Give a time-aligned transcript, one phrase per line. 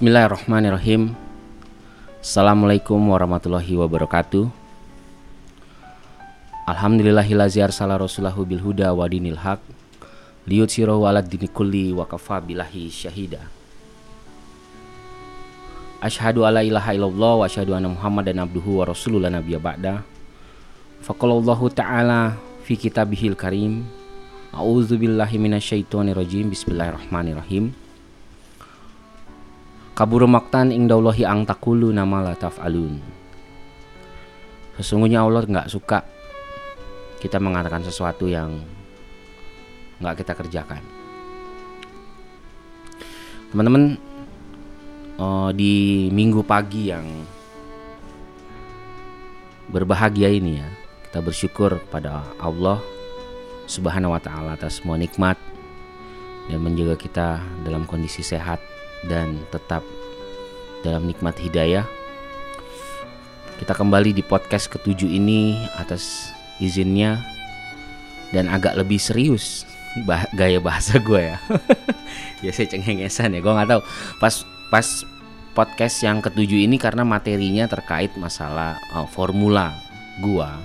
[0.00, 1.12] Bismillahirrahmanirrahim.
[2.24, 4.48] Assalamualaikum warahmatullahi wabarakatuh.
[6.64, 9.60] Alhamdulillahilazi arsala rasulahu bil huda wa dinil haq
[10.48, 13.59] Liyutsirahu ala dini kulli wa kafa bilahi syahida
[16.00, 20.00] Ashadu ala ilaha illallah wa ashadu anna muhammadan abduhu wa rasulullah nabiyya ba'da.
[21.04, 23.84] Faqalallahu ta'ala fi kitabihil karim.
[24.56, 26.48] A'udzu billahi minasyaitonir rajim.
[26.48, 27.76] Bismillahirrahmanirrahim.
[29.92, 32.96] Kabur maktan ingdallahi ang takulu nama la taf'alun.
[34.80, 36.00] Sesungguhnya Allah nggak suka
[37.20, 38.64] kita mengatakan sesuatu yang
[40.00, 40.80] nggak kita kerjakan.
[43.52, 44.00] Teman-teman
[45.20, 45.74] eh, di
[46.08, 47.04] minggu pagi yang
[49.70, 50.68] berbahagia ini ya
[51.06, 52.82] kita bersyukur pada Allah
[53.70, 55.38] Subhanahu wa taala atas semua nikmat
[56.50, 57.28] dan menjaga kita
[57.62, 58.58] dalam kondisi sehat
[59.06, 59.86] dan tetap
[60.82, 61.86] dalam nikmat hidayah.
[63.60, 67.20] Kita kembali di podcast ketujuh ini atas izinnya
[68.32, 69.68] dan agak lebih serius
[70.08, 71.38] bah gaya bahasa gue ya.
[72.44, 73.82] ya saya cengengesan ya, gue nggak tahu.
[74.18, 74.34] Pas
[74.70, 74.86] pas
[75.50, 79.74] podcast yang ketujuh ini karena materinya terkait masalah uh, formula
[80.22, 80.56] gua.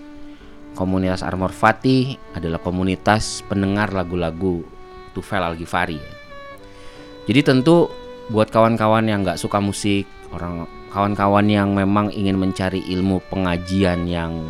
[0.76, 4.64] Komunitas Armor Fati adalah komunitas pendengar lagu-lagu
[5.12, 6.20] Tufel Al Ghifari
[7.30, 7.94] jadi tentu
[8.30, 14.46] buat kawan-kawan yang nggak suka musik, orang kawan-kawan yang memang ingin mencari ilmu pengajian yang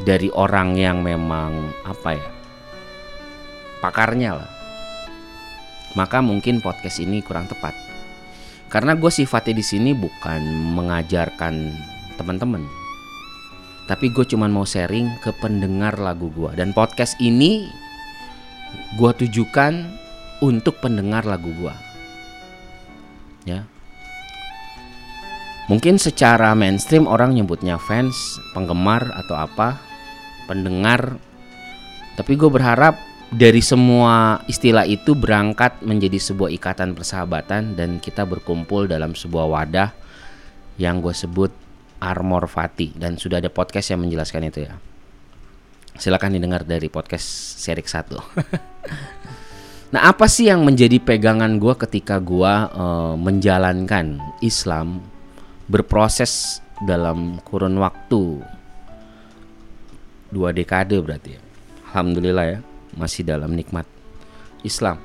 [0.00, 2.28] dari orang yang memang apa ya
[3.84, 4.50] pakarnya lah,
[5.92, 7.76] maka mungkin podcast ini kurang tepat.
[8.70, 10.40] Karena gue sifatnya di sini bukan
[10.78, 11.74] mengajarkan
[12.16, 12.64] teman-teman,
[13.90, 17.66] tapi gue cuma mau sharing ke pendengar lagu gue dan podcast ini
[18.94, 19.90] gue tujukan
[20.40, 21.89] untuk pendengar lagu gue
[23.48, 23.64] ya.
[25.70, 29.78] Mungkin secara mainstream orang nyebutnya fans penggemar atau apa
[30.50, 31.14] pendengar.
[32.18, 32.98] Tapi gue berharap
[33.30, 39.94] dari semua istilah itu berangkat menjadi sebuah ikatan persahabatan dan kita berkumpul dalam sebuah wadah
[40.74, 41.54] yang gue sebut
[42.02, 42.90] Armor Fati.
[42.98, 44.74] Dan sudah ada podcast yang menjelaskan itu ya.
[45.94, 48.10] Silahkan didengar dari podcast serik 1
[49.90, 55.02] Nah, apa sih yang menjadi pegangan gue ketika gue uh, menjalankan Islam
[55.66, 58.38] berproses dalam kurun waktu
[60.30, 61.42] dua dekade berarti ya.
[61.90, 62.58] Alhamdulillah ya,
[62.94, 63.82] masih dalam nikmat
[64.62, 65.02] Islam,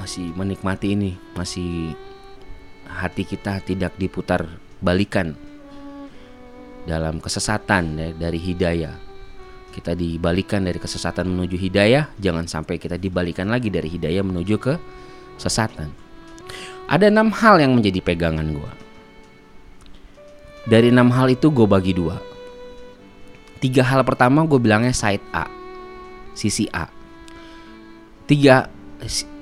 [0.00, 1.92] masih menikmati ini, masih
[2.88, 4.48] hati kita tidak diputar
[4.80, 5.36] balikan
[6.88, 9.09] dalam kesesatan ya, dari hidayah
[9.70, 14.74] kita dibalikan dari kesesatan menuju hidayah, jangan sampai kita dibalikan lagi dari hidayah menuju ke
[15.38, 15.88] sesatan.
[16.90, 18.72] Ada enam hal yang menjadi pegangan gue.
[20.66, 22.18] Dari enam hal itu gue bagi dua.
[23.62, 25.46] Tiga hal pertama gue bilangnya side A,
[26.34, 26.90] sisi A.
[28.26, 28.66] Tiga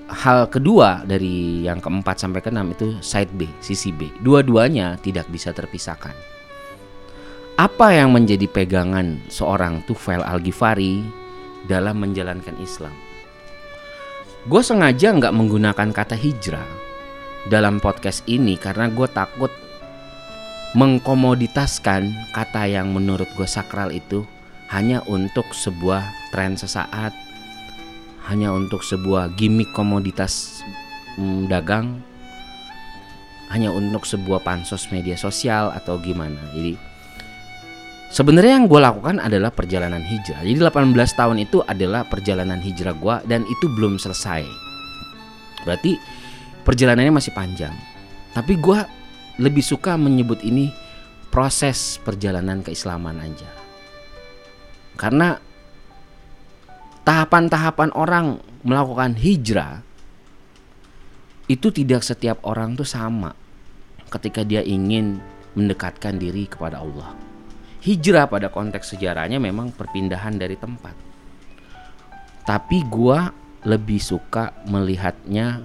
[0.08, 4.12] hal kedua dari yang keempat sampai keenam itu side B, sisi B.
[4.20, 6.37] Dua-duanya tidak bisa terpisahkan
[7.58, 11.02] apa yang menjadi pegangan seorang Tufail Al-Ghifari
[11.66, 12.94] dalam menjalankan Islam?
[14.46, 16.62] Gue sengaja nggak menggunakan kata hijrah
[17.50, 19.50] dalam podcast ini karena gue takut
[20.78, 24.22] mengkomoditaskan kata yang menurut gue sakral itu
[24.70, 27.10] hanya untuk sebuah tren sesaat,
[28.30, 30.62] hanya untuk sebuah gimmick komoditas
[31.18, 31.98] mm, dagang
[33.50, 36.78] hanya untuk sebuah pansos media sosial atau gimana jadi
[38.12, 40.40] sebenarnya yang gue lakukan adalah perjalanan hijrah.
[40.44, 44.44] Jadi 18 tahun itu adalah perjalanan hijrah gue dan itu belum selesai.
[45.64, 45.96] Berarti
[46.64, 47.74] perjalanannya masih panjang.
[48.32, 48.78] Tapi gue
[49.38, 50.72] lebih suka menyebut ini
[51.28, 53.50] proses perjalanan keislaman aja.
[54.98, 55.38] Karena
[57.06, 59.80] tahapan-tahapan orang melakukan hijrah
[61.48, 63.32] itu tidak setiap orang tuh sama
[64.12, 65.16] ketika dia ingin
[65.56, 67.27] mendekatkan diri kepada Allah.
[67.78, 70.94] Hijrah pada konteks sejarahnya memang perpindahan dari tempat.
[72.42, 73.30] Tapi gua
[73.66, 75.62] lebih suka melihatnya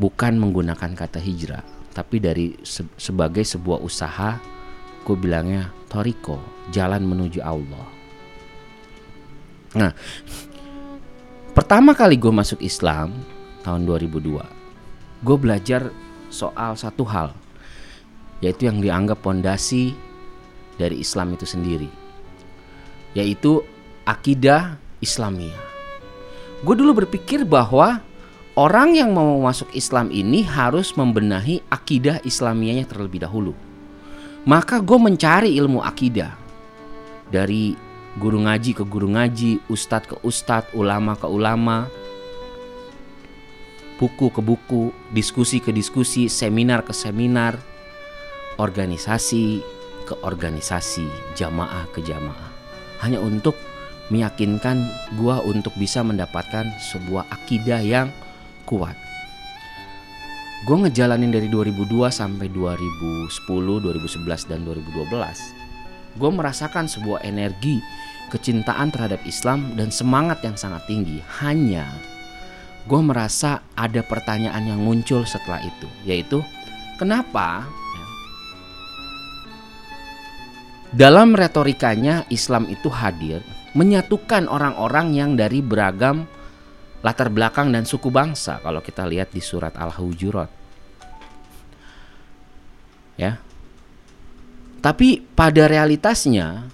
[0.00, 1.62] bukan menggunakan kata hijrah,
[1.92, 4.40] tapi dari se sebagai sebuah usaha,
[5.04, 6.40] gue bilangnya toriko,
[6.72, 7.86] jalan menuju Allah.
[9.76, 9.92] Nah,
[11.52, 13.12] pertama kali gue masuk Islam
[13.62, 14.40] tahun 2002,
[15.20, 15.92] gue belajar
[16.32, 17.36] soal satu hal,
[18.42, 19.94] yaitu yang dianggap pondasi
[20.80, 21.92] dari Islam itu sendiri,
[23.12, 23.60] yaitu
[24.08, 25.60] akidah Islamiyah.
[26.64, 28.00] Gue dulu berpikir bahwa
[28.56, 33.52] orang yang mau masuk Islam ini harus membenahi akidah Islamiyahnya terlebih dahulu.
[34.48, 36.32] Maka gue mencari ilmu akidah
[37.28, 37.76] dari
[38.16, 41.88] guru ngaji ke guru ngaji, ustadz ke ustadz, ulama ke ulama,
[44.00, 47.60] buku ke buku, diskusi ke diskusi, seminar ke seminar,
[48.56, 49.60] organisasi
[50.10, 51.06] ke organisasi,
[51.38, 52.50] jamaah ke jamaah.
[53.06, 53.54] Hanya untuk
[54.10, 54.82] meyakinkan
[55.14, 58.10] gua untuk bisa mendapatkan sebuah akidah yang
[58.66, 58.98] kuat.
[60.66, 65.60] Gue ngejalanin dari 2002 sampai 2010, 2011 dan 2012
[66.18, 67.78] gue merasakan sebuah energi
[68.30, 71.22] kecintaan terhadap Islam dan semangat yang sangat tinggi.
[71.42, 71.86] Hanya
[72.86, 76.42] gue merasa ada pertanyaan yang muncul setelah itu, yaitu
[76.98, 77.66] kenapa
[80.90, 83.42] dalam retorikanya Islam itu hadir
[83.78, 86.26] menyatukan orang-orang yang dari beragam
[87.00, 90.50] latar belakang dan suku bangsa kalau kita lihat di surat Al-Hujurat.
[93.20, 93.36] Ya,
[94.80, 96.64] tapi pada realitasnya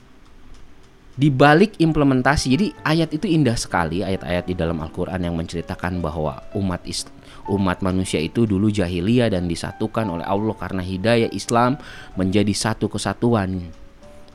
[1.17, 6.39] di balik implementasi, jadi ayat itu indah sekali ayat-ayat di dalam Al-Quran yang menceritakan bahwa
[6.55, 7.11] umat Islam,
[7.51, 11.83] umat manusia itu dulu jahiliyah dan disatukan oleh Allah karena hidayah Islam
[12.15, 13.86] menjadi satu kesatuan.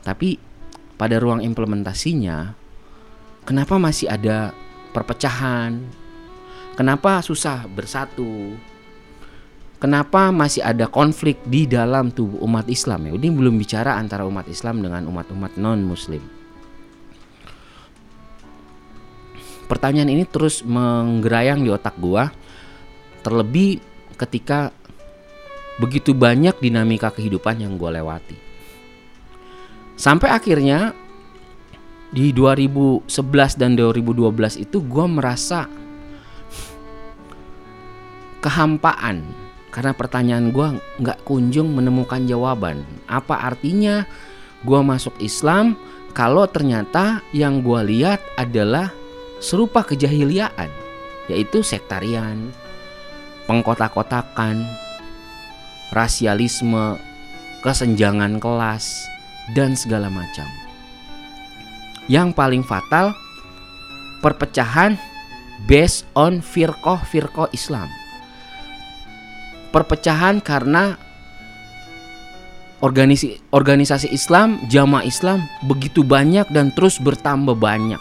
[0.02, 0.38] Tapi
[0.98, 2.54] pada ruang implementasinya,
[3.46, 4.54] kenapa masih ada
[4.90, 5.82] perpecahan?
[6.74, 8.54] Kenapa susah bersatu?
[9.82, 13.18] Kenapa masih ada konflik di dalam tubuh umat Islam ya?
[13.18, 16.22] Ini belum bicara antara umat Islam dengan umat-umat non-Muslim.
[19.66, 22.30] Pertanyaan ini terus menggerayang di otak gua,
[23.26, 23.82] terlebih
[24.14, 24.70] ketika
[25.82, 28.51] begitu banyak dinamika kehidupan yang gua lewati.
[30.02, 30.98] Sampai akhirnya
[32.10, 33.06] di 2011
[33.54, 35.70] dan 2012 itu gua merasa
[38.42, 39.22] kehampaan
[39.70, 40.68] karena pertanyaan gue
[40.98, 42.82] nggak kunjung menemukan jawaban.
[43.06, 44.02] Apa artinya
[44.66, 45.78] gue masuk Islam
[46.10, 48.90] kalau ternyata yang gue lihat adalah
[49.38, 50.68] serupa kejahiliaan,
[51.30, 52.50] yaitu sektarian,
[53.46, 54.66] pengkotak-kotakan,
[55.94, 56.98] rasialisme,
[57.62, 59.11] kesenjangan kelas,
[59.54, 60.46] dan segala macam.
[62.06, 63.14] Yang paling fatal,
[64.22, 64.94] perpecahan
[65.66, 67.90] based on firqoh-firqoh Islam
[69.72, 71.00] perpecahan karena
[72.84, 77.98] organisasi organisasi Islam, jamaah Islam begitu banyak dan terus bertambah banyak.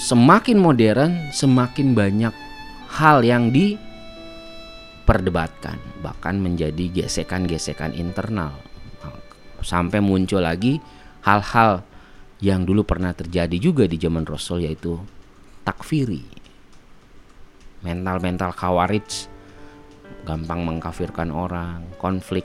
[0.00, 2.32] Semakin modern, semakin banyak
[2.88, 8.69] hal yang diperdebatkan, bahkan menjadi gesekan-gesekan internal.
[9.60, 10.80] Sampai muncul lagi
[11.24, 11.84] hal-hal
[12.40, 14.96] yang dulu pernah terjadi juga di zaman Rasul yaitu
[15.64, 16.24] takfiri.
[17.84, 19.28] Mental-mental khawarij
[20.24, 22.44] gampang mengkafirkan orang, konflik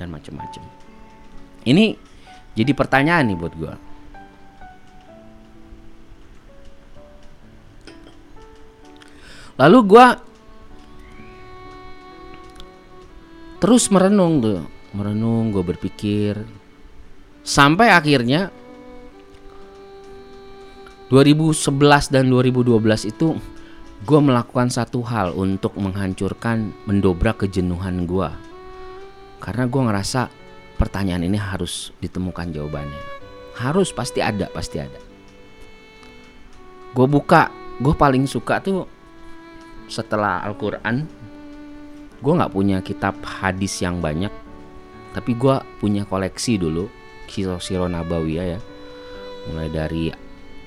[0.00, 0.64] dan macam-macam.
[1.64, 1.92] Ini
[2.56, 3.74] jadi pertanyaan nih buat gue.
[9.60, 10.06] Lalu gue
[13.60, 14.64] terus merenung tuh,
[14.96, 16.40] merenung, gue berpikir
[17.40, 18.52] sampai akhirnya
[21.10, 23.34] 2011 dan 2012 itu
[24.00, 28.30] gue melakukan satu hal untuk menghancurkan, mendobrak kejenuhan gue.
[29.42, 30.30] Karena gue ngerasa
[30.78, 33.02] pertanyaan ini harus ditemukan jawabannya.
[33.58, 35.10] Harus, pasti ada, pasti ada.
[36.90, 38.82] gue buka gue paling suka tuh
[39.86, 41.06] setelah Al-Quran
[42.18, 44.30] gue nggak punya kitab hadis yang banyak
[45.10, 46.86] tapi gue punya koleksi dulu
[47.30, 48.60] siro-siro nabawiyah ya.
[49.50, 50.04] Mulai dari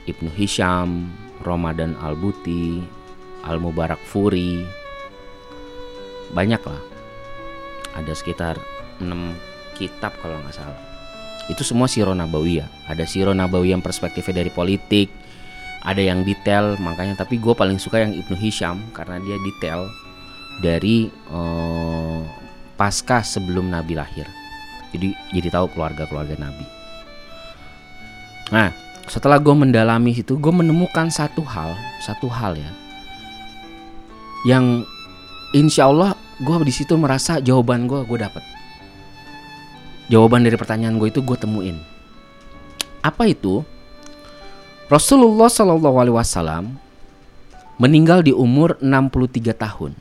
[0.07, 1.12] Ibnu Hisham
[1.43, 2.81] Ramadan Al-Buti
[3.43, 4.63] Al-Mubarak Furi.
[6.33, 6.81] Banyak lah.
[7.93, 8.57] Ada sekitar
[8.97, 9.05] 6
[9.77, 10.79] kitab kalau nggak salah.
[11.51, 12.89] Itu semua siro nabawiyah.
[12.89, 15.23] Ada siro nabawiyah yang perspektifnya dari politik
[15.83, 19.91] ada yang detail makanya tapi gue paling suka yang Ibnu Hisham karena dia detail
[20.63, 22.19] dari eh,
[22.75, 24.25] pasca sebelum Nabi lahir.
[24.94, 26.65] Jadi jadi tahu keluarga keluarga Nabi.
[28.53, 28.70] Nah
[29.10, 32.72] setelah gue mendalami itu gue menemukan satu hal satu hal ya
[34.48, 34.88] yang
[35.51, 38.44] insya Allah gue di situ merasa jawaban gue gue dapet.
[40.12, 41.80] Jawaban dari pertanyaan gue itu gue temuin.
[43.00, 43.63] Apa itu?
[44.92, 46.75] Rasulullah Shallallahu Alaihi Wasallam
[47.82, 49.92] meninggal di umur 63 tahun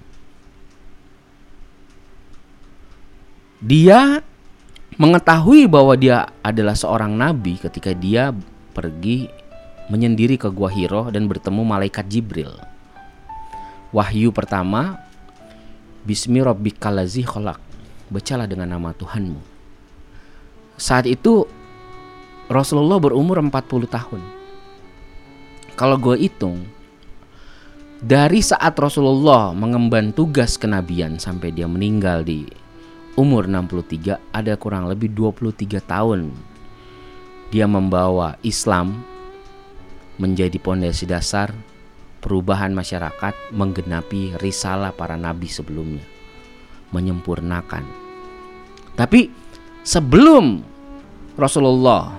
[3.62, 4.18] dia
[4.98, 8.34] mengetahui bahwa dia adalah seorang nabi ketika dia
[8.74, 9.30] pergi
[9.86, 12.50] menyendiri ke Gua Hiro dan bertemu malaikat Jibril.
[13.94, 14.98] Wahyu pertama,
[16.02, 17.60] Bismi Rabbikal ladzi khalaq.
[18.10, 19.38] Bacalah dengan nama Tuhanmu.
[20.76, 21.46] Saat itu
[22.50, 24.20] Rasulullah berumur 40 tahun.
[25.78, 26.68] Kalau gue hitung
[28.02, 32.44] dari saat Rasulullah mengemban tugas kenabian sampai dia meninggal di
[33.16, 36.32] umur 63 ada kurang lebih 23 tahun.
[37.52, 39.04] Dia membawa Islam
[40.16, 41.52] menjadi pondasi dasar
[42.24, 46.04] perubahan masyarakat menggenapi risalah para nabi sebelumnya
[46.94, 47.84] menyempurnakan.
[48.96, 49.28] Tapi
[49.84, 50.62] sebelum
[51.36, 52.16] Rasulullah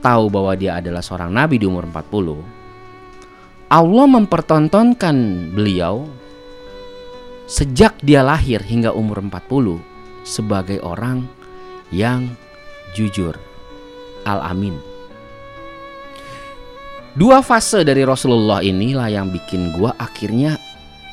[0.00, 5.16] tahu bahwa dia adalah seorang nabi di umur 40 Allah mempertontonkan
[5.56, 6.04] beliau
[7.48, 9.91] sejak dia lahir hingga umur 40
[10.22, 11.26] sebagai orang
[11.94, 12.30] yang
[12.96, 13.36] jujur.
[14.22, 14.78] Al-Amin.
[17.12, 20.56] Dua fase dari Rasulullah inilah yang bikin gua akhirnya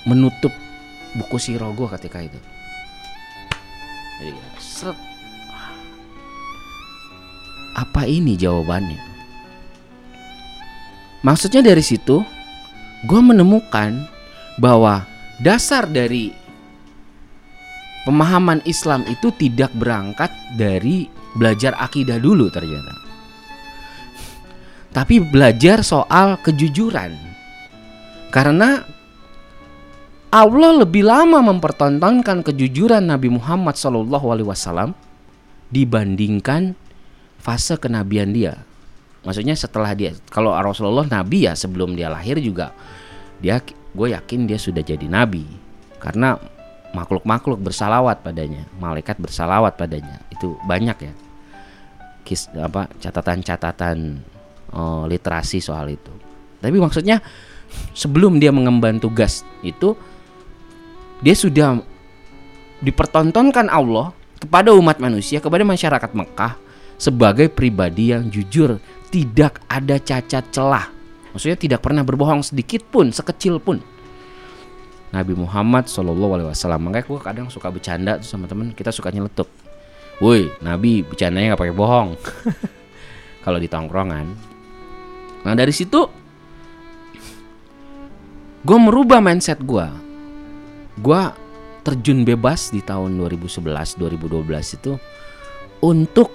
[0.07, 0.53] menutup
[1.17, 2.39] buku siro gua ketika itu.
[4.23, 4.39] Jadi.
[7.75, 8.99] Apa ini jawabannya?
[11.23, 12.23] Maksudnya dari situ
[13.07, 14.07] gue menemukan
[14.59, 15.03] bahwa
[15.39, 16.31] dasar dari
[18.09, 21.05] pemahaman Islam itu tidak berangkat dari
[21.37, 22.97] belajar akidah dulu ternyata.
[24.89, 27.13] Tapi belajar soal kejujuran.
[28.33, 28.81] Karena
[30.33, 34.97] Allah lebih lama mempertontonkan kejujuran Nabi Muhammad SAW
[35.69, 36.73] dibandingkan
[37.37, 38.65] fase kenabian dia
[39.23, 42.73] maksudnya setelah dia kalau Rasulullah nabi ya sebelum dia lahir juga
[43.39, 45.45] dia gue yakin dia sudah jadi nabi
[46.01, 46.35] karena
[46.95, 51.13] makhluk-makhluk bersalawat padanya malaikat bersalawat padanya itu banyak ya
[52.25, 54.21] kis apa catatan-catatan
[54.73, 56.11] oh, literasi soal itu
[56.59, 57.21] tapi maksudnya
[57.93, 59.93] sebelum dia mengemban tugas itu
[61.21, 61.77] dia sudah
[62.81, 66.53] dipertontonkan Allah kepada umat manusia kepada masyarakat Mekah
[66.99, 68.77] sebagai pribadi yang jujur
[69.09, 70.85] tidak ada cacat celah.
[71.33, 73.81] Maksudnya tidak pernah berbohong sedikit pun, sekecil pun.
[75.09, 76.89] Nabi Muhammad Shallallahu Alaihi Wasallam.
[76.89, 78.73] Makanya gue kadang suka bercanda tuh sama temen.
[78.77, 79.49] Kita suka nyeletuk.
[80.21, 82.09] Woi, Nabi bercandanya nggak pakai bohong.
[83.45, 84.27] Kalau di tongkrongan.
[85.47, 86.05] Nah dari situ,
[88.61, 89.87] gue merubah mindset gue.
[90.99, 91.21] Gue
[91.81, 94.93] terjun bebas di tahun 2011-2012 itu
[95.79, 96.29] untuk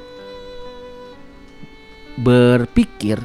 [2.17, 3.21] berpikir,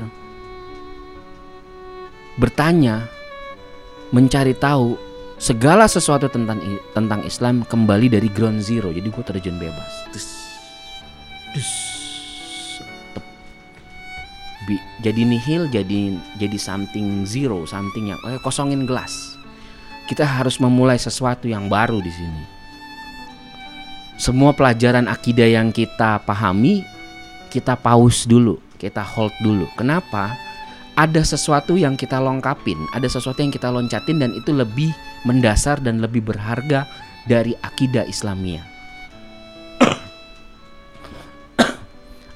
[2.35, 3.07] bertanya,
[4.11, 5.08] mencari tahu
[5.39, 6.59] segala sesuatu tentang
[6.93, 8.91] tentang Islam kembali dari ground zero.
[8.93, 9.93] Jadi gue terjun bebas.
[10.13, 10.27] Dus,
[11.55, 11.69] dus,
[15.01, 19.39] jadi nihil, jadi jadi something zero, something yang eh, kosongin gelas.
[20.05, 22.43] Kita harus memulai sesuatu yang baru di sini.
[24.19, 26.83] Semua pelajaran akidah yang kita pahami,
[27.47, 29.67] kita pause dulu kita hold dulu.
[29.75, 30.39] Kenapa?
[30.99, 34.91] Ada sesuatu yang kita lengkapin, ada sesuatu yang kita loncatin dan itu lebih
[35.23, 36.83] mendasar dan lebih berharga
[37.23, 38.59] dari akidah Islamia.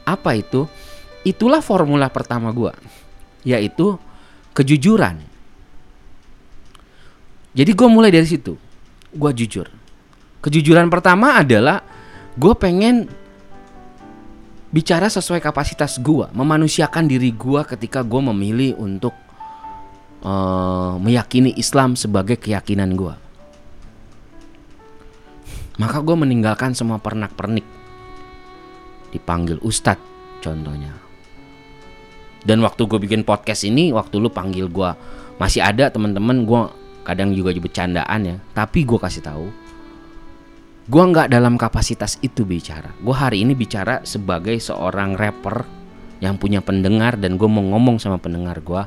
[0.08, 0.63] Apa itu?
[1.27, 2.72] Itulah formula pertama gue,
[3.43, 4.00] yaitu
[4.55, 5.20] kejujuran.
[7.51, 8.55] Jadi gue mulai dari situ,
[9.12, 9.67] gue jujur.
[10.39, 11.84] Kejujuran pertama adalah
[12.39, 13.12] gue pengen
[14.74, 19.13] bicara sesuai kapasitas gua, memanusiakan diri gua ketika gua memilih untuk
[20.25, 23.13] uh, meyakini Islam sebagai keyakinan gue.
[25.77, 27.65] Maka gue meninggalkan semua pernak-pernik.
[29.12, 30.01] Dipanggil Ustadz
[30.42, 30.94] contohnya.
[32.44, 34.89] Dan waktu gue bikin podcast ini, waktu lu panggil gue
[35.39, 36.62] masih ada teman-teman gue
[37.08, 38.36] kadang juga bercandaan ya.
[38.53, 39.48] Tapi gue kasih tahu,
[40.84, 42.92] gue nggak dalam kapasitas itu bicara.
[43.00, 45.63] Gue hari ini bicara sebagai seorang rapper
[46.20, 48.84] yang punya pendengar dan gue mau ngomong sama pendengar gue.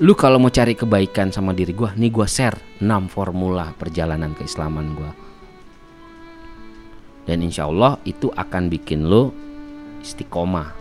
[0.00, 4.96] Lu kalau mau cari kebaikan sama diri gue, nih gue share 6 formula perjalanan keislaman
[4.96, 5.30] gue
[7.30, 9.30] dan insya Allah itu akan bikin lo
[10.02, 10.74] istiqomah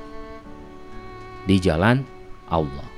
[1.46, 2.02] di jalan
[2.50, 2.90] Allah.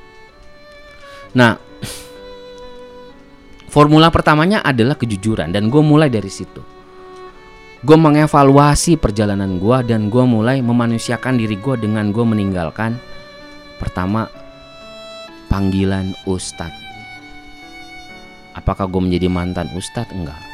[1.36, 1.60] Nah,
[3.76, 6.64] formula pertamanya adalah kejujuran dan gue mulai dari situ.
[7.82, 13.02] Gue mengevaluasi perjalanan gue dan gue mulai memanusiakan diri gue dengan gue meninggalkan
[13.82, 14.30] pertama
[15.50, 16.78] panggilan ustadz.
[18.54, 20.14] Apakah gue menjadi mantan ustadz?
[20.14, 20.52] Enggak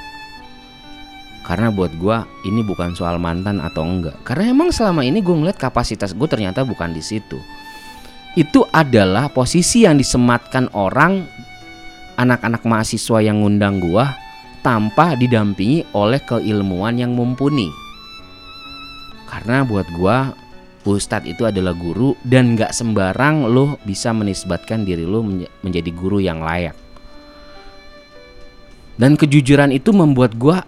[1.48, 4.20] karena buat gue ini bukan soal mantan atau enggak.
[4.28, 7.40] Karena emang selama ini gue ngeliat kapasitas gue ternyata bukan di situ.
[8.36, 11.24] Itu adalah posisi yang disematkan orang
[12.20, 14.06] anak-anak mahasiswa yang ngundang gue
[14.68, 17.72] tanpa didampingi oleh keilmuan yang mumpuni.
[19.32, 20.18] Karena buat gue
[20.84, 25.24] Ustadz itu adalah guru dan gak sembarang lo bisa menisbatkan diri lo
[25.64, 26.76] menjadi guru yang layak.
[29.00, 30.60] Dan kejujuran itu membuat gue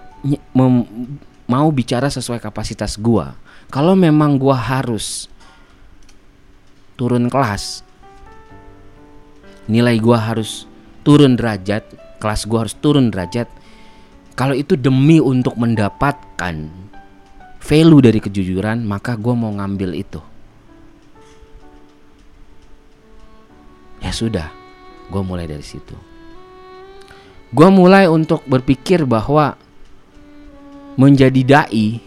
[1.50, 3.36] mau bicara sesuai kapasitas gua.
[3.74, 5.26] Kalau memang gua harus
[6.94, 7.82] turun kelas,
[9.66, 10.70] nilai gua harus
[11.02, 11.82] turun derajat,
[12.22, 13.50] kelas gua harus turun derajat.
[14.40, 16.72] Kalau itu demi untuk mendapatkan
[17.60, 20.24] value dari kejujuran, maka gua mau ngambil itu.
[24.00, 24.48] Ya sudah,
[25.12, 25.92] gua mulai dari situ.
[27.52, 29.60] Gua mulai untuk berpikir bahwa
[30.96, 32.00] menjadi dai,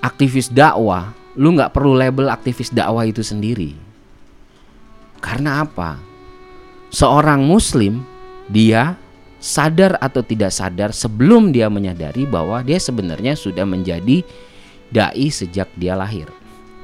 [0.00, 3.76] aktivis dakwah, lu nggak perlu label aktivis dakwah itu sendiri.
[5.20, 6.00] Karena apa?
[6.88, 8.00] Seorang muslim
[8.48, 8.96] dia
[9.44, 14.24] sadar atau tidak sadar sebelum dia menyadari bahwa dia sebenarnya sudah menjadi
[14.88, 16.32] dai sejak dia lahir.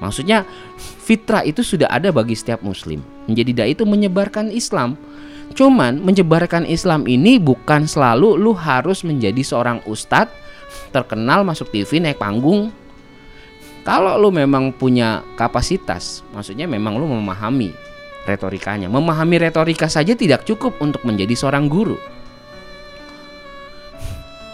[0.04, 0.44] Maksudnya
[0.76, 3.00] fitrah itu sudah ada bagi setiap muslim.
[3.24, 5.00] Menjadi dai itu menyebarkan Islam.
[5.56, 10.30] Cuman menyebarkan Islam ini bukan selalu lu harus menjadi seorang ustadz
[10.94, 12.70] terkenal masuk TV naik panggung
[13.82, 17.74] kalau lu memang punya kapasitas maksudnya memang lu memahami
[18.22, 21.98] retorikanya memahami retorika saja tidak cukup untuk menjadi seorang guru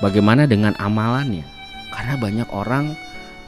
[0.00, 1.44] bagaimana dengan amalannya
[1.92, 2.92] karena banyak orang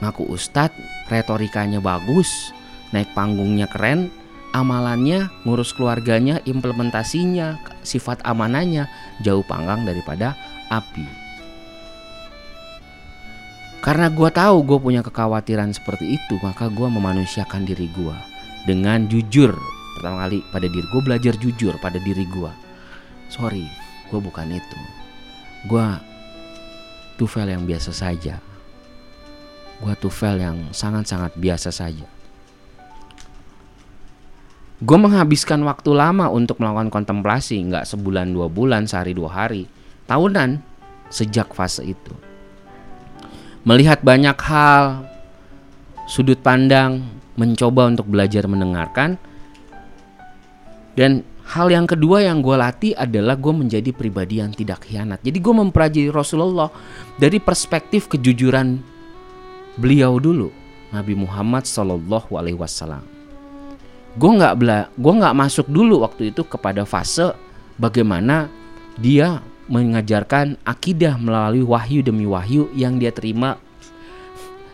[0.01, 0.79] ngaku ustadz
[1.11, 2.55] retorikanya bagus
[2.95, 4.09] naik panggungnya keren
[4.57, 8.89] amalannya ngurus keluarganya implementasinya sifat amanahnya
[9.21, 10.33] jauh panggang daripada
[10.73, 11.29] api
[13.79, 18.17] karena gue tahu gue punya kekhawatiran seperti itu, maka gue memanusiakan diri gue
[18.67, 19.55] dengan jujur.
[19.97, 22.53] Pertama kali pada diri gue belajar jujur pada diri gue.
[23.31, 23.65] Sorry,
[24.11, 24.79] gue bukan itu.
[25.71, 25.87] Gue
[27.19, 28.39] tufel yang biasa saja.
[29.83, 32.07] Gue tufel yang sangat-sangat biasa saja.
[34.79, 39.67] Gue menghabiskan waktu lama untuk melakukan kontemplasi, nggak sebulan dua bulan, sehari dua hari,
[40.07, 40.63] tahunan
[41.11, 42.15] sejak fase itu
[43.69, 45.05] melihat banyak hal,
[46.09, 47.05] sudut pandang,
[47.37, 49.21] mencoba untuk belajar mendengarkan.
[50.97, 55.25] Dan hal yang kedua yang gue latih adalah gue menjadi pribadi yang tidak khianat.
[55.25, 56.69] Jadi gue mempelajari Rasulullah
[57.17, 58.77] dari perspektif kejujuran
[59.81, 60.53] beliau dulu,
[60.93, 63.05] Nabi Muhammad Shallallahu Alaihi Wasallam.
[64.19, 67.33] Gue nggak bela, gue nggak masuk dulu waktu itu kepada fase
[67.81, 68.51] bagaimana
[69.01, 73.61] dia mengajarkan akidah melalui wahyu demi wahyu yang dia terima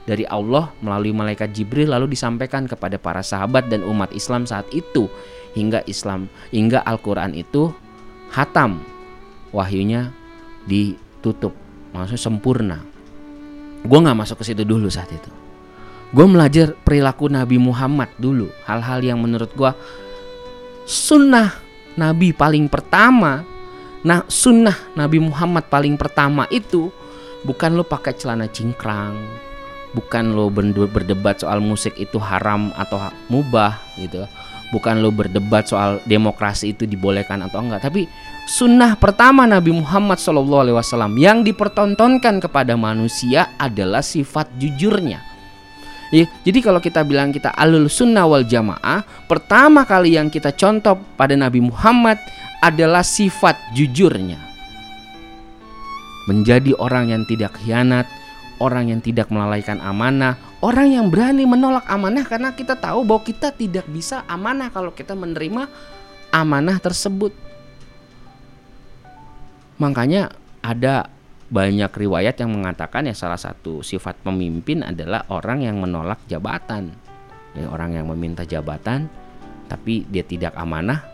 [0.04, 5.10] dari Allah melalui malaikat Jibril lalu disampaikan kepada para sahabat dan umat Islam saat itu
[5.54, 7.70] hingga Islam hingga Al-Qur'an itu
[8.34, 8.82] hatam
[9.54, 10.10] wahyunya
[10.66, 11.54] ditutup
[11.94, 12.78] maksudnya sempurna.
[13.86, 15.30] Gue nggak masuk ke situ dulu saat itu.
[16.14, 19.70] Gue belajar perilaku Nabi Muhammad dulu hal-hal yang menurut gue
[20.86, 21.54] sunnah
[21.94, 23.46] Nabi paling pertama.
[24.04, 26.92] Nah, sunnah Nabi Muhammad paling pertama itu
[27.40, 29.16] bukan lo pakai celana cingkrang,
[29.96, 33.00] bukan lo berdebat soal musik itu haram atau
[33.32, 34.28] mubah gitu,
[34.72, 38.08] bukan lo berdebat soal demokrasi itu dibolehkan atau enggak, tapi
[38.48, 40.80] sunnah pertama Nabi Muhammad SAW
[41.16, 45.34] yang dipertontonkan kepada manusia adalah sifat jujurnya.
[46.14, 50.94] Ya, jadi kalau kita bilang kita alul sunnah wal jamaah, pertama kali yang kita contoh
[51.18, 52.22] pada Nabi Muhammad
[52.62, 54.38] adalah sifat jujurnya.
[56.30, 58.06] Menjadi orang yang tidak khianat,
[58.62, 63.50] orang yang tidak melalaikan amanah, orang yang berani menolak amanah karena kita tahu bahwa kita
[63.50, 65.66] tidak bisa amanah kalau kita menerima
[66.30, 67.34] amanah tersebut.
[69.78, 70.30] Makanya
[70.62, 71.10] ada
[71.50, 76.94] banyak riwayat yang mengatakan ya salah satu sifat pemimpin adalah orang yang menolak jabatan.
[77.54, 79.06] Ya, orang yang meminta jabatan
[79.70, 81.06] tapi dia tidak amanah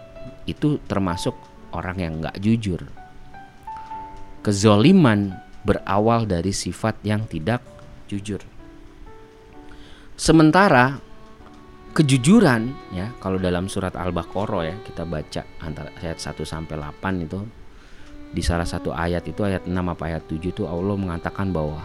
[0.48, 1.36] itu termasuk
[1.76, 2.80] orang yang nggak jujur.
[4.40, 7.60] Kezoliman berawal dari sifat yang tidak
[8.08, 8.40] jujur.
[10.16, 11.00] Sementara
[11.90, 17.40] kejujuran ya kalau dalam surat Al-Baqarah ya kita baca antara ayat 1 sampai 8 itu
[18.30, 21.82] di salah satu ayat itu ayat 6 apa ayat 7 itu Allah mengatakan bahwa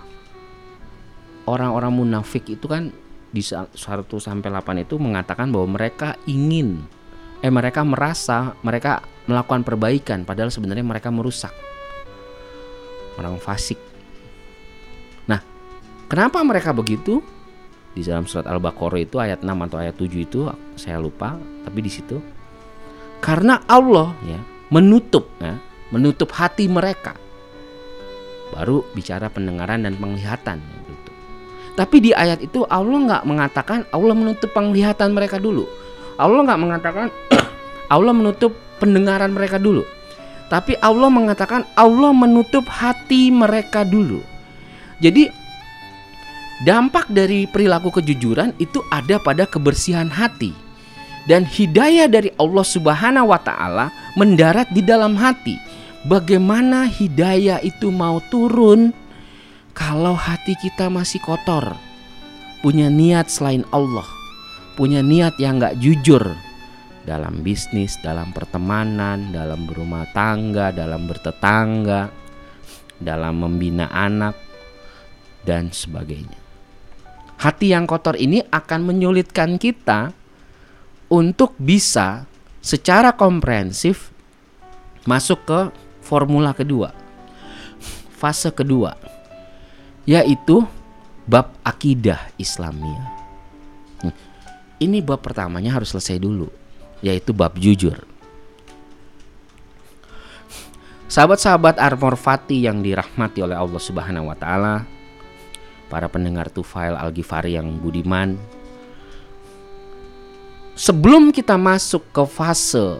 [1.50, 2.94] orang-orang munafik itu kan
[3.34, 3.74] di 1
[4.22, 6.86] sampai 8 itu mengatakan bahwa mereka ingin
[7.42, 11.52] eh mereka merasa mereka melakukan perbaikan padahal sebenarnya mereka merusak
[13.19, 13.80] orang fasik.
[15.28, 15.39] Nah,
[16.08, 17.19] kenapa mereka begitu?
[17.95, 20.39] Di dalam surat Al-Baqarah itu ayat 6 atau ayat 7 itu
[20.75, 22.19] saya lupa, tapi di situ
[23.25, 24.38] karena Allah ya
[24.69, 25.58] menutup ya,
[25.89, 27.17] menutup hati mereka.
[28.54, 31.12] Baru bicara pendengaran dan penglihatan gitu.
[31.73, 35.65] Tapi di ayat itu Allah nggak mengatakan Allah menutup penglihatan mereka dulu.
[36.21, 37.08] Allah nggak mengatakan
[37.93, 39.82] Allah menutup pendengaran mereka dulu.
[40.46, 44.22] Tapi Allah mengatakan Allah menutup hati mereka dulu.
[45.02, 45.28] Jadi
[46.64, 50.54] dampak dari perilaku kejujuran itu ada pada kebersihan hati.
[51.26, 55.58] Dan hidayah dari Allah Subhanahu wa taala mendarat di dalam hati.
[56.06, 58.94] Bagaimana hidayah itu mau turun
[59.74, 61.74] kalau hati kita masih kotor?
[62.62, 64.06] Punya niat selain Allah,
[64.78, 66.38] punya niat yang gak jujur,
[67.06, 72.10] dalam bisnis, dalam pertemanan, dalam berumah tangga, dalam bertetangga,
[72.98, 74.34] dalam membina anak,
[75.46, 76.41] dan sebagainya.
[77.38, 80.10] Hati yang kotor ini akan menyulitkan kita
[81.13, 82.26] untuk bisa
[82.58, 84.10] secara komprehensif
[85.06, 85.60] masuk ke
[86.02, 86.89] formula kedua,
[88.18, 88.98] fase kedua,
[90.10, 90.65] yaitu
[91.30, 93.13] bab akidah Islamia.
[94.82, 96.64] Ini bab pertamanya harus selesai dulu
[97.06, 98.02] yaitu bab jujur.
[101.06, 104.89] Sahabat-sahabat Armor Fati yang dirahmati oleh Allah Subhanahu wa taala,
[105.86, 108.34] para pendengar Tufail Al-Ghifari yang budiman,
[110.74, 112.98] sebelum kita masuk ke fase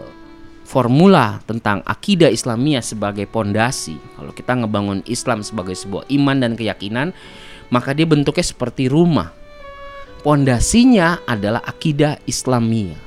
[0.62, 7.10] formula tentang akidah Islamiyah sebagai pondasi, kalau kita ngebangun Islam sebagai sebuah iman dan keyakinan,
[7.74, 9.34] maka dia bentuknya seperti rumah.
[10.22, 13.05] Pondasinya adalah akidah Islamiyah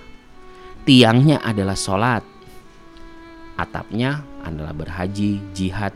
[0.90, 2.26] tiangnya adalah sholat,
[3.62, 5.94] atapnya adalah berhaji, jihad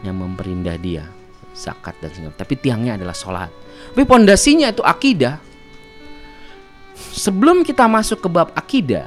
[0.00, 1.04] yang memperindah dia,
[1.52, 2.40] zakat dan sebagainya.
[2.40, 3.52] Tapi tiangnya adalah sholat.
[3.92, 5.36] Tapi pondasinya itu akidah.
[6.96, 9.04] Sebelum kita masuk ke bab akidah,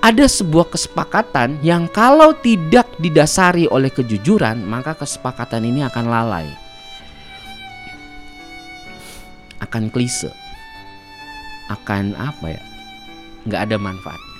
[0.00, 6.48] ada sebuah kesepakatan yang kalau tidak didasari oleh kejujuran, maka kesepakatan ini akan lalai.
[9.60, 10.47] Akan klise
[11.68, 12.62] akan apa ya?
[13.48, 14.36] Nggak ada manfaatnya.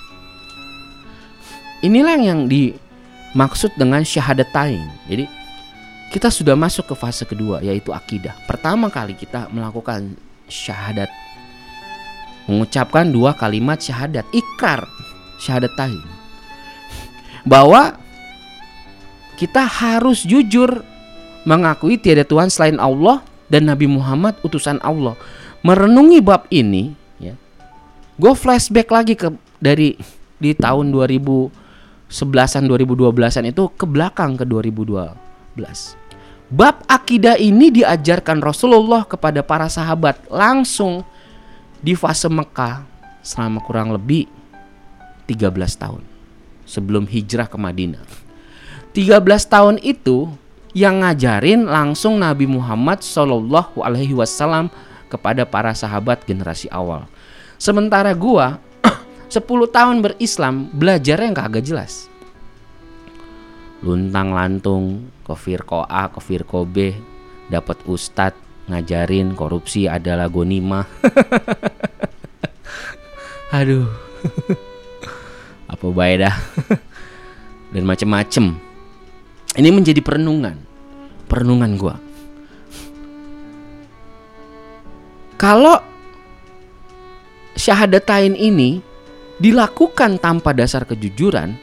[1.79, 4.83] Inilah yang dimaksud dengan syahadatain.
[5.07, 5.25] Jadi
[6.11, 8.35] kita sudah masuk ke fase kedua yaitu akidah.
[8.43, 10.19] Pertama kali kita melakukan
[10.51, 11.07] syahadat.
[12.51, 14.83] Mengucapkan dua kalimat syahadat ikrar
[15.39, 16.03] syahadatain.
[17.47, 17.95] Bahwa
[19.39, 20.83] kita harus jujur
[21.47, 25.15] mengakui tiada Tuhan selain Allah dan Nabi Muhammad utusan Allah.
[25.63, 26.98] Merenungi bab ini
[28.19, 29.31] gue flashback lagi ke
[29.63, 29.95] dari
[30.35, 35.15] di tahun 2011an 2012an itu ke belakang ke 2012
[36.51, 41.07] bab akidah ini diajarkan Rasulullah kepada para sahabat langsung
[41.79, 42.83] di fase Mekah
[43.23, 44.27] selama kurang lebih
[45.31, 46.03] 13 tahun
[46.67, 48.03] sebelum hijrah ke Madinah.
[48.91, 50.27] 13 tahun itu
[50.73, 54.67] yang ngajarin langsung Nabi Muhammad Shallallahu Alaihi Wasallam
[55.09, 57.05] kepada para sahabat generasi awal
[57.59, 58.63] Sementara gua
[59.27, 62.07] 10 tahun berislam belajarnya yang kagak jelas.
[63.83, 66.95] Luntang lantung ke Firko A, ke Firko B,
[67.51, 68.31] dapat ustad
[68.71, 70.87] ngajarin korupsi adalah gonima.
[73.59, 73.91] Aduh.
[75.73, 76.35] Apa baik dah.
[77.75, 78.55] Dan macem-macem.
[79.59, 80.55] Ini menjadi perenungan.
[81.27, 81.95] Perenungan gua.
[85.39, 85.79] Kalau
[87.59, 88.79] syahadatain ini
[89.43, 91.59] dilakukan tanpa dasar kejujuran,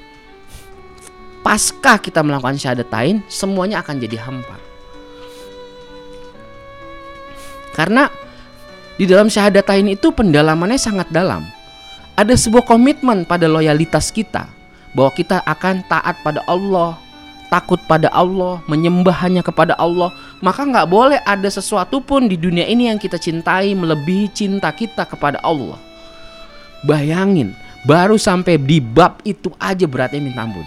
[1.40, 4.60] pasca kita melakukan syahadatain, semuanya akan jadi hampa.
[7.72, 8.12] Karena
[8.96, 11.44] di dalam syahadatain itu pendalamannya sangat dalam.
[12.16, 14.48] Ada sebuah komitmen pada loyalitas kita
[14.96, 16.96] bahwa kita akan taat pada Allah,
[17.52, 22.64] takut pada Allah, menyembah hanya kepada Allah, maka nggak boleh ada sesuatu pun di dunia
[22.64, 25.85] ini yang kita cintai melebihi cinta kita kepada Allah.
[26.84, 27.56] Bayangin,
[27.88, 30.66] baru sampai di bab itu aja beratnya minta ampun.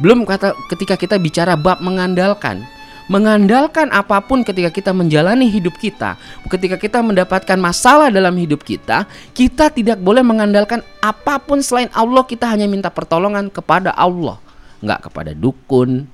[0.00, 2.64] Belum kata ketika kita bicara bab mengandalkan,
[3.12, 6.16] mengandalkan apa pun ketika kita menjalani hidup kita,
[6.48, 9.04] ketika kita mendapatkan masalah dalam hidup kita,
[9.36, 12.24] kita tidak boleh mengandalkan apa pun selain Allah.
[12.24, 14.40] Kita hanya minta pertolongan kepada Allah,
[14.80, 16.08] nggak kepada dukun,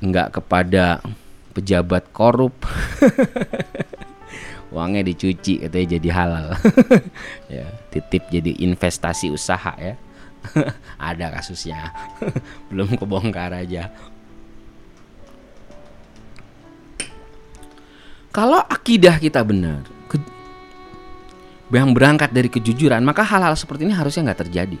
[0.00, 1.00] nggak kepada
[1.52, 2.54] pejabat korup.
[4.74, 6.46] Uangnya dicuci katanya jadi halal.
[7.54, 9.94] ya, titip jadi investasi usaha ya.
[10.98, 11.94] Ada kasusnya.
[12.68, 13.94] Belum kebongkar aja.
[18.34, 19.86] Kalau akidah kita benar,
[21.70, 24.78] yang berangkat dari kejujuran, maka hal-hal seperti ini harusnya nggak terjadi.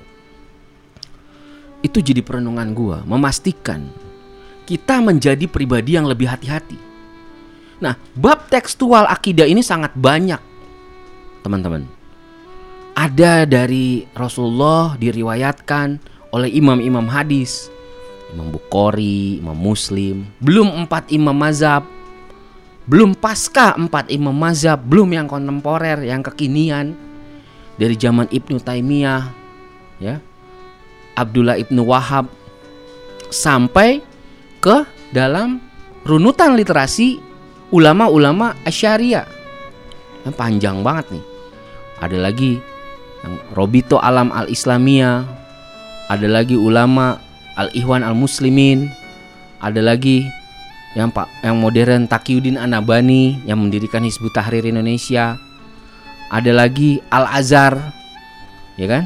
[1.86, 3.94] Itu jadi perenungan gua, memastikan
[4.64, 6.93] kita menjadi pribadi yang lebih hati-hati.
[7.82, 10.38] Nah, bab tekstual akidah ini sangat banyak,
[11.42, 11.86] teman-teman.
[12.94, 15.98] Ada dari Rasulullah diriwayatkan
[16.30, 17.66] oleh imam-imam hadis,
[18.30, 21.82] Imam Bukhari, Imam Muslim, belum empat imam mazhab,
[22.86, 26.94] belum pasca empat imam mazhab, belum yang kontemporer, yang kekinian
[27.74, 29.22] dari zaman Ibnu Taimiyah,
[29.98, 30.22] ya,
[31.18, 32.30] Abdullah Ibnu Wahab,
[33.34, 33.98] sampai
[34.62, 35.58] ke dalam
[36.06, 37.33] runutan literasi
[37.74, 39.26] ulama-ulama Asyariah.
[40.22, 41.24] Yang panjang banget nih.
[41.98, 42.62] Ada lagi
[43.26, 45.26] yang Robito Alam Al Islamiyah,
[46.06, 47.18] ada lagi ulama
[47.58, 48.86] Al Ikhwan Al Muslimin,
[49.58, 50.22] ada lagi
[50.94, 55.34] yang Pak yang modern Taqiyuddin Anabani yang mendirikan Hizbut Tahrir Indonesia.
[56.30, 57.74] Ada lagi Al Azhar.
[58.78, 59.04] Ya kan?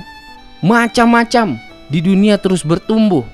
[0.61, 1.57] Macam-macam
[1.88, 3.24] di dunia terus bertumbuh.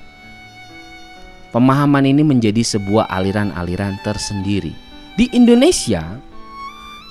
[1.55, 4.84] Pemahaman ini menjadi sebuah aliran-aliran tersendiri.
[5.15, 6.19] Di Indonesia,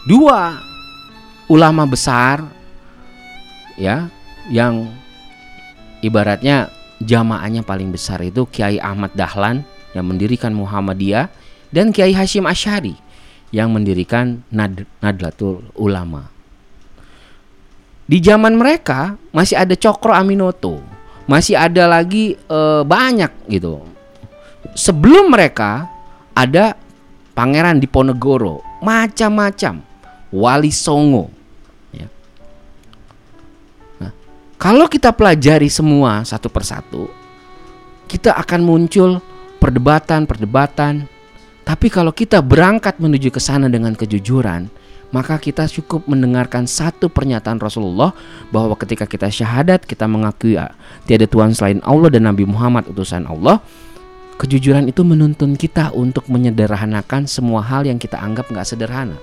[0.05, 0.61] dua
[1.49, 2.45] ulama besar
[3.81, 4.13] ya
[4.53, 4.93] yang
[6.05, 6.69] ibaratnya
[7.01, 9.65] jamaahnya paling besar itu Kiai Ahmad Dahlan
[9.97, 11.33] yang mendirikan Muhammadiyah
[11.73, 12.95] dan Kiai Hashim Asyari
[13.55, 16.29] yang mendirikan Nad Nadlatul Ulama.
[18.05, 20.77] Di zaman mereka masih ada Cokro Aminoto,
[21.25, 23.81] masih ada lagi e, banyak gitu.
[24.77, 25.89] Sebelum mereka
[26.37, 26.77] ada
[27.35, 29.83] Pangeran Diponegoro, macam-macam,
[30.31, 31.35] Wali Songo.
[31.91, 32.07] Ya.
[33.99, 34.15] Nah,
[34.55, 37.11] kalau kita pelajari semua satu persatu,
[38.07, 39.19] kita akan muncul
[39.59, 41.11] perdebatan-perdebatan.
[41.65, 44.69] Tapi kalau kita berangkat menuju ke sana dengan kejujuran,
[45.15, 48.11] maka kita cukup mendengarkan satu pernyataan Rasulullah
[48.51, 50.75] bahwa ketika kita syahadat, kita mengakui ah,
[51.07, 53.63] tiada Tuhan selain Allah dan Nabi Muhammad utusan Allah.
[54.35, 59.15] Kejujuran itu menuntun kita untuk menyederhanakan semua hal yang kita anggap nggak sederhana.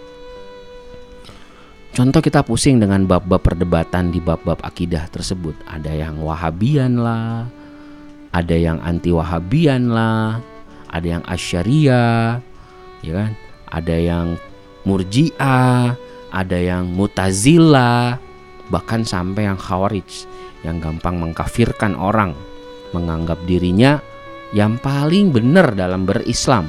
[1.91, 5.59] Contoh kita pusing dengan bab-bab perdebatan di bab-bab akidah tersebut.
[5.67, 7.51] Ada yang Wahabian lah,
[8.31, 10.39] ada yang anti Wahabian lah,
[10.87, 12.39] ada yang Asyariah,
[13.03, 13.31] ya kan?
[13.67, 14.27] Ada yang
[14.87, 15.99] Murji'ah,
[16.31, 18.15] ada yang Mutazila,
[18.71, 20.31] bahkan sampai yang Khawarij
[20.63, 22.31] yang gampang mengkafirkan orang,
[22.95, 23.99] menganggap dirinya
[24.51, 26.67] yang paling benar dalam berislam.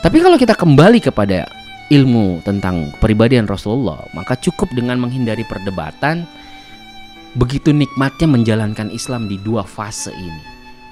[0.00, 1.48] Tapi kalau kita kembali kepada
[1.90, 6.28] ilmu tentang kepribadian Rasulullah, maka cukup dengan menghindari perdebatan
[7.36, 10.40] Begitu nikmatnya menjalankan Islam di dua fase ini.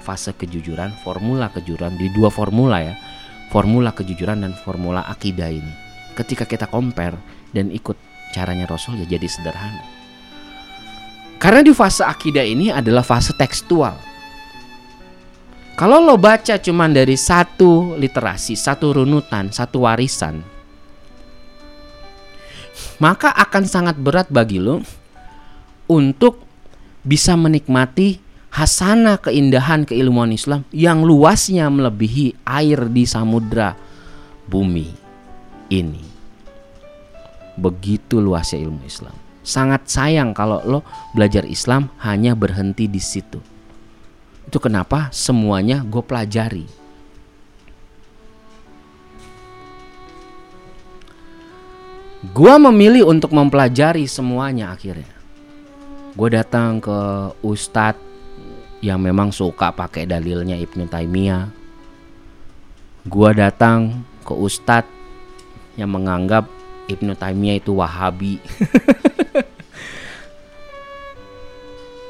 [0.05, 2.93] Fase kejujuran, formula kejujuran di dua formula ya.
[3.49, 5.73] Formula kejujuran dan formula akidah ini.
[6.13, 7.17] Ketika kita compare
[7.49, 7.97] dan ikut
[8.29, 9.81] caranya Rasul ya jadi sederhana.
[11.41, 13.97] Karena di fase akidah ini adalah fase tekstual.
[15.75, 20.39] Kalau lo baca cuman dari satu literasi, satu runutan, satu warisan,
[23.03, 24.79] maka akan sangat berat bagi lo
[25.91, 26.39] untuk
[27.03, 28.23] bisa menikmati
[28.55, 33.75] hasana keindahan keilmuan Islam yang luasnya melebihi air di samudra
[34.47, 34.87] bumi
[35.75, 36.03] ini.
[37.59, 39.15] Begitu luasnya ilmu Islam.
[39.43, 43.54] Sangat sayang kalau lo belajar Islam hanya berhenti di situ.
[44.45, 46.85] Itu kenapa semuanya gue pelajari.
[52.33, 55.13] Gua memilih untuk mempelajari semuanya akhirnya.
[56.17, 56.99] Gue datang ke
[57.45, 58.01] ustadz
[58.81, 61.45] yang memang suka pakai dalilnya Ibnu Taimiyah.
[63.05, 64.89] Gua datang ke ustadz
[65.77, 66.49] yang menganggap
[66.89, 68.41] Ibnu Taimiyah itu Wahabi.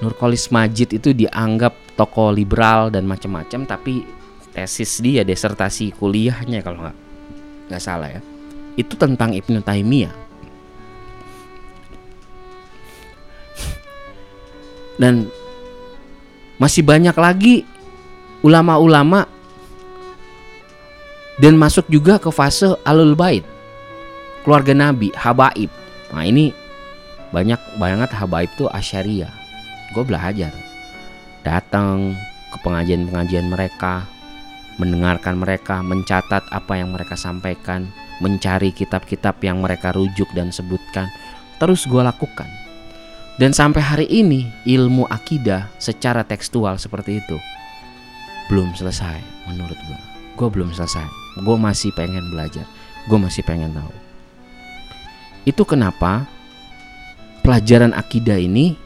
[0.03, 4.03] Nurkolis Majid itu dianggap tokoh liberal dan macam-macam tapi
[4.51, 6.97] tesis dia desertasi kuliahnya kalau nggak
[7.71, 8.21] nggak salah ya.
[8.75, 10.15] Itu tentang Ibnu Taimiyah.
[14.95, 15.27] Dan
[16.55, 17.67] masih banyak lagi
[18.43, 19.27] ulama-ulama
[21.35, 23.43] dan masuk juga ke fase alul bait
[24.47, 25.67] keluarga nabi habaib.
[26.15, 26.55] Nah ini
[27.35, 29.44] banyak banget habaib tuh asyariah
[29.95, 30.51] gue belajar
[31.47, 32.19] datang
[32.51, 34.03] ke pengajian-pengajian mereka
[34.75, 37.87] mendengarkan mereka mencatat apa yang mereka sampaikan
[38.19, 41.07] mencari kitab-kitab yang mereka rujuk dan sebutkan
[41.63, 42.47] terus gue lakukan
[43.39, 47.39] dan sampai hari ini ilmu akidah secara tekstual seperti itu
[48.45, 49.99] belum selesai menurut gue.
[50.37, 51.05] Gue belum selesai.
[51.41, 52.65] Gue masih pengen belajar.
[53.09, 53.93] Gue masih pengen tahu.
[55.45, 56.25] Itu kenapa
[57.45, 58.77] pelajaran akidah ini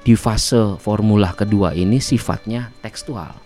[0.00, 3.36] di fase formula kedua ini sifatnya tekstual.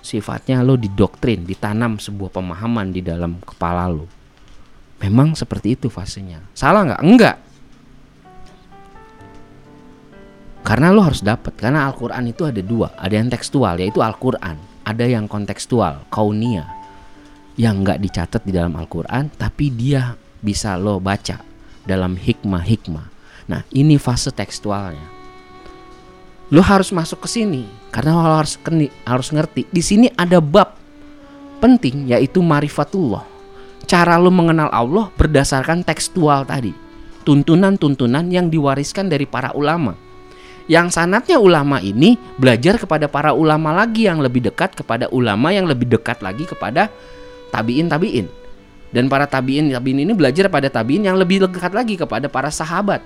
[0.00, 4.08] Sifatnya lo didoktrin, ditanam sebuah pemahaman di dalam kepala lo.
[5.04, 6.40] Memang seperti itu fasenya.
[6.56, 7.02] Salah nggak?
[7.04, 7.36] Enggak.
[10.64, 11.52] Karena lo harus dapat.
[11.60, 12.88] Karena Al-Quran itu ada dua.
[12.96, 14.56] Ada yang tekstual yaitu Al-Quran.
[14.88, 16.64] Ada yang kontekstual, kaunia.
[17.60, 19.28] Yang nggak dicatat di dalam Al-Quran.
[19.36, 21.44] Tapi dia bisa lo baca
[21.84, 23.06] dalam hikmah-hikmah.
[23.48, 25.17] Nah ini fase tekstualnya.
[26.48, 27.68] Lo harus masuk ke sini.
[27.92, 29.68] Karena lo harus, keni, harus ngerti.
[29.68, 30.76] Di sini ada bab
[31.58, 33.24] penting yaitu marifatullah.
[33.88, 36.72] Cara lo mengenal Allah berdasarkan tekstual tadi.
[37.24, 40.08] Tuntunan-tuntunan yang diwariskan dari para ulama
[40.68, 45.64] yang sanatnya ulama ini belajar kepada para ulama lagi yang lebih dekat kepada ulama yang
[45.64, 46.92] lebih dekat lagi kepada
[47.48, 48.28] tabiin tabiin
[48.92, 53.00] dan para tabiin tabiin ini belajar pada tabiin yang lebih dekat lagi kepada para sahabat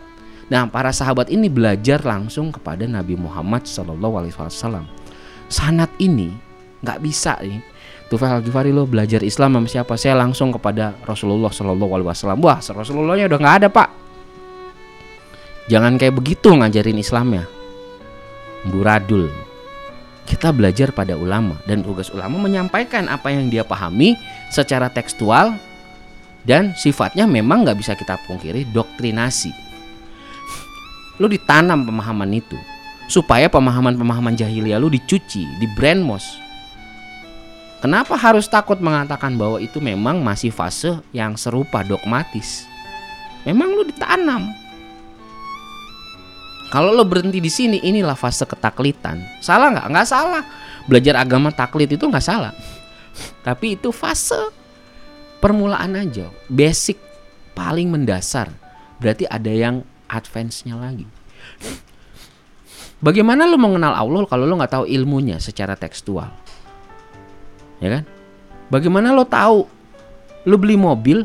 [0.53, 4.85] nah para sahabat ini belajar langsung kepada Nabi Muhammad Wasallam
[5.49, 6.37] sanat ini
[6.85, 7.73] nggak bisa nih
[8.13, 9.97] Tufail Al-Ghifari lo belajar Islam sama siapa?
[9.97, 12.45] Saya langsung kepada Rasulullah Wasallam.
[12.45, 13.89] Wah, Rasulullahnya udah nggak ada pak.
[15.73, 17.49] Jangan kayak begitu ngajarin Islamnya.
[18.69, 19.33] Buradul.
[20.29, 24.13] Kita belajar pada ulama dan tugas ulama menyampaikan apa yang dia pahami
[24.53, 25.57] secara tekstual
[26.45, 29.72] dan sifatnya memang nggak bisa kita pungkiri doktrinasi.
[31.21, 32.57] Lu ditanam pemahaman itu
[33.13, 36.41] supaya pemahaman-pemahaman jahiliyah lu dicuci, di brainwash.
[37.85, 42.65] Kenapa harus takut mengatakan bahwa itu memang masih fase yang serupa dogmatis?
[43.45, 44.49] Memang lu ditanam.
[46.73, 49.21] Kalau lo berhenti di sini, inilah fase ketaklitan.
[49.45, 49.87] Salah nggak?
[49.93, 50.43] Nggak salah.
[50.89, 52.57] Belajar agama taklid itu nggak salah.
[53.47, 54.39] Tapi itu fase
[55.43, 56.97] permulaan aja, basic
[57.53, 58.49] paling mendasar.
[59.03, 61.09] Berarti ada yang advance-nya lagi.
[63.03, 66.31] Bagaimana lo mengenal Allah kalau lo nggak tahu ilmunya secara tekstual?
[67.83, 68.05] Ya kan?
[68.71, 69.67] Bagaimana lo tahu
[70.47, 71.23] lo beli mobil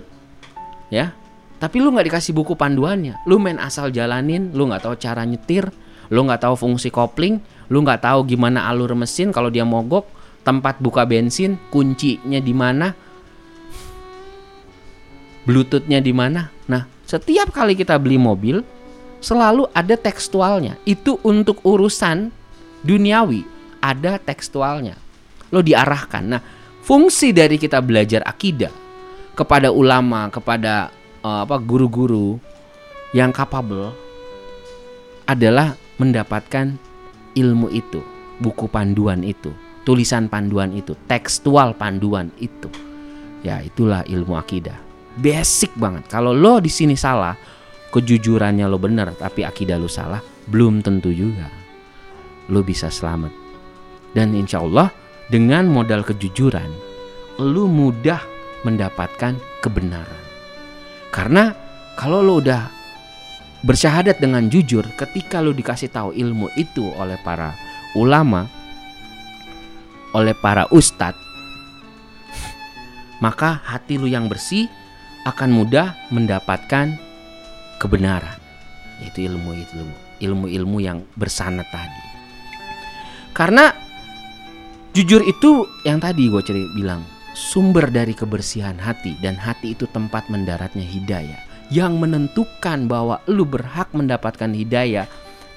[0.93, 1.13] ya
[1.57, 5.73] tapi lu nggak dikasih buku panduannya lu main asal jalanin lu nggak tahu cara nyetir
[6.13, 10.05] lu nggak tahu fungsi kopling lu nggak tahu gimana alur mesin kalau dia mogok
[10.45, 12.93] tempat buka bensin kuncinya di mana
[15.49, 18.61] bluetoothnya di mana nah setiap kali kita beli mobil
[19.19, 22.29] selalu ada tekstualnya itu untuk urusan
[22.85, 23.43] duniawi
[23.81, 24.97] ada tekstualnya
[25.49, 26.41] lo diarahkan nah
[26.83, 28.71] fungsi dari kita belajar akidah
[29.37, 30.89] kepada ulama kepada
[31.21, 32.41] uh, apa guru-guru
[33.15, 33.95] yang capable
[35.27, 36.79] adalah mendapatkan
[37.35, 38.01] ilmu itu,
[38.39, 39.51] buku panduan itu,
[39.83, 42.71] tulisan panduan itu, tekstual panduan itu.
[43.45, 44.75] Ya, itulah ilmu akidah.
[45.19, 46.09] Basic banget.
[46.09, 47.37] Kalau lo di sini salah,
[47.93, 51.47] kejujurannya lo benar tapi akidah lo salah, belum tentu juga
[52.51, 53.31] lo bisa selamat.
[54.15, 54.89] Dan insya Allah
[55.27, 56.71] dengan modal kejujuran,
[57.43, 58.23] lo mudah
[58.63, 60.23] mendapatkan kebenaran.
[61.11, 61.51] Karena
[61.99, 62.71] kalau lo udah
[63.67, 67.53] bersyahadat dengan jujur, ketika lo dikasih tahu ilmu itu oleh para
[67.99, 68.47] ulama,
[70.15, 71.19] oleh para ustadz,
[73.19, 74.71] maka hati lo yang bersih
[75.27, 76.95] akan mudah mendapatkan
[77.77, 78.37] kebenaran.
[79.01, 79.77] Itu ilmu itu
[80.21, 82.03] ilmu-ilmu yang bersanat tadi.
[83.37, 83.69] Karena
[84.97, 87.05] jujur itu yang tadi gue cerita bilang
[87.37, 91.41] sumber dari kebersihan hati dan hati itu tempat mendaratnya hidayah.
[91.67, 95.03] yang menentukan bahwa lu berhak mendapatkan hidayah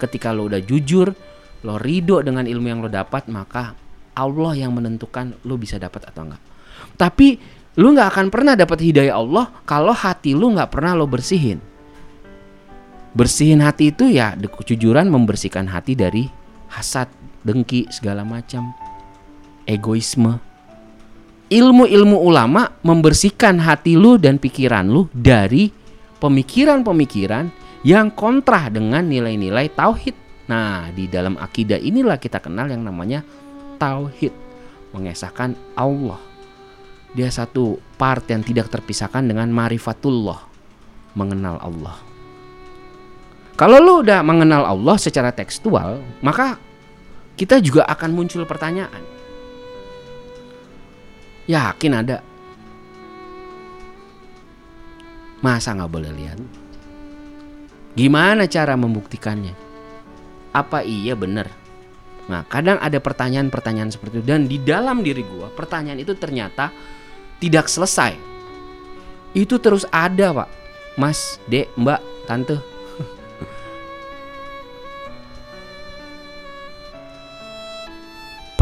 [0.02, 1.14] ketika lo udah jujur,
[1.62, 3.78] lo ridho dengan ilmu yang lo dapat, maka
[4.18, 6.42] Allah yang menentukan lo bisa dapat atau enggak.
[6.98, 7.38] Tapi
[7.78, 11.62] lu nggak akan pernah dapat hidayah Allah kalau hati lu nggak pernah lo bersihin.
[13.10, 16.30] Bersihin hati itu ya kejujuran membersihkan hati dari
[16.70, 17.10] hasad,
[17.42, 18.70] dengki, segala macam,
[19.66, 20.38] egoisme.
[21.50, 25.74] Ilmu-ilmu ulama membersihkan hati lu dan pikiran lu dari
[26.22, 27.50] pemikiran-pemikiran
[27.82, 30.14] yang kontra dengan nilai-nilai tauhid.
[30.46, 33.26] Nah, di dalam akidah inilah kita kenal yang namanya
[33.82, 34.30] tauhid,
[34.94, 36.22] mengesahkan Allah.
[37.10, 40.46] Dia satu part yang tidak terpisahkan dengan marifatullah,
[41.18, 42.09] mengenal Allah.
[43.60, 46.56] Kalau lu udah mengenal Allah secara tekstual, maka
[47.36, 49.04] kita juga akan muncul pertanyaan.
[51.44, 52.24] Yakin ada
[55.40, 56.36] Masa nggak boleh lihat?
[57.96, 59.56] Gimana cara membuktikannya?
[60.52, 61.48] Apa iya benar?
[62.28, 66.68] Nah, kadang ada pertanyaan-pertanyaan seperti itu dan di dalam diri gua pertanyaan itu ternyata
[67.40, 68.20] tidak selesai.
[69.32, 70.48] Itu terus ada, Pak.
[71.00, 72.79] Mas, Dek, Mbak, Tante.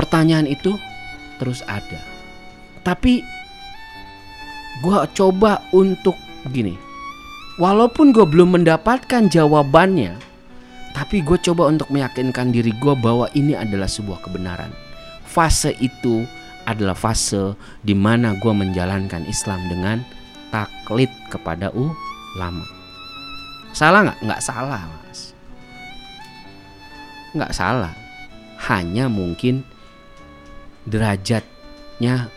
[0.09, 0.73] Pertanyaan itu
[1.37, 2.01] terus ada.
[2.81, 3.21] Tapi
[4.81, 6.17] gua coba untuk
[6.49, 6.73] gini.
[7.61, 10.29] Walaupun gue belum mendapatkan jawabannya
[10.99, 14.75] tapi gue coba untuk meyakinkan diri gue bahwa ini adalah sebuah kebenaran.
[15.23, 16.27] Fase itu
[16.67, 17.55] adalah fase
[17.87, 20.03] di mana gue menjalankan Islam dengan
[20.51, 22.67] taklid kepada ulama.
[23.71, 24.19] Salah nggak?
[24.27, 25.21] Nggak salah mas.
[27.37, 27.95] Nggak salah.
[28.67, 29.63] Hanya mungkin
[30.89, 32.33] derajatnya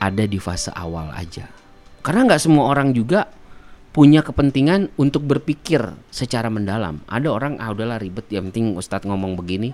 [0.00, 1.48] ada di fase awal aja
[2.04, 3.28] karena nggak semua orang juga
[3.94, 6.98] punya kepentingan untuk berpikir secara mendalam.
[7.06, 9.70] Ada orang ah udahlah ribet, yang penting Ustadz ngomong begini,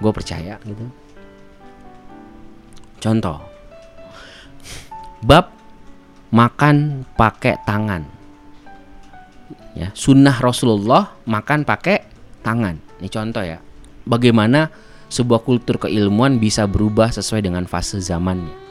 [0.00, 0.88] gue percaya gitu.
[2.96, 3.44] Contoh,
[5.20, 5.52] bab
[6.32, 8.02] makan pakai tangan.
[9.76, 12.08] Ya, sunnah Rasulullah makan pakai
[12.40, 12.80] tangan.
[13.04, 13.60] Ini contoh ya.
[14.08, 14.72] Bagaimana
[15.12, 18.62] sebuah kultur keilmuan bisa berubah sesuai dengan fase zamannya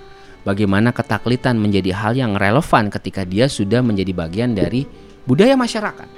[0.41, 4.85] bagaimana ketaklitan menjadi hal yang relevan ketika dia sudah menjadi bagian dari
[5.25, 6.09] budaya masyarakat.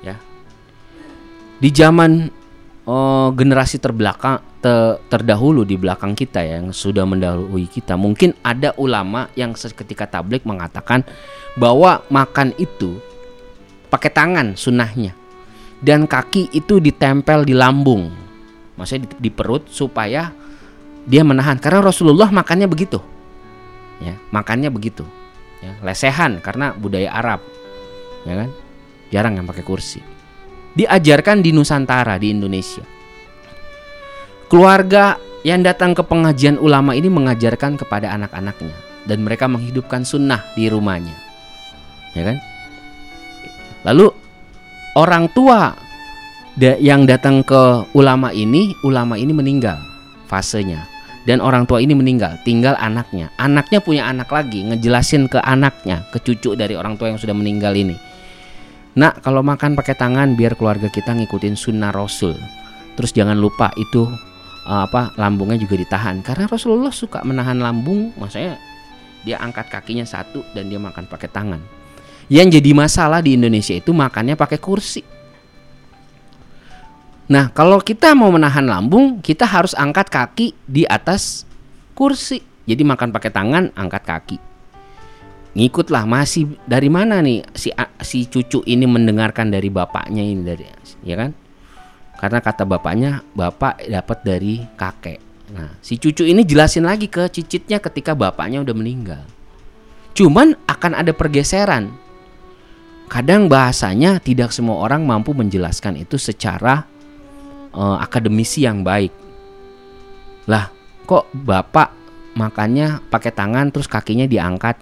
[0.00, 0.16] Ya.
[1.60, 2.30] Di zaman
[2.88, 8.72] oh, generasi terbelakang te, terdahulu di belakang kita ya, yang sudah mendahului kita, mungkin ada
[8.80, 11.04] ulama yang seketika tablik mengatakan
[11.58, 12.96] bahwa makan itu
[13.90, 15.12] pakai tangan sunnahnya
[15.82, 18.08] dan kaki itu ditempel di lambung,
[18.80, 20.32] maksudnya di, perut supaya
[21.04, 21.60] dia menahan.
[21.60, 22.96] Karena Rasulullah makannya begitu.
[24.00, 25.04] Ya makannya begitu.
[25.60, 27.44] Ya lesehan karena budaya Arab.
[28.24, 28.48] Ya kan?
[29.12, 30.00] Jarang yang pakai kursi.
[30.72, 32.80] Diajarkan di Nusantara di Indonesia.
[34.48, 38.72] Keluarga yang datang ke pengajian ulama ini mengajarkan kepada anak-anaknya.
[39.04, 41.16] Dan mereka menghidupkan sunnah di rumahnya.
[42.16, 42.36] Ya kan?
[43.84, 44.12] Lalu
[44.96, 45.89] orang tua
[46.58, 49.78] yang datang ke ulama ini ulama ini meninggal
[50.26, 50.86] fasenya.
[51.28, 53.28] Dan orang tua ini meninggal tinggal anaknya.
[53.36, 57.76] Anaknya punya anak lagi ngejelasin ke anaknya ke cucu dari orang tua yang sudah meninggal
[57.76, 57.94] ini.
[58.96, 62.34] Nak kalau makan pakai tangan biar keluarga kita ngikutin sunnah rasul.
[62.96, 64.08] Terus jangan lupa itu
[64.64, 66.24] uh, apa lambungnya juga ditahan.
[66.24, 68.56] Karena Rasulullah suka menahan lambung maksudnya
[69.20, 71.60] dia angkat kakinya satu dan dia makan pakai tangan.
[72.32, 75.19] Yang jadi masalah di Indonesia itu makannya pakai kursi
[77.30, 81.46] Nah, kalau kita mau menahan lambung, kita harus angkat kaki di atas
[81.94, 82.42] kursi.
[82.66, 84.36] Jadi makan pakai tangan, angkat kaki.
[85.54, 87.70] Ngikutlah masih dari mana nih si
[88.02, 90.66] si cucu ini mendengarkan dari bapaknya ini dari
[91.06, 91.30] ya kan?
[92.18, 95.18] Karena kata bapaknya, bapak dapat dari kakek.
[95.54, 99.22] Nah, si cucu ini jelasin lagi ke cicitnya ketika bapaknya udah meninggal.
[100.18, 101.94] Cuman akan ada pergeseran.
[103.10, 106.86] Kadang bahasanya tidak semua orang mampu menjelaskan itu secara
[107.74, 109.12] uh, akademisi yang baik.
[110.46, 110.70] Lah,
[111.06, 111.94] kok bapak
[112.34, 114.78] makannya pakai tangan terus kakinya diangkat?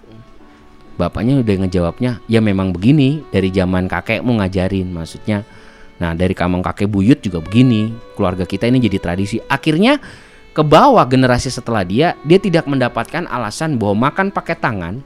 [0.99, 5.47] Bapaknya udah ngejawabnya, ya memang begini dari zaman kakekmu ngajarin maksudnya.
[5.99, 7.91] Nah, dari kamang kakek buyut juga begini.
[8.15, 9.39] Keluarga kita ini jadi tradisi.
[9.47, 9.99] Akhirnya
[10.51, 14.99] ke bawah generasi setelah dia, dia tidak mendapatkan alasan bahwa makan pakai tangan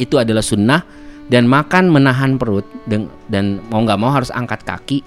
[0.00, 0.86] itu adalah sunnah
[1.28, 5.04] dan makan menahan perut dan, dan mau nggak mau harus angkat kaki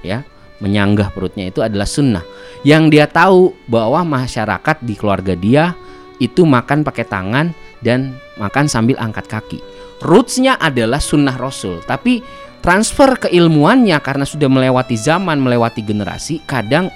[0.00, 0.24] ya
[0.58, 2.24] menyanggah perutnya itu adalah sunnah.
[2.66, 5.74] Yang dia tahu bahwa masyarakat di keluarga dia
[6.18, 9.60] itu makan pakai tangan dan makan sambil angkat kaki.
[9.98, 12.22] rootsnya adalah sunnah Rasul, tapi
[12.62, 16.86] transfer keilmuannya karena sudah melewati zaman, melewati generasi, kadang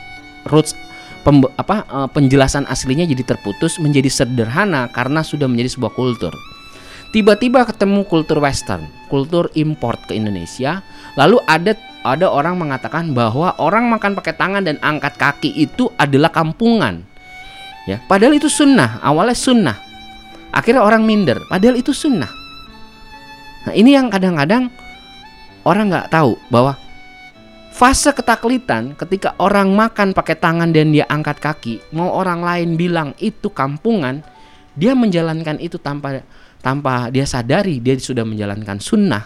[0.47, 0.79] roots
[1.27, 6.31] pembe- apa eh, penjelasan aslinya jadi terputus menjadi sederhana karena sudah menjadi sebuah kultur.
[7.11, 10.81] Tiba-tiba ketemu kultur western, kultur import ke Indonesia,
[11.19, 16.35] lalu ada ada orang mengatakan bahwa orang makan pakai tangan dan angkat kaki itu adalah
[16.35, 17.07] kampungan.
[17.87, 19.79] Ya, padahal itu sunnah, awalnya sunnah.
[20.51, 22.31] Akhirnya orang minder, padahal itu sunnah.
[23.67, 24.69] Nah, ini yang kadang-kadang
[25.63, 26.75] orang nggak tahu bahwa
[27.71, 33.15] fase ketaklitan ketika orang makan pakai tangan dan dia angkat kaki, mau orang lain bilang
[33.23, 34.27] itu kampungan,
[34.75, 36.27] dia menjalankan itu tanpa
[36.63, 39.25] tanpa dia sadari dia sudah menjalankan sunnah.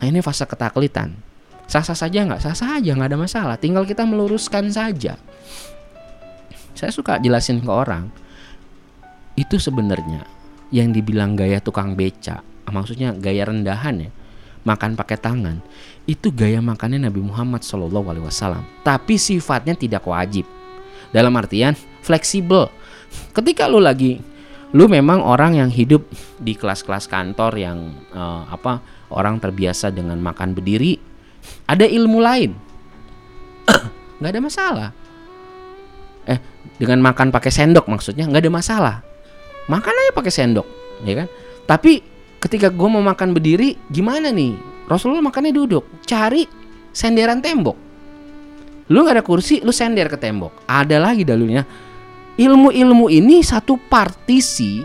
[0.00, 1.25] Nah ini fase ketaklitan.
[1.66, 2.40] Sah-sah saja nggak?
[2.42, 3.56] Sah-sah aja nggak ada masalah.
[3.58, 5.18] Tinggal kita meluruskan saja.
[6.76, 8.10] Saya suka jelasin ke orang.
[9.34, 10.24] Itu sebenarnya
[10.70, 14.10] yang dibilang gaya tukang beca, maksudnya gaya rendahan ya
[14.66, 15.62] makan pakai tangan
[16.10, 20.42] itu gaya makannya Nabi Muhammad Wasallam tapi sifatnya tidak wajib
[21.14, 22.66] dalam artian fleksibel
[23.30, 24.18] ketika lu lagi
[24.74, 26.02] lu memang orang yang hidup
[26.42, 28.82] di kelas-kelas kantor yang uh, apa
[29.14, 30.98] orang terbiasa dengan makan berdiri
[31.66, 32.50] ada ilmu lain.
[34.18, 34.88] Nggak ada masalah.
[36.26, 36.38] Eh
[36.76, 38.96] dengan makan pakai sendok maksudnya nggak ada masalah.
[39.70, 40.66] Makan aja pakai sendok
[41.06, 41.28] ya kan?
[41.66, 42.02] Tapi
[42.42, 44.54] ketika gue mau makan berdiri gimana nih?
[44.86, 46.46] Rasulullah makannya duduk cari
[46.94, 47.74] senderan tembok.
[48.86, 50.62] Lu gak ada kursi lu sender ke tembok.
[50.70, 51.66] Ada lagi dalilnya.
[52.38, 54.78] Ilmu-ilmu ini satu partisi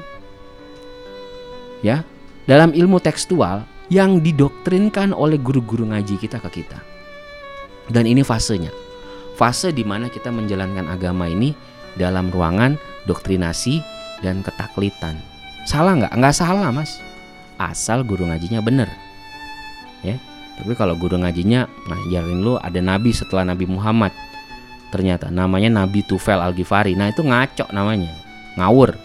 [1.85, 2.01] ya
[2.47, 6.79] dalam ilmu tekstual yang didoktrinkan oleh guru-guru ngaji kita ke kita.
[7.91, 8.71] Dan ini fasenya.
[9.35, 11.51] Fase di mana kita menjalankan agama ini
[11.99, 13.83] dalam ruangan doktrinasi
[14.23, 15.19] dan ketaklitan.
[15.67, 16.13] Salah nggak?
[16.15, 17.03] Nggak salah mas.
[17.59, 18.87] Asal guru ngajinya bener.
[20.07, 20.15] Ya.
[20.55, 24.15] Tapi kalau guru ngajinya ngajarin lu ada nabi setelah Nabi Muhammad.
[24.91, 28.15] Ternyata namanya Nabi Tufel Al Ghifari nah itu ngaco namanya.
[28.55, 28.95] Ngawur.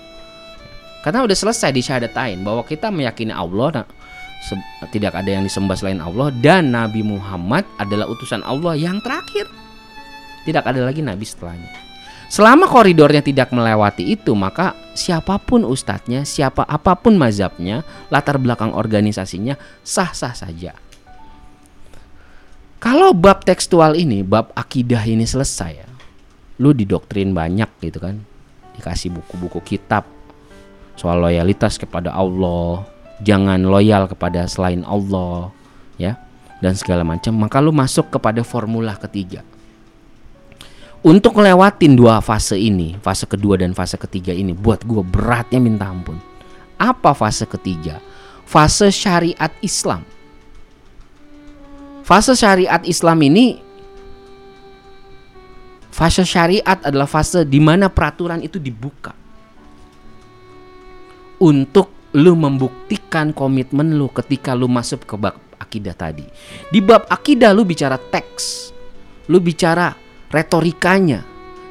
[1.03, 3.87] Karena udah selesai di syahadatain bahwa kita meyakini Allah nah,
[4.95, 9.51] tidak ada yang disembah selain Allah dan Nabi Muhammad adalah utusan Allah yang terakhir
[10.47, 11.87] tidak ada lagi nabi setelahnya
[12.27, 18.75] Selama koridornya tidak melewati itu, maka siapa pun ustadznya, siapa apa pun mazhabnya, latar belakang
[18.75, 19.55] organisasinya
[19.87, 20.75] sah-sah saja.
[22.83, 25.89] Kalau bab tekstual ini, bab akidah ini selesai ya.
[26.59, 28.19] Lu didoktrin banyak gitu kan.
[28.75, 30.05] Dikasih buku-buku kitab
[30.99, 32.83] soal loyalitas kepada Allah,
[33.23, 35.53] jangan loyal kepada selain Allah,
[36.01, 36.19] ya.
[36.61, 39.45] Dan segala macam, maka lu masuk kepada formula ketiga
[41.07, 45.87] untuk ngelewatin dua fase ini, fase kedua dan fase ketiga ini, buat gue beratnya minta
[45.87, 46.19] ampun.
[46.83, 48.03] Apa fase ketiga?
[48.43, 50.03] Fase syariat Islam.
[52.03, 53.63] Fase syariat Islam ini,
[55.95, 59.15] fase syariat adalah fase di mana peraturan itu dibuka
[61.39, 66.25] untuk lu membuktikan komitmen lu ketika lu masuk ke bab akidah tadi.
[66.73, 68.73] Di bab akidah lu bicara teks,
[69.29, 69.93] lu bicara
[70.33, 71.21] retorikanya.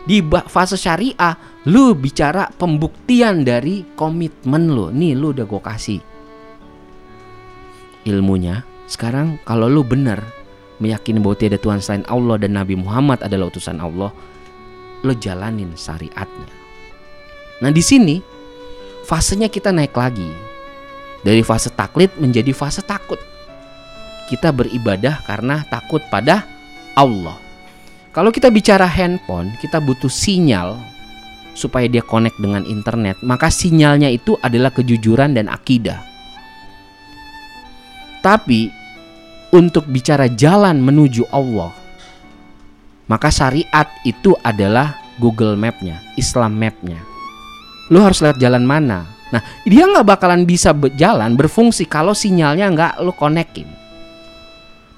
[0.06, 1.34] Di fase syariah,
[1.66, 4.94] lu bicara pembuktian dari komitmen lu.
[4.94, 6.00] Nih lu udah gue kasih
[8.06, 8.62] ilmunya.
[8.86, 10.22] Sekarang kalau lu benar
[10.78, 14.14] meyakini bahwa tiada Tuhan selain Allah dan Nabi Muhammad adalah utusan Allah,
[15.02, 16.54] lu jalanin syariatnya.
[17.66, 18.35] Nah di sini
[19.06, 20.34] fasenya kita naik lagi
[21.22, 23.22] dari fase taklid menjadi fase takut.
[24.26, 26.42] Kita beribadah karena takut pada
[26.98, 27.38] Allah.
[28.10, 30.82] Kalau kita bicara handphone, kita butuh sinyal
[31.54, 36.02] supaya dia connect dengan internet, maka sinyalnya itu adalah kejujuran dan akidah.
[38.26, 38.74] Tapi
[39.54, 41.70] untuk bicara jalan menuju Allah,
[43.06, 47.15] maka syariat itu adalah Google Map-nya, Islam Map-nya.
[47.90, 49.06] Lu harus lihat jalan mana.
[49.34, 53.68] Nah, dia nggak bakalan bisa berjalan berfungsi kalau sinyalnya nggak lu konekin.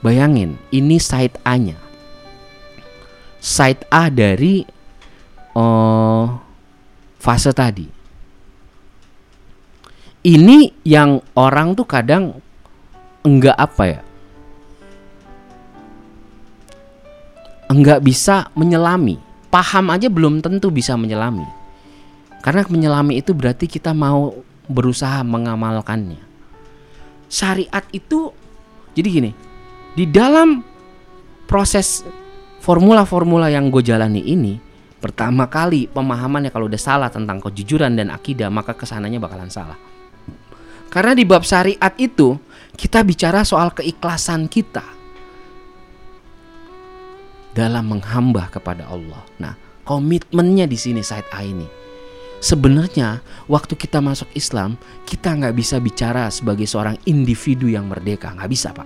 [0.03, 1.87] Bayangin, ini site A-nya
[3.47, 4.65] side A dari
[5.55, 6.25] uh,
[7.15, 7.87] fase tadi.
[10.27, 12.35] Ini yang orang tuh kadang
[13.23, 14.01] enggak apa ya?
[17.71, 19.15] Enggak bisa menyelami.
[19.47, 21.47] Paham aja belum tentu bisa menyelami.
[22.41, 24.33] Karena menyelami itu berarti kita mau
[24.67, 26.21] berusaha mengamalkannya.
[27.27, 28.31] Syariat itu
[28.95, 29.31] jadi gini,
[29.93, 30.63] di dalam
[31.45, 32.01] proses
[32.61, 34.59] formula-formula yang gue jalani ini
[34.97, 39.77] pertama kali pemahamannya kalau udah salah tentang kejujuran dan akidah maka ke sananya bakalan salah
[40.89, 42.39] Karena di bab syariat itu
[42.73, 44.83] kita bicara soal keikhlasan kita
[47.51, 49.19] dalam menghamba kepada Allah.
[49.41, 51.76] Nah, komitmennya di sini Said A ini.
[52.37, 54.77] Sebenarnya waktu kita masuk Islam
[55.09, 58.85] kita nggak bisa bicara sebagai seorang individu yang merdeka, nggak bisa pak.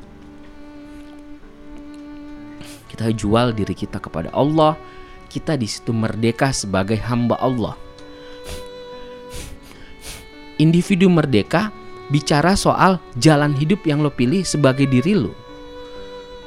[2.88, 4.80] Kita jual diri kita kepada Allah,
[5.28, 7.76] kita di situ merdeka sebagai hamba Allah.
[10.60, 11.74] Individu merdeka
[12.12, 15.34] bicara soal jalan hidup yang lo pilih sebagai diri lo.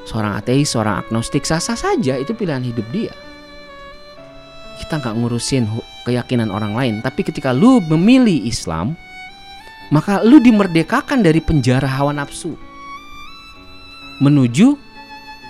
[0.04, 3.12] Seorang ateis, seorang agnostik sah-sah saja itu pilihan hidup dia.
[4.80, 5.64] Kita nggak ngurusin
[6.04, 8.94] keyakinan orang lain, tapi ketika lu memilih Islam,
[9.92, 12.56] maka lu dimerdekakan dari penjara hawa nafsu
[14.22, 14.78] menuju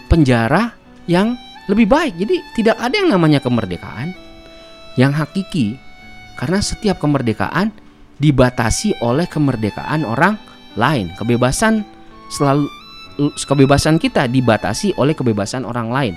[0.09, 0.73] penjara
[1.05, 1.37] yang
[1.69, 2.15] lebih baik.
[2.17, 4.17] Jadi tidak ada yang namanya kemerdekaan
[4.95, 5.77] yang hakiki
[6.39, 7.75] karena setiap kemerdekaan
[8.19, 10.39] dibatasi oleh kemerdekaan orang
[10.79, 11.11] lain.
[11.19, 11.83] Kebebasan
[12.31, 12.67] selalu
[13.47, 16.15] kebebasan kita dibatasi oleh kebebasan orang lain.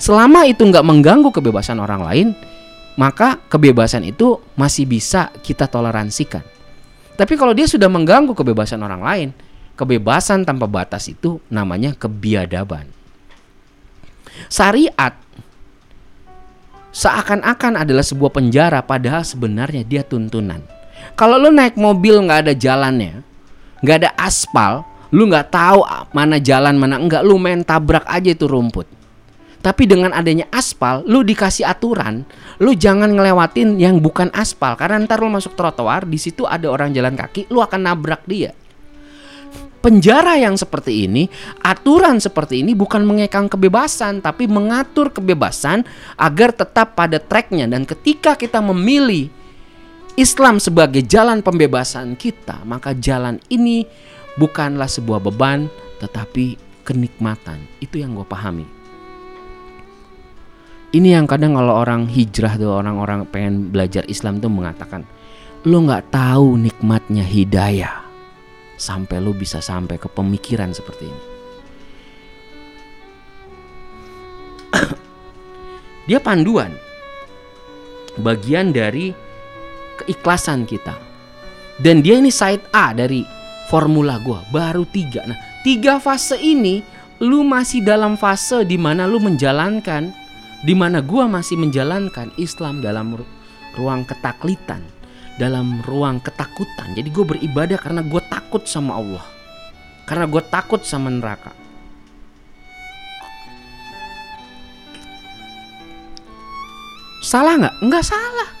[0.00, 2.28] Selama itu nggak mengganggu kebebasan orang lain,
[3.00, 6.44] maka kebebasan itu masih bisa kita toleransikan.
[7.16, 9.28] Tapi kalau dia sudah mengganggu kebebasan orang lain,
[9.72, 12.92] kebebasan tanpa batas itu namanya kebiadaban.
[14.52, 15.16] Syariat
[16.92, 20.60] seakan-akan adalah sebuah penjara padahal sebenarnya dia tuntunan.
[21.16, 23.24] Kalau lu naik mobil nggak ada jalannya,
[23.80, 25.80] nggak ada aspal, lu nggak tahu
[26.12, 28.99] mana jalan mana enggak, lu main tabrak aja itu rumput.
[29.60, 32.24] Tapi dengan adanya aspal, lu dikasih aturan,
[32.64, 36.96] lu jangan ngelewatin yang bukan aspal karena ntar lu masuk trotoar, di situ ada orang
[36.96, 38.56] jalan kaki, lu akan nabrak dia.
[39.80, 41.28] Penjara yang seperti ini,
[41.64, 45.88] aturan seperti ini bukan mengekang kebebasan, tapi mengatur kebebasan
[46.20, 47.64] agar tetap pada tracknya.
[47.64, 49.32] Dan ketika kita memilih
[50.20, 53.88] Islam sebagai jalan pembebasan kita, maka jalan ini
[54.36, 57.64] bukanlah sebuah beban, tetapi kenikmatan.
[57.80, 58.79] Itu yang gue pahami.
[60.90, 65.06] Ini yang kadang kalau orang hijrah tuh orang-orang pengen belajar Islam tuh mengatakan,
[65.62, 68.02] lo nggak tahu nikmatnya hidayah
[68.74, 71.24] sampai lo bisa sampai ke pemikiran seperti ini.
[76.10, 76.74] Dia panduan,
[78.18, 79.14] bagian dari
[80.02, 80.98] keikhlasan kita.
[81.80, 83.24] Dan dia ini side A dari
[83.72, 85.24] formula gue baru tiga.
[85.24, 86.84] Nah tiga fase ini
[87.24, 90.12] lu masih dalam fase di mana lu menjalankan,
[90.60, 93.16] di mana gue masih menjalankan Islam dalam
[93.76, 94.84] ruang ketaklitan,
[95.40, 96.92] dalam ruang ketakutan.
[96.96, 99.24] Jadi gue beribadah karena gue takut sama Allah,
[100.04, 101.52] karena gue takut sama neraka.
[107.20, 107.76] Salah nggak?
[107.84, 108.60] Nggak salah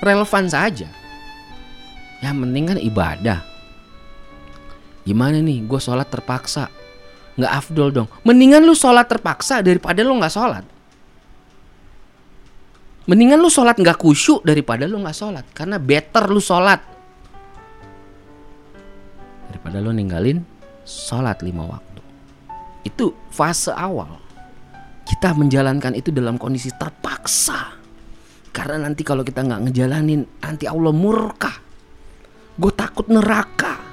[0.00, 0.88] relevan saja.
[2.20, 3.38] Yang penting kan ibadah.
[5.04, 6.68] Gimana nih, gue sholat terpaksa,
[7.38, 8.08] nggak afdol dong.
[8.26, 10.64] Mendingan lu sholat terpaksa daripada lu nggak sholat.
[13.10, 16.78] Mendingan lu sholat nggak kusyuk daripada lu nggak sholat, karena better lu sholat
[19.50, 20.38] daripada lu ninggalin
[20.86, 22.00] sholat lima waktu.
[22.86, 24.14] Itu fase awal.
[25.02, 27.76] Kita menjalankan itu dalam kondisi terpaksa.
[28.54, 31.50] Karena nanti kalau kita nggak ngejalanin, nanti Allah murka.
[32.54, 33.89] Gue takut neraka.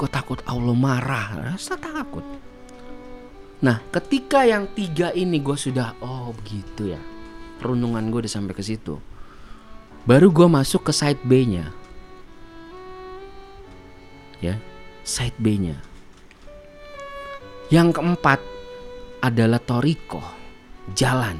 [0.00, 1.52] Gue takut Allah marah.
[1.52, 2.24] Rasa takut.
[3.60, 7.00] Nah, ketika yang tiga ini gue sudah, oh begitu ya.
[7.60, 8.96] Perundungan gue udah sampai ke situ.
[10.08, 11.68] Baru gue masuk ke side B-nya.
[14.40, 14.56] Ya,
[15.04, 15.76] side B-nya.
[17.68, 18.40] Yang keempat
[19.20, 20.24] adalah toriko
[20.96, 21.36] jalan.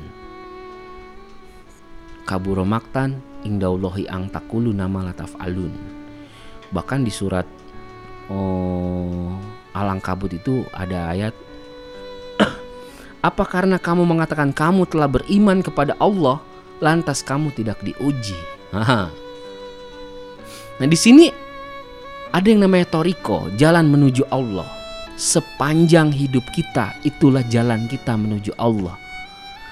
[2.29, 5.73] Kaburo maktan ingdaullahi ang takulu nama lataf alun.
[6.71, 7.49] Bahkan di surat
[8.31, 9.37] oh,
[9.77, 11.35] Alang Kabut itu ada ayat
[13.29, 16.41] Apa karena kamu mengatakan kamu telah beriman kepada Allah
[16.81, 18.39] lantas kamu tidak diuji?
[20.81, 21.29] Nah di sini
[22.31, 24.65] ada yang namanya toriko, jalan menuju Allah.
[25.21, 28.97] Sepanjang hidup kita itulah jalan kita menuju Allah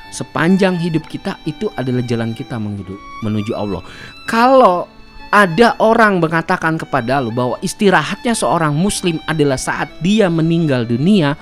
[0.08, 3.84] sepanjang hidup kita itu adalah jalan kita menuju, Allah.
[4.24, 4.88] Kalau
[5.28, 11.36] ada orang mengatakan kepada lu bahwa istirahatnya seorang muslim adalah saat dia meninggal dunia,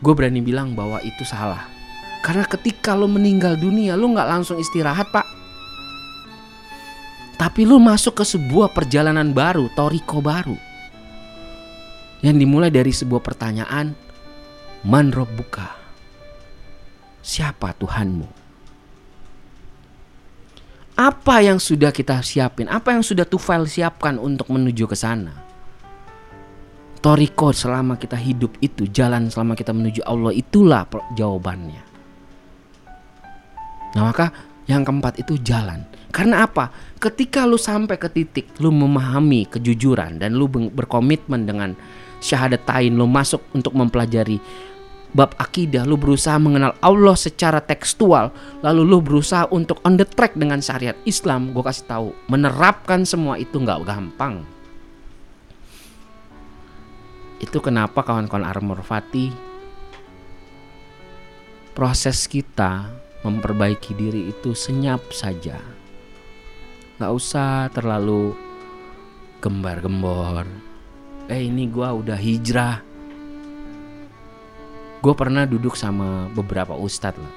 [0.00, 1.64] gue berani bilang bahwa itu salah.
[2.20, 5.24] Karena ketika lu meninggal dunia, lu nggak langsung istirahat pak.
[7.40, 10.56] Tapi lu masuk ke sebuah perjalanan baru, toriko baru.
[12.20, 13.96] Yang dimulai dari sebuah pertanyaan,
[14.84, 15.80] Man buka
[17.20, 18.39] siapa Tuhanmu?
[21.00, 22.68] Apa yang sudah kita siapin?
[22.68, 25.32] Apa yang sudah Tufail siapkan untuk menuju ke sana?
[27.00, 30.84] Toriko selama kita hidup itu, jalan selama kita menuju Allah itulah
[31.16, 31.80] jawabannya.
[33.96, 34.28] Nah maka
[34.68, 35.88] yang keempat itu jalan.
[36.12, 36.68] Karena apa?
[37.00, 41.72] Ketika lu sampai ke titik lu memahami kejujuran dan lu berkomitmen dengan
[42.20, 44.36] syahadatain lu masuk untuk mempelajari
[45.10, 48.30] bab akidah, lu berusaha mengenal Allah secara tekstual,
[48.62, 53.34] lalu lu berusaha untuk on the track dengan syariat Islam, gue kasih tahu, menerapkan semua
[53.38, 54.46] itu nggak gampang.
[57.40, 59.32] Itu kenapa kawan-kawan Armor Fati
[61.72, 62.92] proses kita
[63.24, 65.56] memperbaiki diri itu senyap saja.
[67.00, 68.36] Nggak usah terlalu
[69.40, 70.44] gembar-gembor.
[71.32, 72.89] Eh ini gua udah hijrah
[75.00, 77.34] gue pernah duduk sama beberapa ustadz lah.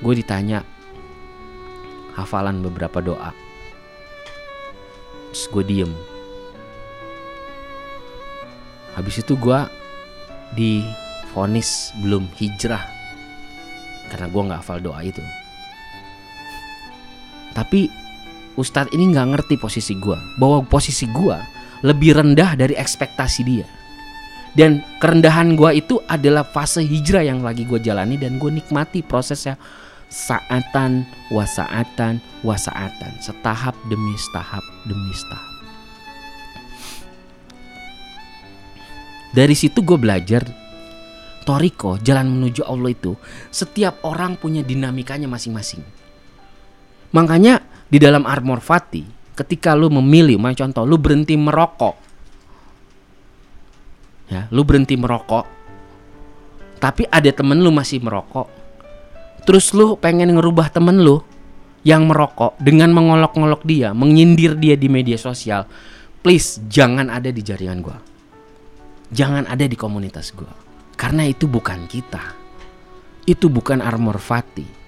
[0.00, 0.64] Gue ditanya
[2.16, 3.32] hafalan beberapa doa.
[5.32, 5.92] Terus gue diem.
[8.96, 9.60] Habis itu gue
[10.56, 10.80] di
[11.36, 12.80] vonis belum hijrah
[14.08, 15.20] karena gue nggak hafal doa itu.
[17.52, 17.92] Tapi
[18.56, 23.66] ustadz ini nggak ngerti posisi gue bahwa posisi gue lebih rendah dari ekspektasi dia.
[24.56, 29.60] Dan kerendahan gue itu adalah fase hijrah yang lagi gue jalani dan gue nikmati prosesnya
[30.08, 35.52] saatan wasaatan wasaatan setahap demi setahap demi setahap.
[39.36, 40.48] Dari situ gue belajar
[41.46, 43.14] Toriko jalan menuju Allah itu
[43.52, 45.84] setiap orang punya dinamikanya masing-masing.
[47.14, 51.94] Makanya di dalam Armor Fati ketika lu memilih, main contoh, lu berhenti merokok,
[54.32, 55.44] ya, lu berhenti merokok,
[56.80, 58.48] tapi ada temen lu masih merokok,
[59.44, 61.20] terus lu pengen ngerubah temen lu
[61.84, 65.68] yang merokok dengan mengolok-ngolok dia, menyindir dia di media sosial,
[66.24, 68.00] please jangan ada di jaringan gua,
[69.12, 70.50] jangan ada di komunitas gua,
[70.96, 72.32] karena itu bukan kita,
[73.28, 74.85] itu bukan armor Fatih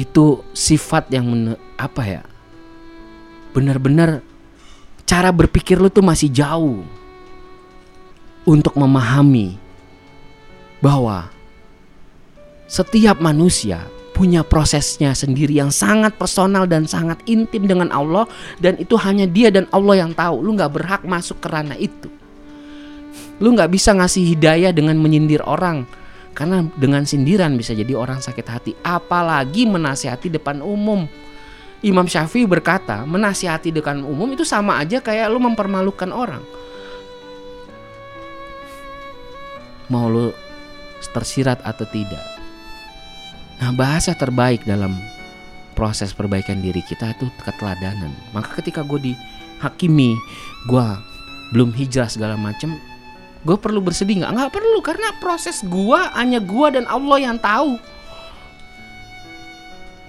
[0.00, 2.22] itu sifat yang apa ya?
[3.52, 4.24] Benar-benar
[5.04, 6.86] cara berpikir lu tuh masih jauh
[8.46, 9.58] untuk memahami
[10.80, 11.28] bahwa
[12.70, 13.84] setiap manusia
[14.14, 18.28] punya prosesnya sendiri yang sangat personal dan sangat intim dengan Allah
[18.60, 20.44] dan itu hanya dia dan Allah yang tahu.
[20.44, 22.08] Lu nggak berhak masuk ke ranah itu.
[23.40, 25.88] Lu nggak bisa ngasih hidayah dengan menyindir orang
[26.40, 31.04] karena dengan sindiran bisa jadi orang sakit hati, apalagi menasihati depan umum.
[31.84, 36.40] Imam Syafi'i berkata, menasihati depan umum itu sama aja kayak lu mempermalukan orang.
[39.92, 40.32] Mau lu
[41.12, 42.24] tersirat atau tidak.
[43.60, 44.96] Nah, bahasa terbaik dalam
[45.76, 48.16] proses perbaikan diri kita itu keteladanan.
[48.32, 50.16] Maka ketika gue dihakimi,
[50.64, 50.86] gue
[51.52, 52.80] belum hijrah segala macam,
[53.40, 54.32] gue perlu bersedih nggak?
[54.36, 57.80] Nggak perlu karena proses gue hanya gue dan Allah yang tahu.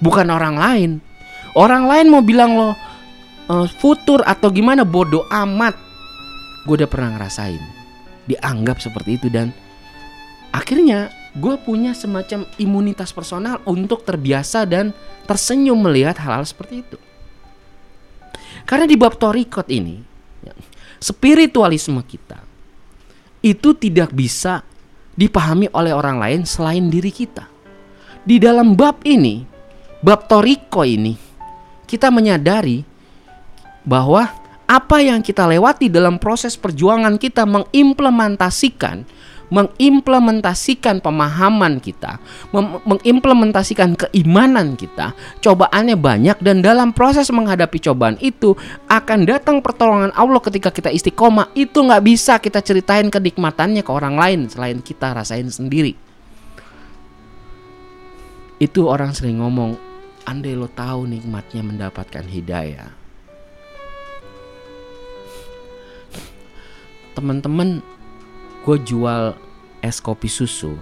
[0.02, 0.92] Bukan orang lain.
[1.56, 2.76] Orang lain mau bilang lo uh,
[3.80, 5.76] futur atau gimana bodoh amat.
[6.68, 7.62] Gue udah pernah ngerasain.
[8.28, 9.56] Dianggap seperti itu dan
[10.52, 14.92] akhirnya gue punya semacam imunitas personal untuk terbiasa dan
[15.24, 16.98] tersenyum melihat hal-hal seperti itu.
[18.68, 20.04] Karena di bab torikot ini
[20.44, 20.54] ya,
[21.00, 22.51] spiritualisme kita
[23.42, 24.62] itu tidak bisa
[25.18, 27.46] dipahami oleh orang lain selain diri kita.
[28.22, 29.42] Di dalam bab ini,
[30.02, 31.18] bab toriko ini,
[31.90, 32.86] kita menyadari
[33.82, 34.30] bahwa
[34.70, 39.04] apa yang kita lewati dalam proses perjuangan kita mengimplementasikan
[39.52, 42.24] mengimplementasikan pemahaman kita,
[42.88, 45.12] mengimplementasikan keimanan kita,
[45.44, 48.56] cobaannya banyak dan dalam proses menghadapi cobaan itu
[48.88, 51.52] akan datang pertolongan Allah ketika kita istiqomah.
[51.52, 55.94] Itu nggak bisa kita ceritain kenikmatannya ke orang lain selain kita rasain sendiri.
[58.62, 59.76] Itu orang sering ngomong,
[60.24, 62.94] andai lo tahu nikmatnya mendapatkan hidayah.
[67.12, 67.84] Teman-teman
[68.62, 69.34] gue jual
[69.82, 70.78] es kopi susu.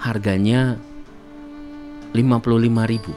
[0.00, 0.76] Harganya
[2.12, 3.12] 55 ribu.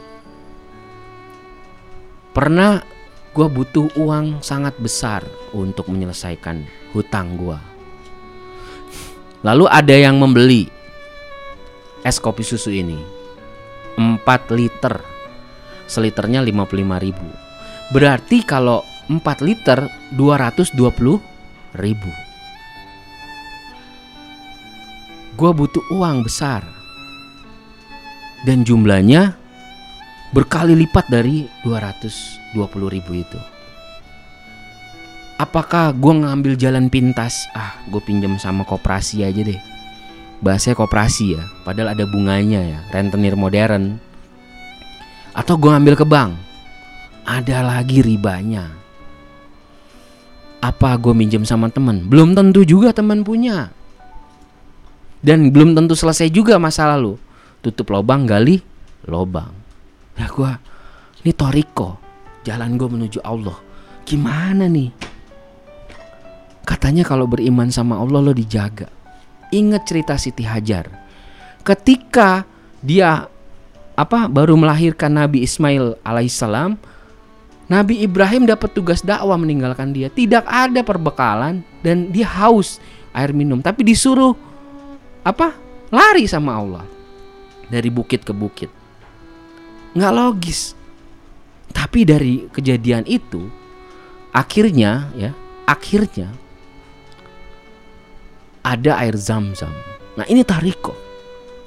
[2.36, 2.84] Pernah
[3.32, 5.24] gue butuh uang sangat besar
[5.56, 7.70] untuk menyelesaikan hutang gue
[9.44, 10.68] lalu ada yang membeli
[12.04, 13.00] es kopi susu ini.
[14.00, 14.24] 4
[14.56, 15.04] liter.
[15.90, 17.28] Seliternya 55 ribu.
[17.92, 20.78] Berarti kalau 4 liter 220
[21.76, 22.29] ribu
[25.40, 26.68] gue butuh uang besar
[28.44, 29.40] dan jumlahnya
[30.36, 32.60] berkali lipat dari 220
[32.92, 33.40] ribu itu.
[35.40, 37.48] Apakah gue ngambil jalan pintas?
[37.56, 39.56] Ah, gue pinjam sama koperasi aja deh.
[40.44, 43.96] Bahasanya koperasi ya, padahal ada bunganya ya, rentenir modern.
[45.32, 46.36] Atau gue ngambil ke bank,
[47.24, 48.68] ada lagi ribanya.
[50.60, 52.12] Apa gue minjem sama temen?
[52.12, 53.79] Belum tentu juga teman punya.
[55.20, 57.20] Dan belum tentu selesai juga masa lalu.
[57.60, 58.64] Tutup lobang, gali
[59.04, 59.52] lobang.
[60.16, 60.52] Ya gue,
[61.24, 62.00] ini Toriko,
[62.44, 63.56] jalan gue menuju Allah.
[64.08, 64.92] Gimana nih?
[66.64, 68.88] Katanya kalau beriman sama Allah lo dijaga.
[69.50, 70.88] Ingat cerita Siti Hajar.
[71.66, 72.46] Ketika
[72.80, 73.28] dia
[74.00, 76.80] apa baru melahirkan Nabi Ismail alaihissalam,
[77.70, 80.08] Nabi Ibrahim dapat tugas dakwah meninggalkan dia.
[80.08, 82.82] Tidak ada perbekalan dan dia haus
[83.14, 84.34] air minum, tapi disuruh
[85.26, 85.56] apa?
[85.90, 86.86] Lari sama Allah
[87.70, 88.70] dari bukit ke bukit
[89.94, 90.78] nggak logis.
[91.70, 93.46] Tapi dari kejadian itu
[94.34, 95.32] akhirnya ya,
[95.70, 96.34] akhirnya
[98.66, 99.72] ada air zam-zam.
[100.18, 100.98] Nah, ini tariko.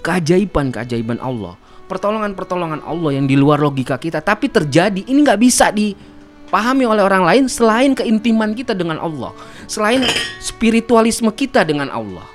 [0.02, 1.54] Keajaiban-keajaiban Allah.
[1.86, 5.06] Pertolongan-pertolongan Allah yang di luar logika kita tapi terjadi.
[5.06, 9.30] Ini nggak bisa dipahami oleh orang lain selain keintiman kita dengan Allah,
[9.70, 10.02] selain
[10.42, 12.26] spiritualisme kita dengan Allah.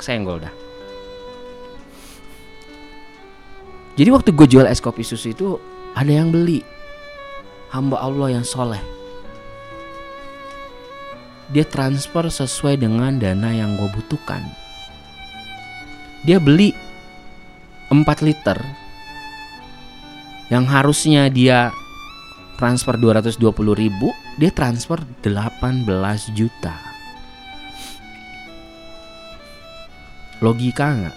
[0.00, 0.54] Senggol dah.
[3.96, 5.56] Jadi waktu gue jual es kopi susu itu
[5.96, 6.60] ada yang beli
[7.72, 8.80] hamba Allah yang soleh.
[11.48, 14.44] Dia transfer sesuai dengan dana yang gue butuhkan.
[16.28, 16.74] Dia beli
[17.88, 18.58] 4 liter
[20.50, 21.74] yang harusnya dia
[22.58, 23.42] transfer 220
[23.74, 25.86] ribu dia transfer 18
[26.34, 26.85] juta
[30.40, 31.16] logika nggak?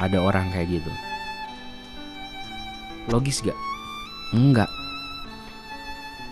[0.00, 0.92] Ada orang kayak gitu.
[3.10, 3.58] Logis gak
[4.30, 4.70] enggak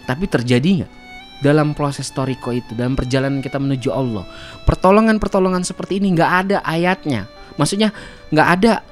[0.09, 0.93] tapi terjadi nggak?
[1.39, 4.27] Dalam proses toriko itu dalam perjalanan kita menuju Allah
[4.67, 7.29] pertolongan-pertolongan seperti ini nggak ada ayatnya.
[7.61, 7.93] Maksudnya
[8.33, 8.83] nggak ada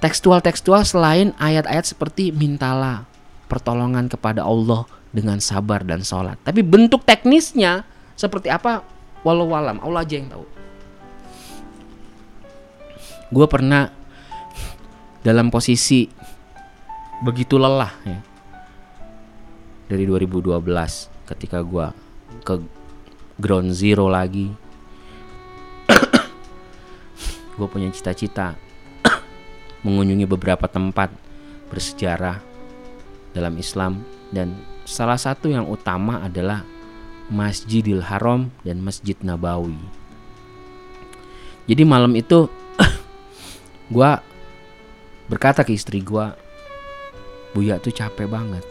[0.00, 3.06] tekstual-tekstual selain ayat-ayat seperti mintalah
[3.46, 6.40] pertolongan kepada Allah dengan sabar dan sholat.
[6.42, 7.86] Tapi bentuk teknisnya
[8.16, 8.82] seperti apa?
[9.22, 10.61] Walau walam Allah aja yang tahu
[13.32, 13.88] gue pernah
[15.24, 16.04] dalam posisi
[17.24, 18.20] begitu lelah ya
[19.88, 20.60] dari 2012
[21.32, 21.96] ketika gua
[22.42, 22.60] ke
[23.40, 24.52] ground zero lagi
[27.56, 28.56] gue punya cita-cita
[29.84, 31.12] mengunjungi beberapa tempat
[31.72, 32.40] bersejarah
[33.32, 34.52] dalam Islam dan
[34.84, 36.64] salah satu yang utama adalah
[37.32, 39.78] Masjidil Haram dan Masjid Nabawi.
[41.64, 42.50] Jadi malam itu
[43.92, 44.10] gue
[45.28, 46.26] berkata ke istri gue
[47.52, 48.64] Buya tuh capek banget.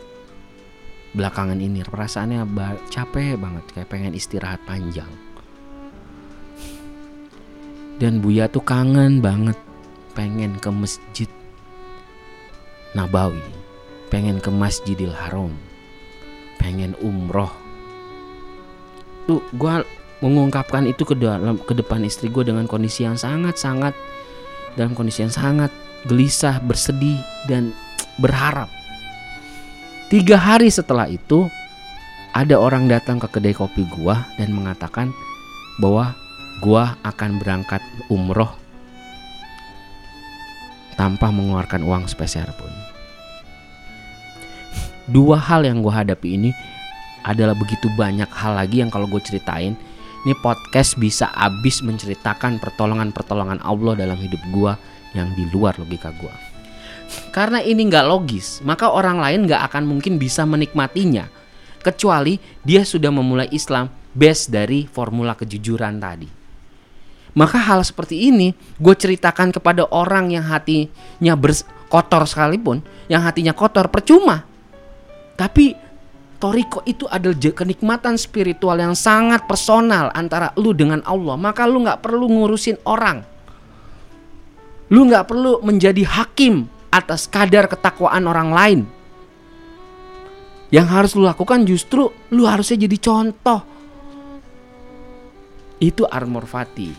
[1.14, 2.50] Belakangan ini perasaannya
[2.90, 5.10] capek banget kayak pengen istirahat panjang.
[8.02, 9.54] Dan Buya tuh kangen banget
[10.18, 11.30] pengen ke masjid
[12.98, 13.62] Nabawi
[14.12, 15.56] pengen ke Masjidil Haram
[16.60, 17.50] pengen umroh.
[19.26, 19.74] Tuh gue
[20.20, 23.96] mengungkapkan itu ke dalam ke depan istri gue dengan kondisi yang sangat sangat
[24.76, 25.72] dalam kondisi yang sangat
[26.06, 27.76] gelisah, bersedih, dan
[28.18, 28.68] berharap.
[30.12, 31.48] Tiga hari setelah itu,
[32.36, 35.12] ada orang datang ke kedai kopi gua dan mengatakan
[35.80, 36.16] bahwa
[36.60, 37.80] gua akan berangkat
[38.12, 38.52] umroh
[41.00, 42.72] tanpa mengeluarkan uang spesial pun.
[45.12, 46.52] Dua hal yang gua hadapi ini
[47.22, 49.78] adalah begitu banyak hal lagi yang kalau gue ceritain
[50.22, 54.78] ini podcast bisa habis menceritakan pertolongan-pertolongan Allah dalam hidup gua
[55.18, 56.34] yang di luar logika gue.
[57.36, 61.28] Karena ini nggak logis, maka orang lain nggak akan mungkin bisa menikmatinya.
[61.82, 66.30] Kecuali dia sudah memulai Islam base dari formula kejujuran tadi.
[67.32, 71.34] Maka hal seperti ini gue ceritakan kepada orang yang hatinya
[71.88, 74.44] kotor sekalipun, yang hatinya kotor percuma.
[75.40, 75.74] Tapi
[76.42, 81.38] Toriko itu adalah kenikmatan spiritual yang sangat personal antara lu dengan Allah.
[81.38, 83.22] Maka lu nggak perlu ngurusin orang.
[84.90, 88.80] Lu nggak perlu menjadi hakim atas kadar ketakwaan orang lain.
[90.74, 93.62] Yang harus lu lakukan justru lu harusnya jadi contoh.
[95.78, 96.90] Itu armor fati.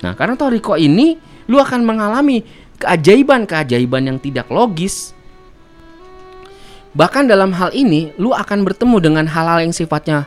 [0.00, 1.20] Nah, karena toriko ini
[1.52, 2.40] lu akan mengalami
[2.80, 5.17] keajaiban-keajaiban yang tidak logis.
[6.98, 10.26] Bahkan dalam hal ini lu akan bertemu dengan hal-hal yang sifatnya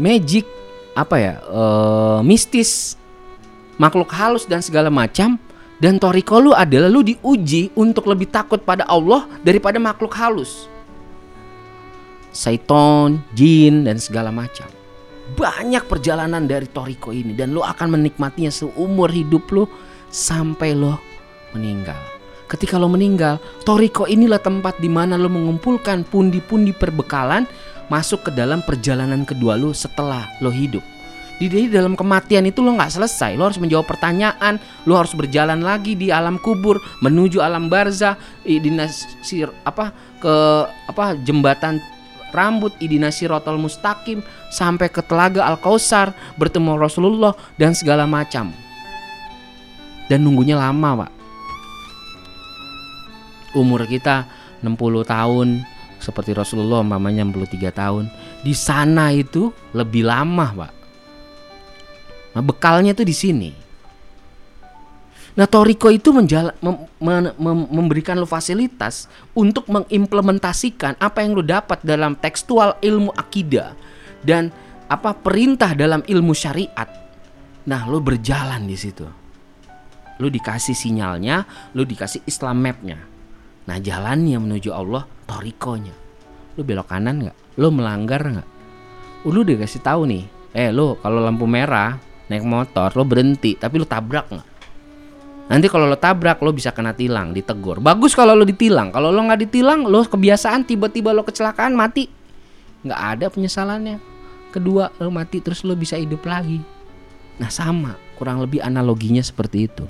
[0.00, 0.48] magic
[0.96, 2.96] apa ya eh, mistis
[3.76, 5.36] makhluk halus dan segala macam.
[5.82, 10.70] Dan toriko lu adalah lu diuji untuk lebih takut pada Allah daripada makhluk halus.
[12.30, 14.70] Saiton, jin dan segala macam.
[15.34, 19.66] Banyak perjalanan dari toriko ini dan lu akan menikmatinya seumur hidup lu
[20.06, 21.02] sampai lo
[21.50, 22.21] meninggal
[22.52, 27.48] ketika lo meninggal toriko inilah tempat di mana lo mengumpulkan pundi-pundi perbekalan
[27.88, 30.84] masuk ke dalam perjalanan kedua lo setelah lo hidup.
[31.40, 33.34] Di dalam kematian itu lo nggak selesai.
[33.34, 39.50] Lo harus menjawab pertanyaan lo harus berjalan lagi di alam kubur menuju alam barzah dinasir
[39.66, 39.90] apa
[40.20, 40.34] ke
[40.86, 41.82] apa jembatan
[42.30, 44.22] rambut idina sirotol mustaqim
[44.54, 48.54] sampai ke telaga al kausar bertemu Rasulullah dan segala macam.
[50.06, 51.21] Dan nunggunya lama pak
[53.54, 54.26] umur kita
[54.60, 55.48] 60 tahun
[56.02, 58.04] seperti Rasulullah umpamanya 63 tahun
[58.42, 60.72] di sana itu lebih lama pak
[62.32, 63.50] nah bekalnya itu di sini
[65.32, 71.40] Nah, Toriko itu menjala, mem, mem, mem, memberikan lo fasilitas untuk mengimplementasikan apa yang lo
[71.40, 73.72] dapat dalam tekstual ilmu akidah
[74.20, 74.52] dan
[74.92, 76.84] apa perintah dalam ilmu syariat.
[77.64, 79.08] Nah, lo berjalan di situ.
[80.20, 83.00] Lo dikasih sinyalnya, lo dikasih Islam mapnya.
[83.62, 85.94] Nah, jalannya menuju Allah, Torikonya.
[86.58, 87.36] Lo belok kanan nggak?
[87.62, 88.48] Lo melanggar nggak?
[89.22, 91.96] Lo dikasih tahu nih, eh lo kalau lampu merah
[92.26, 94.48] naik motor lo berhenti, tapi lo tabrak nggak?
[95.52, 97.78] Nanti kalau lo tabrak lo bisa kena tilang, ditegur.
[97.78, 98.88] Bagus kalau lo ditilang.
[98.88, 102.08] Kalau lo nggak ditilang, lo kebiasaan tiba-tiba lo kecelakaan mati.
[102.82, 103.96] Nggak ada penyesalannya.
[104.50, 106.60] Kedua lo mati terus lo bisa hidup lagi.
[107.36, 109.84] Nah sama, kurang lebih analoginya seperti itu.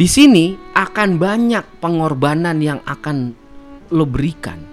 [0.00, 3.36] Di sini akan banyak pengorbanan yang akan
[3.92, 4.64] lo berikan.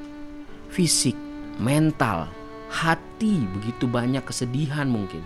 [0.71, 1.19] Fisik,
[1.59, 2.31] mental,
[2.71, 5.19] hati, begitu banyak kesedihan mungkin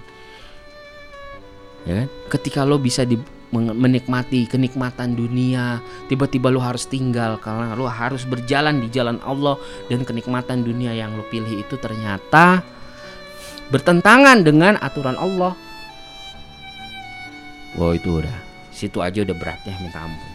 [1.85, 2.07] ya kan?
[2.29, 3.17] Ketika lo bisa di,
[3.51, 9.59] menikmati kenikmatan dunia, tiba-tiba lo harus tinggal karena lo harus berjalan di jalan Allah
[9.91, 12.63] dan kenikmatan dunia yang lo pilih itu ternyata
[13.71, 15.55] bertentangan dengan aturan Allah.
[17.79, 18.37] Wow itu udah,
[18.87, 20.31] situ aja udah beratnya minta ampun.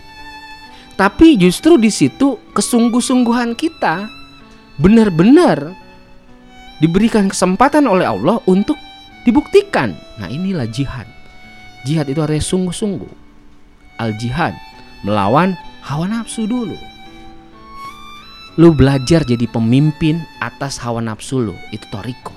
[0.96, 4.08] Tapi justru di situ kesungguh-sungguhan kita
[4.80, 5.76] benar-benar
[6.80, 8.76] diberikan kesempatan oleh Allah untuk
[9.28, 9.92] dibuktikan.
[10.16, 11.04] Nah inilah jihad.
[11.84, 13.12] Jihad itu artinya sungguh-sungguh.
[14.00, 14.56] Al-jihad
[15.04, 16.76] melawan hawa nafsu dulu.
[18.56, 22.32] Lu belajar jadi pemimpin atas hawa nafsu lu, itu toriko.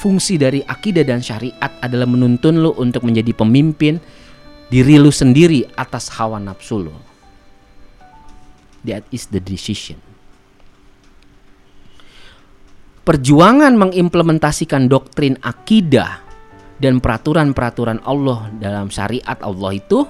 [0.00, 4.00] Fungsi dari akidah dan syariat adalah menuntun lu untuk menjadi pemimpin
[4.70, 6.94] diri lu sendiri atas hawa nafsu lu.
[8.86, 10.00] That is the decision.
[13.04, 16.22] Perjuangan mengimplementasikan doktrin akidah
[16.80, 20.06] dan peraturan-peraturan Allah dalam syariat Allah itu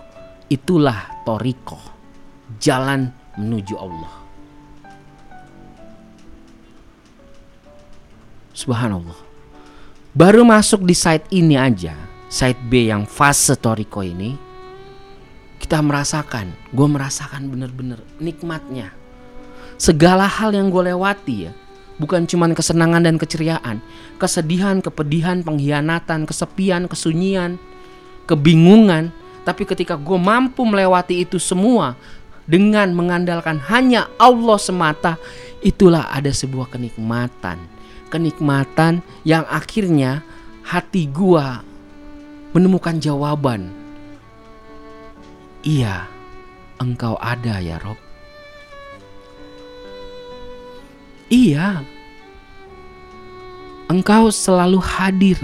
[0.47, 1.79] itulah toriko
[2.63, 4.15] jalan menuju Allah
[8.55, 9.19] Subhanallah
[10.15, 11.95] baru masuk di site ini aja
[12.27, 14.50] site B yang fase toriko ini
[15.71, 18.91] kita merasakan gue merasakan bener-bener nikmatnya
[19.79, 21.55] segala hal yang gue lewati ya
[22.01, 23.79] bukan cuma kesenangan dan keceriaan,
[24.17, 27.61] kesedihan, kepedihan, pengkhianatan, kesepian, kesunyian,
[28.25, 29.13] kebingungan.
[29.45, 31.95] Tapi ketika gue mampu melewati itu semua
[32.49, 35.21] dengan mengandalkan hanya Allah semata,
[35.61, 37.61] itulah ada sebuah kenikmatan.
[38.09, 40.25] Kenikmatan yang akhirnya
[40.67, 41.47] hati gue
[42.57, 43.80] menemukan jawaban.
[45.61, 46.09] Iya,
[46.81, 48.01] engkau ada ya Rob.
[51.29, 51.85] Iya,
[53.93, 55.37] engkau selalu hadir.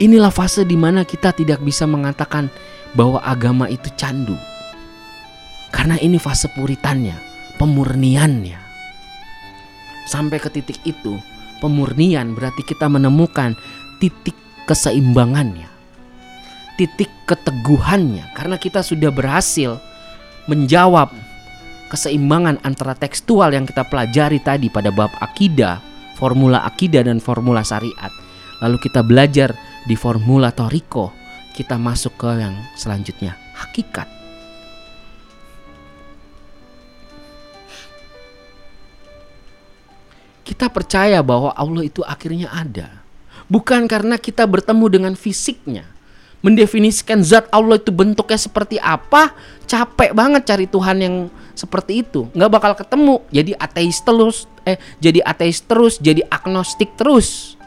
[0.00, 2.48] Inilah fase di mana kita tidak bisa mengatakan
[2.96, 4.36] bahwa agama itu candu.
[5.68, 7.20] Karena ini fase puritannya,
[7.60, 8.56] pemurniannya.
[10.08, 11.20] Sampai ke titik itu,
[11.60, 13.52] pemurnian berarti kita menemukan
[14.00, 15.75] titik keseimbangannya.
[16.76, 19.80] Titik keteguhannya karena kita sudah berhasil
[20.44, 21.08] menjawab
[21.88, 25.80] keseimbangan antara tekstual yang kita pelajari tadi pada bab akidah,
[26.20, 28.12] formula akidah dan formula syariat.
[28.60, 29.56] Lalu kita belajar
[29.88, 31.16] di formula toriko,
[31.56, 34.08] kita masuk ke yang selanjutnya, hakikat.
[40.46, 43.02] Kita percaya bahwa Allah itu akhirnya ada.
[43.50, 45.95] Bukan karena kita bertemu dengan fisiknya.
[46.46, 49.34] Mendefinisikan zat Allah itu bentuknya seperti apa,
[49.66, 51.16] capek banget cari Tuhan yang
[51.58, 53.18] seperti itu, nggak bakal ketemu.
[53.34, 57.58] Jadi ateis terus, eh jadi ateis terus, jadi agnostik terus.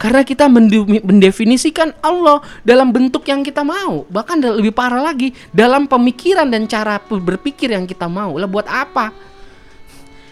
[0.00, 6.48] Karena kita mendefinisikan Allah dalam bentuk yang kita mau, bahkan lebih parah lagi dalam pemikiran
[6.48, 8.32] dan cara berpikir yang kita mau.
[8.40, 9.12] Lah buat apa?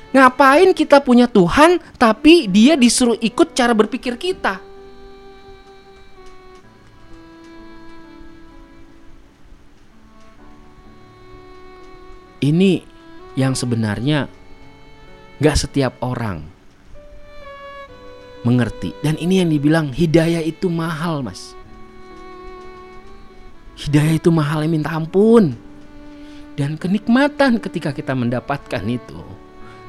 [0.08, 4.67] Ngapain kita punya Tuhan tapi dia disuruh ikut cara berpikir kita?
[12.38, 12.82] Ini
[13.34, 14.30] yang sebenarnya
[15.42, 16.42] gak setiap orang
[18.46, 18.94] mengerti.
[19.02, 21.54] Dan ini yang dibilang hidayah itu mahal mas.
[23.78, 25.54] Hidayah itu mahal yang minta ampun.
[26.58, 29.22] Dan kenikmatan ketika kita mendapatkan itu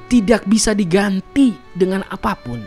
[0.09, 2.61] tidak bisa diganti dengan apa pun.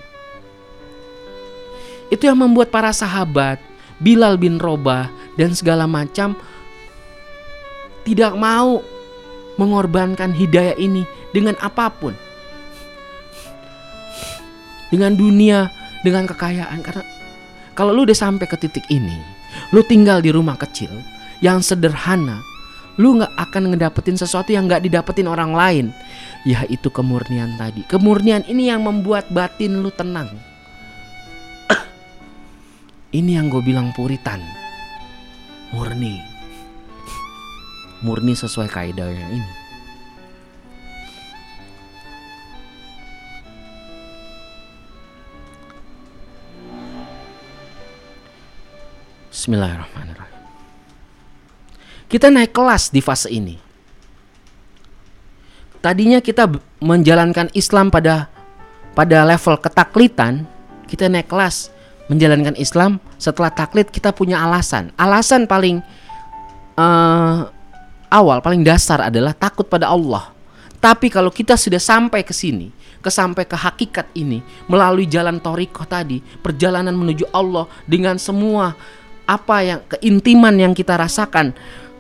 [2.10, 3.62] Itu yang membuat para sahabat,
[4.02, 5.06] Bilal bin Robah
[5.38, 6.34] dan segala macam
[8.02, 8.82] tidak mau
[9.60, 12.14] mengorbankan hidayah ini dengan apa pun.
[14.92, 15.72] Dengan dunia,
[16.04, 17.04] dengan kekayaan karena
[17.72, 19.16] kalau lu udah sampai ke titik ini,
[19.72, 20.92] lu tinggal di rumah kecil
[21.40, 22.44] yang sederhana,
[23.00, 25.86] lu nggak akan ngedapetin sesuatu yang nggak didapetin orang lain,
[26.44, 27.80] yaitu kemurnian tadi.
[27.88, 30.28] Kemurnian ini yang membuat batin lu tenang.
[33.18, 34.44] ini yang gue bilang puritan,
[35.72, 36.31] murni,
[38.02, 39.50] murni sesuai kaidahnya ini.
[49.32, 50.38] Bismillahirrahmanirrahim.
[52.06, 53.56] Kita naik kelas di fase ini.
[55.82, 56.46] Tadinya kita
[56.78, 58.30] menjalankan Islam pada
[58.94, 60.46] pada level ketaklitan,
[60.86, 61.72] kita naik kelas
[62.06, 64.94] menjalankan Islam setelah taklid kita punya alasan.
[64.94, 65.80] Alasan paling
[66.76, 67.48] uh,
[68.12, 70.30] awal, paling dasar adalah takut pada Allah.
[70.76, 72.68] Tapi kalau kita sudah sampai ke sini,
[73.00, 78.76] ke sampai ke hakikat ini melalui jalan toriko tadi, perjalanan menuju Allah dengan semua
[79.24, 81.54] apa yang keintiman yang kita rasakan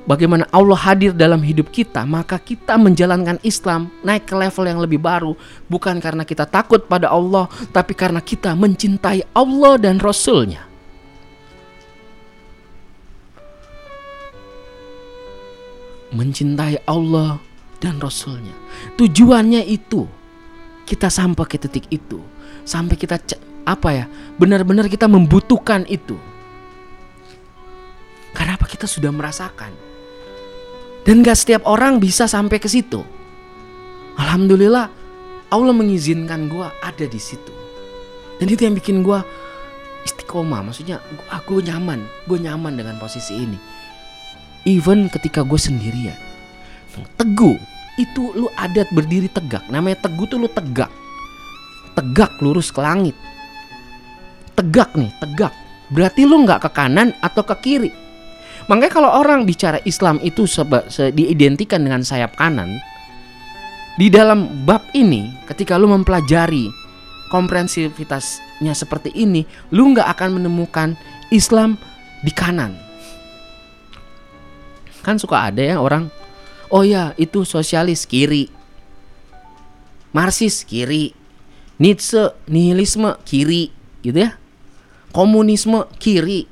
[0.06, 4.98] bagaimana Allah hadir dalam hidup kita, maka kita menjalankan Islam naik ke level yang lebih
[4.98, 5.38] baru,
[5.70, 10.71] bukan karena kita takut pada Allah, tapi karena kita mencintai Allah dan Rasul-Nya.
[16.12, 17.40] Mencintai Allah
[17.80, 18.54] dan Rasul-Nya.
[19.00, 20.06] Tujuannya itu
[20.86, 22.20] kita sampai ke titik itu,
[22.62, 23.16] sampai kita
[23.64, 24.04] apa ya,
[24.36, 26.14] benar-benar kita membutuhkan itu.
[28.32, 29.72] Karena apa kita sudah merasakan.
[31.02, 33.02] Dan gak setiap orang bisa sampai ke situ.
[34.14, 34.86] Alhamdulillah
[35.52, 37.52] Allah mengizinkan gue ada di situ.
[38.38, 39.18] Dan itu yang bikin gue
[40.06, 40.62] istiqomah.
[40.64, 42.06] Maksudnya ah, nyaman.
[42.24, 43.58] Gue nyaman dengan posisi ini.
[44.68, 46.16] Even ketika gue sendirian.
[47.18, 47.58] Teguh.
[48.00, 49.68] Itu lu adat berdiri tegak.
[49.68, 50.88] Namanya teguh tuh lu tegak.
[51.92, 53.16] Tegak lurus ke langit.
[54.56, 55.52] Tegak nih, tegak.
[55.92, 57.92] Berarti lu nggak ke kanan atau ke kiri
[58.70, 60.46] Makanya kalau orang bicara Islam itu
[61.10, 62.78] diidentikan dengan sayap kanan,
[63.98, 66.70] di dalam bab ini ketika lu mempelajari
[67.32, 69.42] komprehensivitasnya seperti ini,
[69.74, 70.94] lu nggak akan menemukan
[71.34, 71.74] Islam
[72.22, 72.76] di kanan.
[75.02, 76.08] Kan suka ada ya orang,
[76.70, 78.46] oh ya itu sosialis kiri,
[80.14, 81.10] Marxis kiri,
[81.82, 83.74] Nietzsche nihilisme kiri,
[84.06, 84.38] gitu ya,
[85.10, 86.46] komunisme kiri.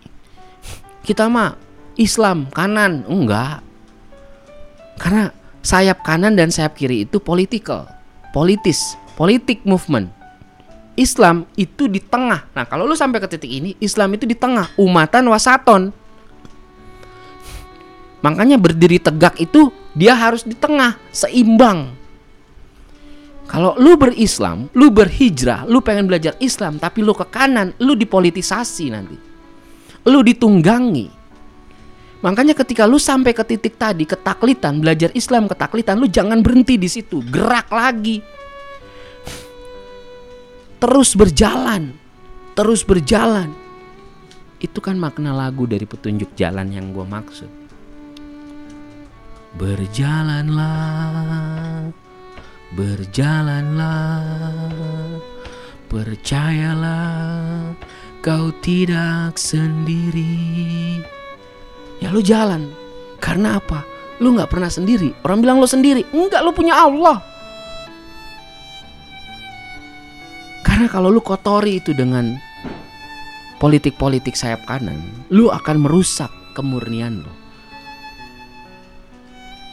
[1.07, 1.57] Kita mah
[1.97, 3.07] Islam kanan.
[3.09, 3.63] Enggak.
[5.01, 5.33] Karena
[5.65, 7.89] sayap kanan dan sayap kiri itu political
[8.33, 10.09] politis politik movement.
[10.97, 12.49] Islam itu di tengah.
[12.53, 15.97] Nah kalau lu sampai ke titik ini Islam itu di tengah umatan wasaton
[18.21, 22.01] makanya berdiri tegak itu dia harus di tengah seimbang
[23.51, 28.95] kalau lu berislam, lu berhijrah, lu pengen belajar Islam tapi lu ke kanan, lu dipolitisasi
[28.95, 29.19] nanti.
[30.07, 31.11] Lu ditunggangi.
[32.23, 36.87] Makanya ketika lu sampai ke titik tadi ketaklitan, belajar Islam ketaklitan, lu jangan berhenti di
[36.87, 38.23] situ, gerak lagi.
[40.79, 41.91] Terus berjalan.
[42.55, 43.51] Terus berjalan.
[44.63, 47.60] Itu kan makna lagu dari petunjuk jalan yang gue maksud.
[49.51, 51.11] Berjalanlah,
[52.71, 54.23] berjalanlah,
[55.91, 57.75] percayalah
[58.21, 61.03] kau tidak sendiri.
[61.99, 62.71] Ya lu jalan.
[63.19, 63.85] Karena apa?
[64.23, 65.13] Lu nggak pernah sendiri.
[65.27, 66.05] Orang bilang lu sendiri.
[66.13, 67.19] Enggak, lu punya Allah.
[70.65, 72.39] Karena kalau lu kotori itu dengan
[73.61, 77.40] politik-politik sayap kanan, lu akan merusak kemurnian lu.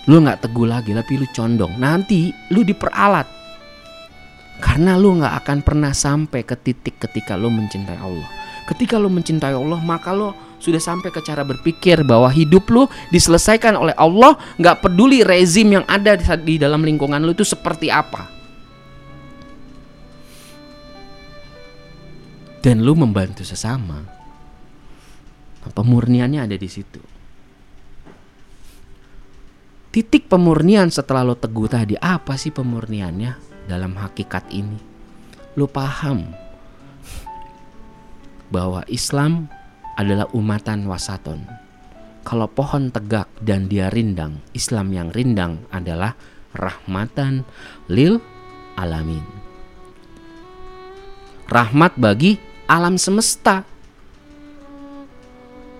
[0.07, 1.75] Lu nggak teguh lagi, tapi lu condong.
[1.75, 3.27] Nanti lu diperalat.
[4.63, 8.25] Karena lu nggak akan pernah sampai ke titik ketika lu mencintai Allah.
[8.65, 13.75] Ketika lu mencintai Allah, maka lu sudah sampai ke cara berpikir bahwa hidup lu diselesaikan
[13.75, 18.31] oleh Allah, nggak peduli rezim yang ada di dalam lingkungan lu itu seperti apa.
[22.63, 24.15] Dan lu membantu sesama.
[25.67, 27.16] Pemurniannya ada di situ
[29.97, 31.97] titik pemurnian setelah lo teguh tadi.
[31.97, 34.77] Apa sih pemurniannya dalam hakikat ini?
[35.57, 36.21] Lo paham
[38.53, 39.49] bahwa Islam
[39.97, 41.41] adalah umatan wasaton.
[42.21, 46.13] Kalau pohon tegak dan dia rindang Islam yang rindang adalah
[46.53, 47.41] rahmatan
[47.89, 48.21] lil
[48.77, 49.25] alamin.
[51.49, 52.37] Rahmat bagi
[52.69, 53.65] alam semesta.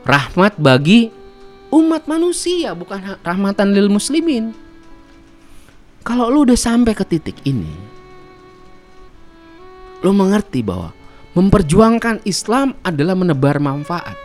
[0.10, 1.14] Rahmat bagi
[1.72, 4.56] umat manusia bukan rahmatan lil muslimin.
[6.07, 7.68] Kalau lu udah sampai ke titik ini,
[9.99, 10.95] lu mengerti bahwa
[11.35, 14.15] memperjuangkan Islam adalah menebar manfaat.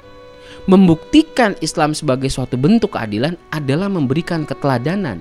[0.71, 5.19] Membuktikan Islam sebagai suatu bentuk keadilan adalah memberikan keteladanan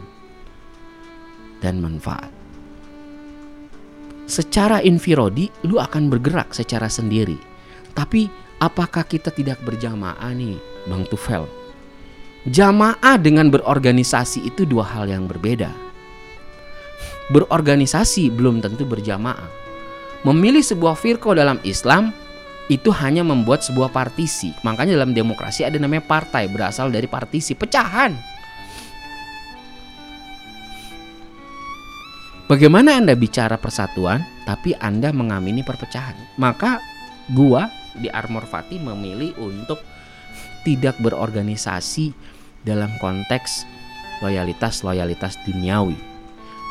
[1.66, 2.30] dan manfaat.
[4.30, 7.42] Secara infirodi, lu akan bergerak secara sendiri.
[7.98, 8.30] Tapi
[8.62, 11.61] apakah kita tidak berjamaah nih, Bang Tufel?
[12.42, 15.70] Jamaah dengan berorganisasi itu dua hal yang berbeda.
[17.30, 19.46] Berorganisasi belum tentu berjamaah.
[20.26, 22.10] Memilih sebuah firqo dalam Islam
[22.66, 24.50] itu hanya membuat sebuah partisi.
[24.66, 28.18] Makanya dalam demokrasi ada namanya partai berasal dari partisi, pecahan.
[32.50, 36.42] Bagaimana Anda bicara persatuan tapi Anda mengamini perpecahan?
[36.42, 36.82] Maka
[37.30, 39.78] gua di Armor Fati memilih untuk
[40.62, 42.31] tidak berorganisasi
[42.62, 43.66] dalam konteks
[44.22, 45.98] loyalitas-loyalitas duniawi.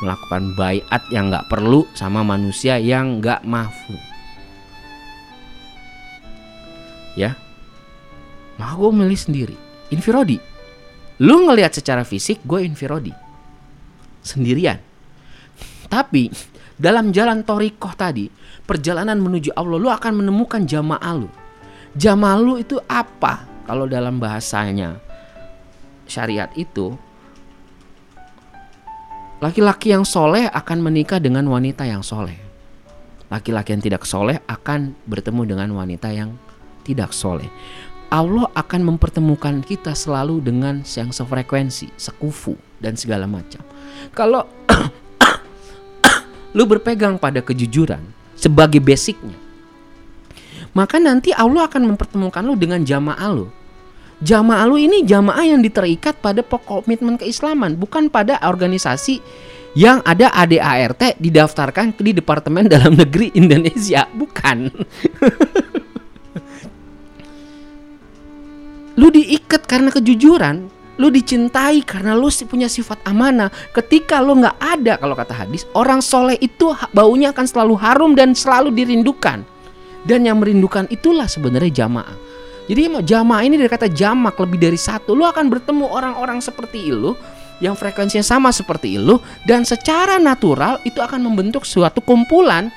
[0.01, 3.99] Melakukan bayat yang nggak perlu sama manusia yang nggak mafu.
[7.19, 7.37] Ya,
[8.57, 9.57] maka gue milih sendiri.
[9.93, 10.41] Infirodi.
[11.21, 13.13] Lu ngelihat secara fisik gue infirodi.
[14.25, 14.81] Sendirian.
[15.91, 16.33] Tapi
[16.81, 18.25] dalam jalan torikoh tadi,
[18.65, 21.29] perjalanan menuju Allah, lu akan menemukan jamaah lu.
[21.93, 23.45] Jamaah lu itu apa?
[23.69, 25.10] Kalau dalam bahasanya
[26.11, 26.99] syariat itu
[29.41, 32.37] laki-laki yang soleh akan menikah dengan wanita yang soleh.
[33.31, 36.35] Laki-laki yang tidak soleh akan bertemu dengan wanita yang
[36.83, 37.47] tidak soleh.
[38.11, 43.63] Allah akan mempertemukan kita selalu dengan yang sefrekuensi, sekufu, dan segala macam.
[44.11, 44.51] Kalau
[46.59, 48.03] lu berpegang pada kejujuran
[48.35, 49.39] sebagai basicnya,
[50.75, 53.47] maka nanti Allah akan mempertemukan lu dengan jamaah lu
[54.21, 59.21] jamaah lu ini jamaah yang diterikat pada pokok komitmen keislaman, bukan pada organisasi
[59.79, 64.71] yang ada ADART didaftarkan di Departemen Dalam Negeri Indonesia, bukan.
[69.01, 70.69] lu diikat karena kejujuran,
[71.01, 73.49] lu dicintai karena lu punya sifat amanah.
[73.73, 78.37] Ketika lu nggak ada, kalau kata hadis, orang soleh itu baunya akan selalu harum dan
[78.37, 79.47] selalu dirindukan.
[80.01, 82.30] Dan yang merindukan itulah sebenarnya jamaah.
[82.71, 85.19] Jadi jamaah ini dari kata jamak lebih dari satu.
[85.19, 87.19] Lu akan bertemu orang-orang seperti lu
[87.59, 92.71] yang frekuensinya sama seperti lu dan secara natural itu akan membentuk suatu kumpulan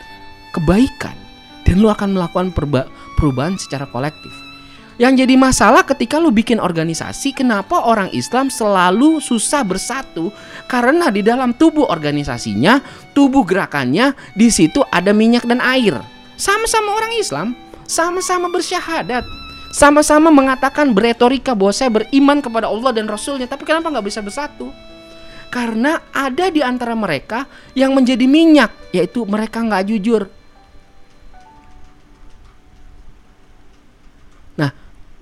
[0.49, 1.13] kebaikan
[1.61, 2.49] dan lu akan melakukan
[3.13, 4.33] perubahan secara kolektif.
[4.97, 10.29] Yang jadi masalah ketika lu bikin organisasi, kenapa orang Islam selalu susah bersatu?
[10.69, 12.77] Karena di dalam tubuh organisasinya,
[13.13, 15.97] tubuh gerakannya, di situ ada minyak dan air.
[16.37, 17.47] Sama-sama orang Islam,
[17.89, 19.25] sama-sama bersyahadat,
[19.73, 24.69] sama-sama mengatakan beretorika bahwa saya beriman kepada Allah dan Rasulnya tapi kenapa nggak bisa bersatu?
[25.49, 30.29] Karena ada di antara mereka yang menjadi minyak yaitu mereka nggak jujur.
[34.61, 34.69] Nah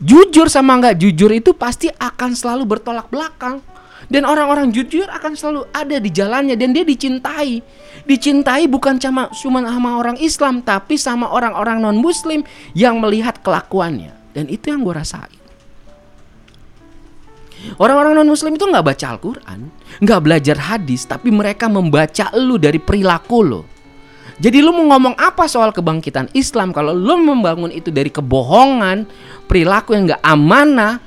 [0.03, 3.63] jujur sama nggak jujur itu pasti akan selalu bertolak belakang.
[4.11, 7.63] Dan orang-orang jujur akan selalu ada di jalannya dan dia dicintai.
[8.03, 12.43] Dicintai bukan cuma cuma sama orang Islam tapi sama orang-orang non Muslim
[12.75, 15.39] yang melihat kelakuannya dan itu yang gue rasain.
[17.77, 19.59] Orang-orang non muslim itu nggak baca Al-Quran,
[20.01, 23.61] nggak belajar hadis, tapi mereka membaca lu dari perilaku lo.
[24.41, 29.05] Jadi lu mau ngomong apa soal kebangkitan Islam kalau lu membangun itu dari kebohongan,
[29.45, 30.97] perilaku yang nggak amanah,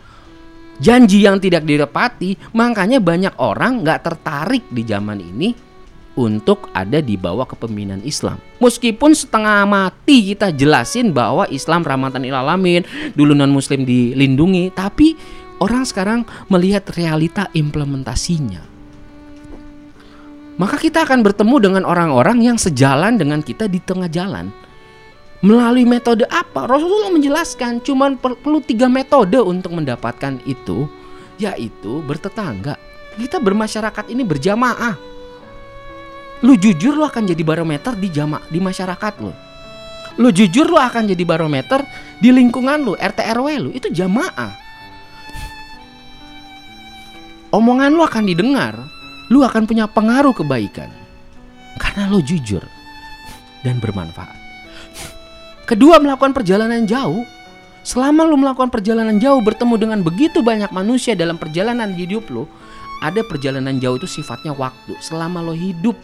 [0.78, 5.64] janji yang tidak didapati, makanya banyak orang nggak tertarik di zaman ini
[6.15, 8.39] untuk ada di bawah kepemimpinan Islam.
[8.62, 12.86] Meskipun setengah mati kita jelasin bahwa Islam rahmatan lil alamin,
[13.19, 15.19] dulu non muslim dilindungi, tapi
[15.59, 18.74] orang sekarang melihat realita implementasinya.
[20.55, 24.55] maka kita akan bertemu dengan orang-orang yang sejalan dengan kita di tengah jalan.
[25.45, 26.65] Melalui metode apa?
[26.65, 30.89] Rasulullah menjelaskan cuman perlu tiga metode untuk mendapatkan itu,
[31.36, 32.81] yaitu bertetangga.
[33.19, 34.97] Kita bermasyarakat ini berjamaah.
[36.43, 39.31] Lu jujur lu akan jadi barometer di jama di masyarakat lu.
[40.19, 41.82] Lu jujur lu akan jadi barometer
[42.19, 44.55] di lingkungan lu, RT RW lu, itu jamaah.
[47.55, 48.74] Omongan lu akan didengar,
[49.31, 50.90] lu akan punya pengaruh kebaikan
[51.78, 52.62] karena lo jujur
[53.62, 54.35] dan bermanfaat.
[55.65, 57.24] Kedua, melakukan perjalanan jauh.
[57.85, 62.48] Selama lo melakukan perjalanan jauh bertemu dengan begitu banyak manusia dalam perjalanan hidup lo,
[63.05, 64.97] ada perjalanan jauh itu sifatnya waktu.
[65.05, 65.97] Selama lo hidup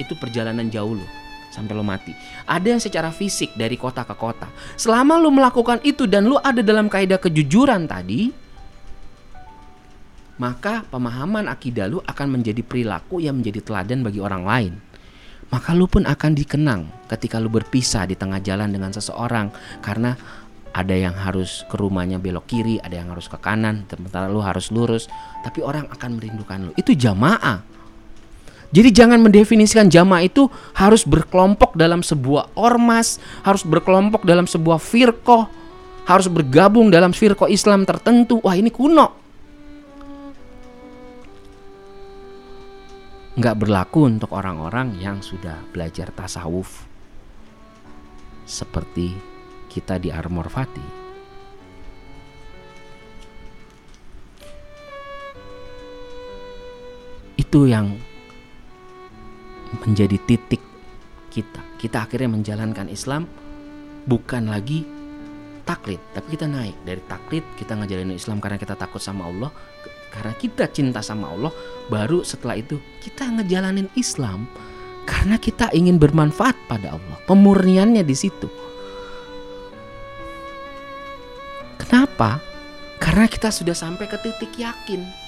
[0.00, 1.06] itu perjalanan jauh lo
[1.54, 2.10] sampai lo mati.
[2.50, 4.50] Ada yang secara fisik dari kota ke kota.
[4.74, 8.34] Selama lo melakukan itu dan lo ada dalam kaidah kejujuran tadi,
[10.34, 14.74] maka pemahaman akidah lu akan menjadi perilaku yang menjadi teladan bagi orang lain.
[15.54, 20.18] Maka lu pun akan dikenang ketika lu berpisah di tengah jalan dengan seseorang karena
[20.74, 24.74] ada yang harus ke rumahnya belok kiri, ada yang harus ke kanan, sementara lu harus
[24.74, 25.06] lurus,
[25.46, 26.72] tapi orang akan merindukan lu.
[26.74, 27.62] Itu jamaah.
[28.74, 35.46] Jadi jangan mendefinisikan jamaah itu harus berkelompok dalam sebuah ormas, harus berkelompok dalam sebuah firqoh,
[36.10, 38.42] harus bergabung dalam firqoh Islam tertentu.
[38.42, 39.24] Wah ini kuno.
[43.34, 46.86] nggak berlaku untuk orang-orang yang sudah belajar tasawuf
[48.46, 49.10] seperti
[49.66, 50.86] kita di Armor Fati.
[57.34, 57.98] Itu yang
[59.82, 60.62] menjadi titik
[61.32, 61.62] kita.
[61.80, 63.26] Kita akhirnya menjalankan Islam
[64.06, 64.86] bukan lagi
[65.64, 69.50] taklid, tapi kita naik dari taklid kita ngejalanin Islam karena kita takut sama Allah
[70.14, 71.50] karena kita cinta sama Allah,
[71.90, 74.46] baru setelah itu kita ngejalanin Islam
[75.02, 77.18] karena kita ingin bermanfaat pada Allah.
[77.26, 78.46] Pemurniannya di situ.
[81.82, 82.38] Kenapa?
[83.02, 85.23] Karena kita sudah sampai ke titik yakin.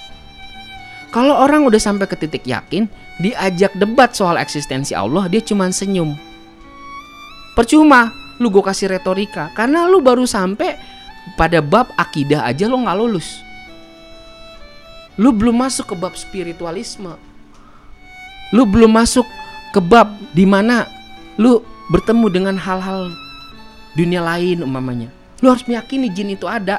[1.11, 2.91] Kalau orang udah sampai ke titik yakin,
[3.23, 6.13] diajak debat soal eksistensi Allah, dia cuma senyum.
[7.55, 10.75] Percuma, lu gue kasih retorika, karena lu baru sampai
[11.39, 13.39] pada bab akidah aja lo nggak lulus.
[15.17, 17.17] Lu belum masuk ke bab spiritualisme.
[18.53, 19.25] Lu belum masuk
[19.73, 20.85] ke bab di mana
[21.41, 21.59] lu
[21.89, 23.09] bertemu dengan hal-hal
[23.97, 25.09] dunia lain umpamanya.
[25.41, 26.77] Lu harus meyakini jin itu ada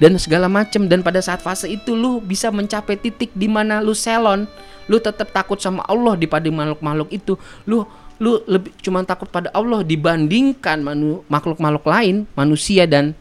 [0.00, 3.92] dan segala macam dan pada saat fase itu lu bisa mencapai titik di mana lu
[3.92, 4.48] selon,
[4.88, 7.36] lu tetap takut sama Allah di pada makhluk-makhluk itu.
[7.68, 7.84] Lu
[8.20, 10.80] lu lebih cuma takut pada Allah dibandingkan
[11.28, 13.12] makhluk-makhluk lain, manusia dan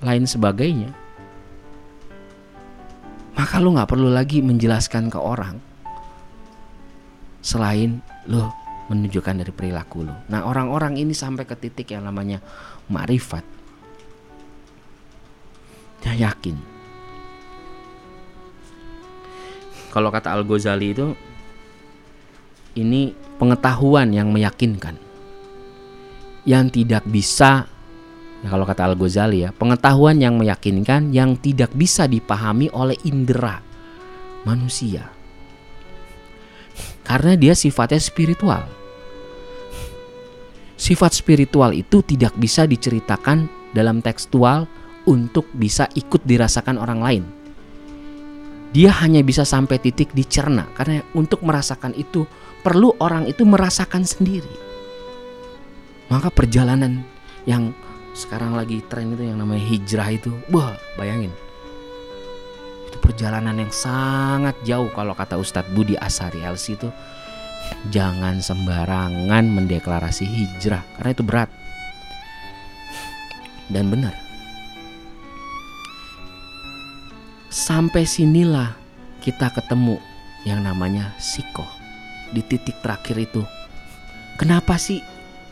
[0.00, 0.92] lain sebagainya
[3.36, 5.60] maka lu nggak perlu lagi menjelaskan ke orang
[7.44, 8.42] selain lu
[8.88, 10.14] menunjukkan dari perilaku lu.
[10.32, 12.40] Nah orang-orang ini sampai ke titik yang namanya
[12.88, 13.44] marifat.
[16.06, 16.54] Ya yakin.
[19.90, 21.16] Kalau kata Al Ghazali itu
[22.78, 23.10] ini
[23.42, 24.94] pengetahuan yang meyakinkan
[26.46, 27.66] yang tidak bisa
[28.44, 33.64] Ya, kalau kata Al-Ghazali ya, pengetahuan yang meyakinkan yang tidak bisa dipahami oleh indera
[34.44, 35.08] manusia.
[37.02, 38.62] Karena dia sifatnya spiritual.
[40.76, 44.68] Sifat spiritual itu tidak bisa diceritakan dalam tekstual
[45.06, 47.24] untuk bisa ikut dirasakan orang lain.
[48.74, 52.28] Dia hanya bisa sampai titik dicerna karena untuk merasakan itu
[52.60, 54.50] perlu orang itu merasakan sendiri.
[56.12, 57.02] Maka perjalanan
[57.48, 57.72] yang
[58.16, 61.28] sekarang lagi tren itu yang namanya hijrah itu wah bayangin
[62.88, 66.88] itu perjalanan yang sangat jauh kalau kata Ustadz Budi Asari LC itu
[67.92, 71.50] jangan sembarangan mendeklarasi hijrah karena itu berat
[73.68, 74.25] dan benar
[77.66, 78.78] sampai sinilah
[79.18, 79.98] kita ketemu
[80.46, 81.66] yang namanya siko.
[82.30, 83.42] Di titik terakhir itu.
[84.38, 85.02] Kenapa sih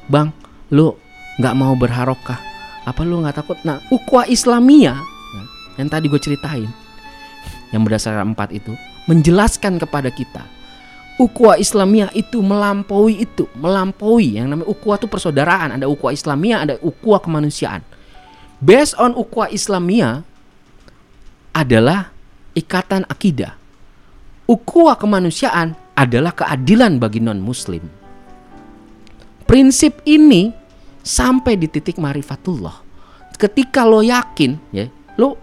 [0.07, 0.31] bang?
[0.71, 0.95] Lu
[1.43, 2.39] nggak mau berharokah
[2.87, 3.59] apa lu nggak takut?
[3.67, 4.95] Nah ukwa Islamia
[5.75, 6.71] yang tadi gue ceritain
[7.75, 8.71] yang berdasarkan empat itu
[9.11, 10.47] menjelaskan kepada kita
[11.19, 14.39] ukwa Islamia itu melampaui itu melampaui.
[14.39, 15.79] Yang namanya ukwa itu persaudaraan.
[15.79, 17.87] Ada ukwa Islamia ada ukwa kemanusiaan.
[18.59, 20.27] Based on ukwa Islamia
[21.55, 22.11] adalah
[22.53, 23.55] ikatan akidah
[24.51, 28.05] ukwa kemanusiaan adalah keadilan bagi non muslim
[29.47, 30.65] prinsip ini
[31.05, 32.81] sampai di titik marifatullah.
[33.37, 34.89] Ketika lo yakin, ya,
[35.21, 35.37] lo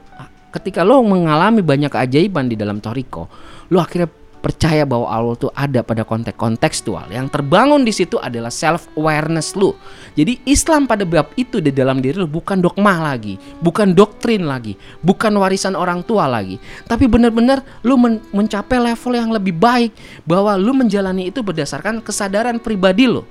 [0.52, 3.30] ketika lo mengalami banyak keajaiban di dalam toriko,
[3.70, 4.10] lo akhirnya
[4.42, 7.08] percaya bahwa Allah tuh ada pada konteks kontekstual.
[7.14, 9.78] Yang terbangun di situ adalah self awareness lu.
[10.18, 14.74] Jadi Islam pada bab itu di dalam diri lu bukan dogma lagi, bukan doktrin lagi,
[15.06, 16.58] bukan warisan orang tua lagi,
[16.90, 19.94] tapi benar-benar lu men mencapai level yang lebih baik
[20.26, 23.22] bahwa lu menjalani itu berdasarkan kesadaran pribadi lu.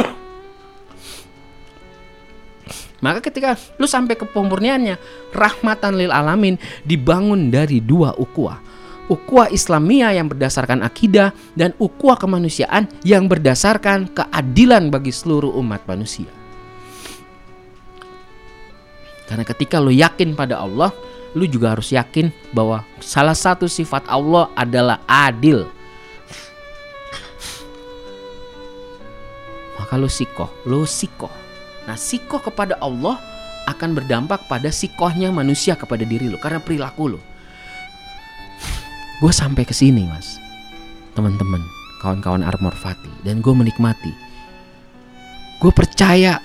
[3.04, 4.96] Maka ketika lu sampai ke pemurniannya,
[5.36, 6.56] rahmatan lil alamin
[6.88, 8.71] dibangun dari dua ukhuwah.
[9.10, 16.30] Ukhuwah Islamiyah yang berdasarkan akidah dan ukhuwah kemanusiaan yang berdasarkan keadilan bagi seluruh umat manusia.
[19.26, 20.94] Karena ketika lu yakin pada Allah,
[21.34, 25.66] lu juga harus yakin bahwa salah satu sifat Allah adalah adil.
[29.80, 31.42] Maka lu sikoh, lu sikoh
[31.86, 33.18] Nah, sikoh kepada Allah
[33.66, 37.20] akan berdampak pada sikohnya manusia kepada diri lo karena perilaku lo.
[39.22, 40.42] Gue sampai ke sini, Mas.
[41.14, 41.62] Teman-teman,
[42.02, 44.10] kawan-kawan Armor Fati dan gue menikmati.
[45.62, 46.42] Gue percaya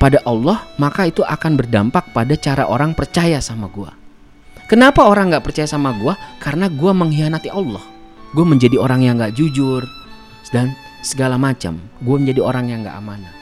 [0.00, 3.92] pada Allah, maka itu akan berdampak pada cara orang percaya sama gue.
[4.64, 6.16] Kenapa orang nggak percaya sama gue?
[6.40, 7.84] Karena gue mengkhianati Allah.
[8.32, 9.84] Gue menjadi orang yang nggak jujur
[10.56, 10.72] dan
[11.04, 11.76] segala macam.
[12.00, 13.34] Gue menjadi orang yang nggak amanah.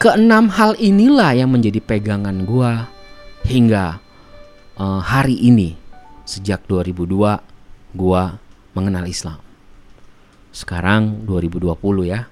[0.00, 2.90] Keenam hal inilah yang menjadi pegangan gua
[3.46, 4.02] hingga
[4.82, 5.78] uh, hari ini
[6.26, 8.22] sejak 2002 gua
[8.74, 9.38] mengenal Islam.
[10.50, 11.78] Sekarang 2020
[12.10, 12.26] ya.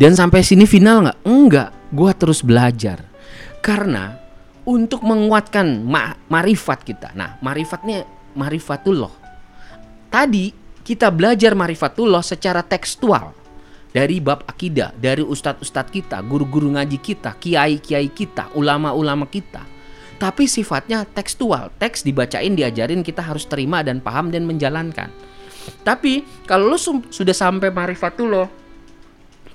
[0.00, 1.18] Dan sampai sini final nggak?
[1.28, 3.04] Enggak, gua terus belajar.
[3.60, 4.16] Karena
[4.64, 7.12] untuk menguatkan ma marifat kita.
[7.12, 9.12] Nah, marifatnya marifatullah.
[10.08, 10.50] Tadi
[10.82, 13.36] kita belajar marifatullah secara tekstual
[13.92, 19.71] dari bab akidah, dari ustadz-ustadz kita, guru-guru ngaji kita, kiai-kiai kita, ulama-ulama kita.
[20.22, 25.10] Tapi sifatnya tekstual, teks dibacain, diajarin, kita harus terima dan paham dan menjalankan.
[25.82, 28.46] Tapi kalau lo sudah sampai marifatullah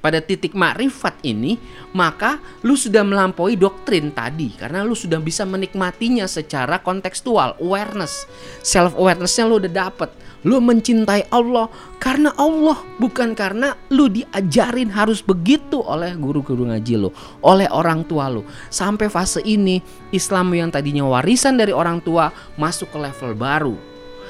[0.03, 1.55] pada titik makrifat ini,
[1.95, 4.51] maka lu sudah melampaui doktrin tadi.
[4.59, 8.27] Karena lu sudah bisa menikmatinya secara kontekstual, awareness,
[8.59, 10.11] self awarenessnya lu udah dapet
[10.45, 11.65] Lu mencintai Allah
[11.97, 17.09] karena Allah, bukan karena lu diajarin harus begitu oleh guru-guru ngaji lu,
[17.41, 18.45] oleh orang tua lu.
[18.69, 19.81] Sampai fase ini,
[20.13, 23.75] Islam yang tadinya warisan dari orang tua masuk ke level baru.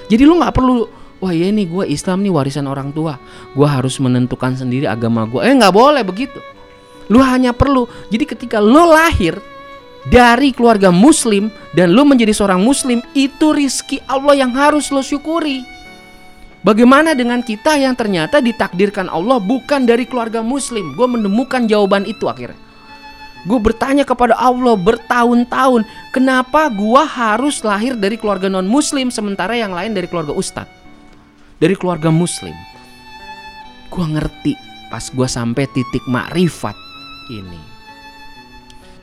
[0.07, 3.17] Jadi lu nggak perlu Wah ya ini gue Islam nih warisan orang tua
[3.57, 6.37] Gue harus menentukan sendiri agama gue Eh nggak boleh begitu
[7.09, 9.41] Lu hanya perlu Jadi ketika lu lahir
[10.07, 15.67] dari keluarga muslim dan lu menjadi seorang muslim itu rizki Allah yang harus lo syukuri
[16.67, 20.99] Bagaimana dengan kita yang ternyata ditakdirkan Allah bukan dari keluarga muslim?
[20.99, 22.59] Gue menemukan jawaban itu akhirnya.
[23.47, 29.71] Gue bertanya kepada Allah bertahun-tahun, kenapa gue harus lahir dari keluarga non muslim sementara yang
[29.71, 30.67] lain dari keluarga ustadz?
[31.55, 32.51] Dari keluarga muslim.
[33.87, 34.51] Gue ngerti
[34.91, 36.75] pas gue sampai titik makrifat
[37.31, 37.66] ini.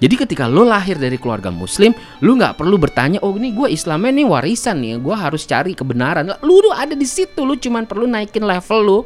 [0.05, 4.21] Jadi ketika lo lahir dari keluarga muslim, lo nggak perlu bertanya, oh ini gue Islamnya
[4.21, 6.29] nih warisan nih, gue harus cari kebenaran.
[6.45, 8.99] Lu udah ada di situ, lu cuman perlu naikin level lo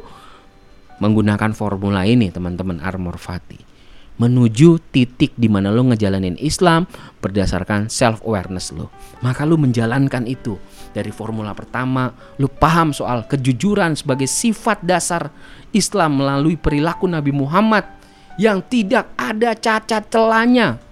[0.99, 3.71] menggunakan formula ini teman-teman Armor Fati
[4.19, 6.83] menuju titik di mana lo ngejalanin Islam
[7.23, 8.91] berdasarkan self awareness lo.
[9.23, 10.59] Maka lo menjalankan itu
[10.91, 15.31] dari formula pertama, lo paham soal kejujuran sebagai sifat dasar
[15.71, 17.87] Islam melalui perilaku Nabi Muhammad
[18.35, 20.88] yang tidak ada cacat celanya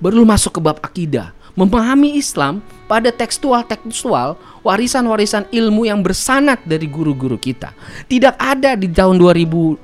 [0.00, 1.36] baru masuk ke bab akidah.
[1.54, 7.76] Memahami Islam pada tekstual-tekstual warisan-warisan ilmu yang bersanat dari guru-guru kita.
[8.08, 9.76] Tidak ada di tahun 2020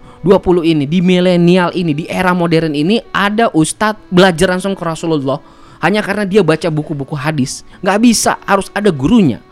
[0.65, 5.39] ini, di milenial ini, di era modern ini ada ustadz belajar langsung ke Rasulullah
[5.85, 7.67] hanya karena dia baca buku-buku hadis.
[7.85, 9.43] Nggak bisa, harus ada gurunya.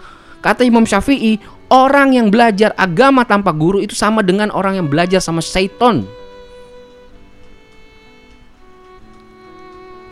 [0.41, 1.41] Kata Imam Syafi'i,
[1.73, 6.05] orang yang belajar agama tanpa guru itu sama dengan orang yang belajar sama syaiton.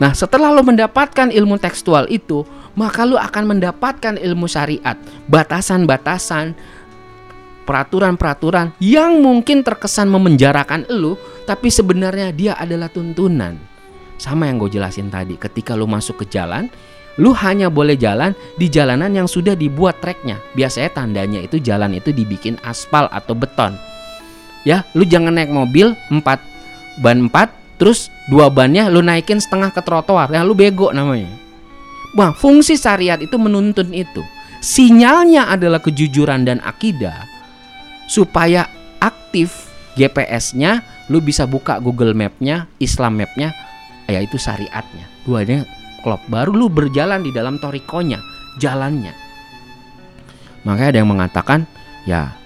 [0.01, 2.41] Nah, setelah lo mendapatkan ilmu tekstual itu,
[2.73, 4.97] maka lo akan mendapatkan ilmu syariat,
[5.29, 6.57] batasan-batasan,
[7.63, 11.15] peraturan-peraturan yang mungkin terkesan memenjarakan lo,
[11.45, 13.55] tapi sebenarnya dia adalah tuntunan.
[14.17, 16.67] Sama yang gue jelasin tadi, ketika lo masuk ke jalan,
[17.21, 20.41] lu hanya boleh jalan di jalanan yang sudah dibuat treknya.
[20.57, 23.77] Biasanya tandanya itu jalan itu dibikin aspal atau beton.
[24.63, 26.23] Ya, lu jangan naik mobil 4
[27.03, 31.43] ban 4 terus dua bannya lu naikin setengah ke trotoar ya lu bego namanya
[32.13, 34.21] Wah, fungsi syariat itu menuntun itu.
[34.61, 37.25] Sinyalnya adalah kejujuran dan akidah.
[38.05, 38.69] Supaya
[39.01, 43.49] aktif GPS-nya, lu bisa buka Google Map-nya, Islam Map-nya,
[44.05, 45.09] yaitu syariatnya.
[45.25, 45.65] Duanya
[46.05, 46.21] klop.
[46.29, 48.21] Baru lu berjalan di dalam torikonya.
[48.61, 49.09] jalannya.
[50.61, 51.65] Makanya ada yang mengatakan,
[52.05, 52.37] ya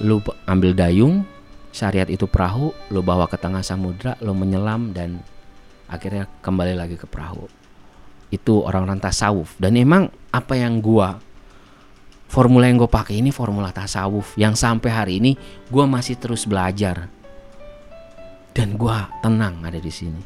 [0.00, 1.28] lu ambil dayung,
[1.72, 5.24] syariat itu perahu, lu bawa ke tengah samudra, lu menyelam dan
[5.88, 7.48] akhirnya kembali lagi ke perahu.
[8.28, 11.20] Itu orang-orang tasawuf dan emang apa yang gua
[12.32, 15.36] formula yang gue pakai ini formula tasawuf yang sampai hari ini
[15.68, 17.12] gue masih terus belajar
[18.56, 20.22] dan gue tenang ada di sini.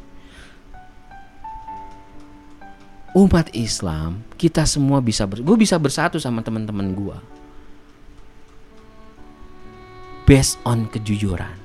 [3.11, 7.17] Umat Islam kita semua bisa ber, gue bisa bersatu sama teman-teman gue
[10.27, 11.55] based on kejujuran.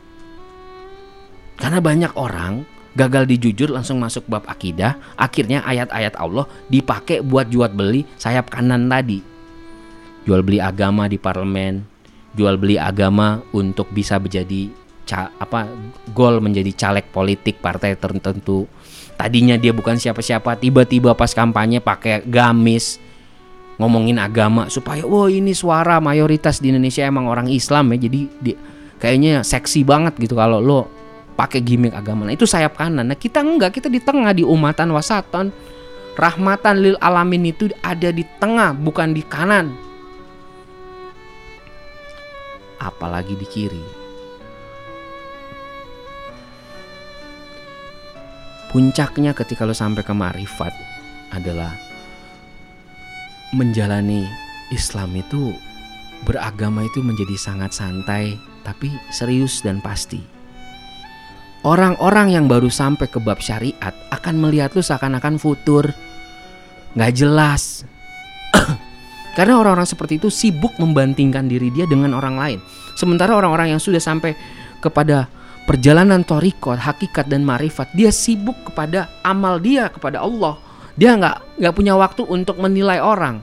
[1.58, 2.62] Karena banyak orang
[2.94, 8.86] gagal dijujur langsung masuk bab akidah, akhirnya ayat-ayat Allah dipakai buat jual beli sayap kanan
[8.86, 9.32] tadi
[10.22, 11.82] jual beli agama di parlemen,
[12.34, 14.70] jual beli agama untuk bisa menjadi
[15.12, 15.68] apa
[16.16, 18.64] gol menjadi caleg politik partai tertentu.
[19.18, 22.96] Tadinya dia bukan siapa-siapa, tiba-tiba pas kampanye pakai gamis
[23.82, 28.06] ngomongin agama supaya wah ini suara mayoritas di Indonesia emang orang Islam ya.
[28.06, 28.52] Jadi di,
[29.02, 30.86] kayaknya seksi banget gitu kalau lo
[31.34, 32.30] pakai gimmick agama.
[32.30, 33.10] Nah, itu sayap kanan.
[33.10, 35.50] Nah, kita enggak, kita di tengah di umatan wasatan.
[36.12, 39.72] Rahmatan lil alamin itu ada di tengah, bukan di kanan
[42.82, 43.84] apalagi di kiri.
[48.74, 50.72] Puncaknya ketika lo sampai ke marifat
[51.30, 51.70] adalah
[53.52, 54.24] menjalani
[54.72, 55.52] Islam itu
[56.24, 60.22] beragama itu menjadi sangat santai tapi serius dan pasti.
[61.62, 65.94] Orang-orang yang baru sampai ke bab syariat akan melihat lu seakan-akan futur,
[66.98, 67.86] nggak jelas,
[69.38, 72.58] karena orang-orang seperti itu sibuk membandingkan diri dia dengan orang lain.
[72.98, 74.34] Sementara orang-orang yang sudah sampai
[74.82, 75.30] kepada
[75.62, 80.58] perjalanan torikot, hakikat dan marifat, dia sibuk kepada amal dia kepada Allah.
[80.96, 83.40] Dia nggak nggak punya waktu untuk menilai orang.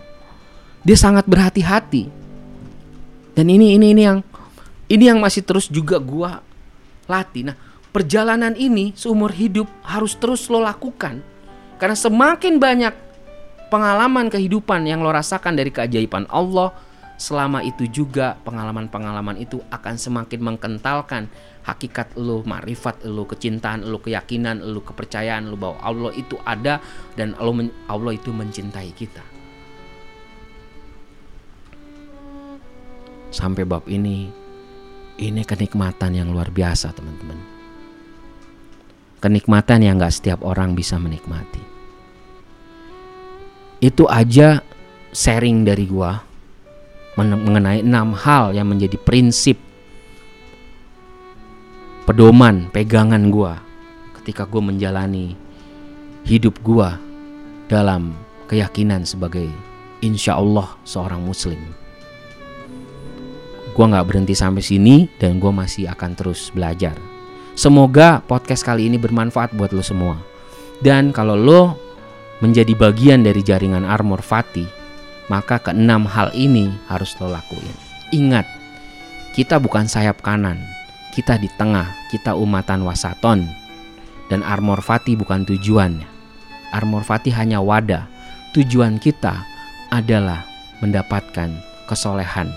[0.85, 2.09] Dia sangat berhati-hati.
[3.33, 4.19] Dan ini ini ini yang
[4.89, 6.41] ini yang masih terus juga gua
[7.09, 7.53] latih.
[7.53, 7.57] Nah,
[7.89, 11.21] perjalanan ini seumur hidup harus terus lo lakukan.
[11.79, 12.93] Karena semakin banyak
[13.71, 16.73] pengalaman kehidupan yang lo rasakan dari keajaiban Allah
[17.19, 21.27] selama itu juga pengalaman-pengalaman itu akan semakin mengkentalkan
[21.67, 26.79] hakikat lo, marifat lo, kecintaan lo, keyakinan lo, kepercayaan lo bahwa Allah itu ada
[27.19, 29.21] dan Allah, Allah itu mencintai kita.
[33.29, 34.31] Sampai bab ini,
[35.19, 37.37] ini kenikmatan yang luar biasa teman-teman.
[39.19, 41.79] Kenikmatan yang gak setiap orang bisa menikmati
[43.79, 44.59] itu aja
[45.15, 46.19] sharing dari gua
[47.17, 49.57] mengenai enam hal yang menjadi prinsip
[52.09, 53.61] pedoman pegangan gua
[54.17, 55.37] ketika gua menjalani
[56.25, 56.97] hidup gua
[57.69, 58.17] dalam
[58.49, 59.45] keyakinan sebagai
[60.01, 61.61] insya Allah seorang muslim.
[63.77, 66.97] Gua nggak berhenti sampai sini dan gua masih akan terus belajar.
[67.53, 70.17] Semoga podcast kali ini bermanfaat buat lo semua.
[70.79, 71.61] Dan kalau lo
[72.39, 74.78] menjadi bagian dari jaringan armor Fati,
[75.29, 77.77] maka keenam hal ini harus lo lakuin.
[78.09, 78.43] Ingat,
[79.37, 80.57] kita bukan sayap kanan,
[81.13, 83.45] kita di tengah, kita umatan wasaton.
[84.29, 86.05] Dan armor Fati bukan tujuannya.
[86.69, 88.05] Armor Fati hanya wadah.
[88.53, 89.41] Tujuan kita
[89.89, 90.45] adalah
[90.81, 91.49] mendapatkan
[91.89, 92.49] kesolehan.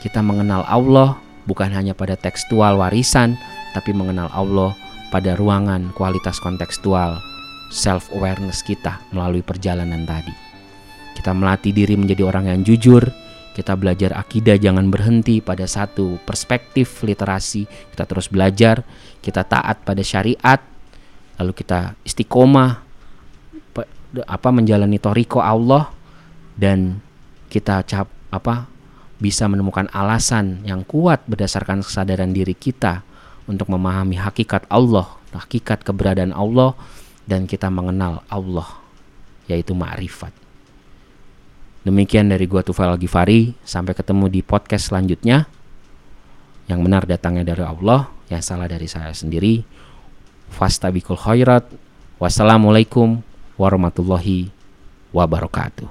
[0.00, 3.36] Kita mengenal Allah bukan hanya pada tekstual warisan,
[3.76, 4.72] tapi mengenal Allah
[5.12, 7.20] pada ruangan kualitas kontekstual
[7.68, 10.45] self awareness kita melalui perjalanan tadi.
[11.16, 13.08] Kita melatih diri menjadi orang yang jujur,
[13.56, 18.84] kita belajar akidah jangan berhenti pada satu perspektif literasi, kita terus belajar,
[19.24, 20.60] kita taat pada syariat,
[21.40, 22.84] lalu kita istiqomah
[24.28, 25.88] apa menjalani toriko Allah
[26.56, 27.00] dan
[27.48, 28.68] kita cap apa
[29.16, 33.00] bisa menemukan alasan yang kuat berdasarkan kesadaran diri kita
[33.48, 36.76] untuk memahami hakikat Allah, hakikat keberadaan Allah
[37.24, 38.68] dan kita mengenal Allah
[39.48, 40.45] yaitu ma'rifat.
[41.86, 45.46] Demikian dari gua Tufail Gifari, sampai ketemu di podcast selanjutnya.
[46.66, 49.62] Yang benar datangnya dari Allah, yang salah dari saya sendiri.
[50.50, 51.62] Fastabikul khairat.
[52.18, 53.22] Wassalamualaikum
[53.54, 54.50] warahmatullahi
[55.14, 55.86] wabarakatuh.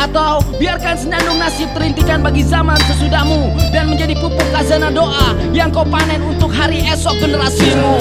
[0.00, 5.86] Atau biarkan senandung nasib terintikan bagi zaman sesudahmu Dan menjadi pupuk khazanah doa Yang kau
[5.88, 7.96] panen untuk hari esok generasimu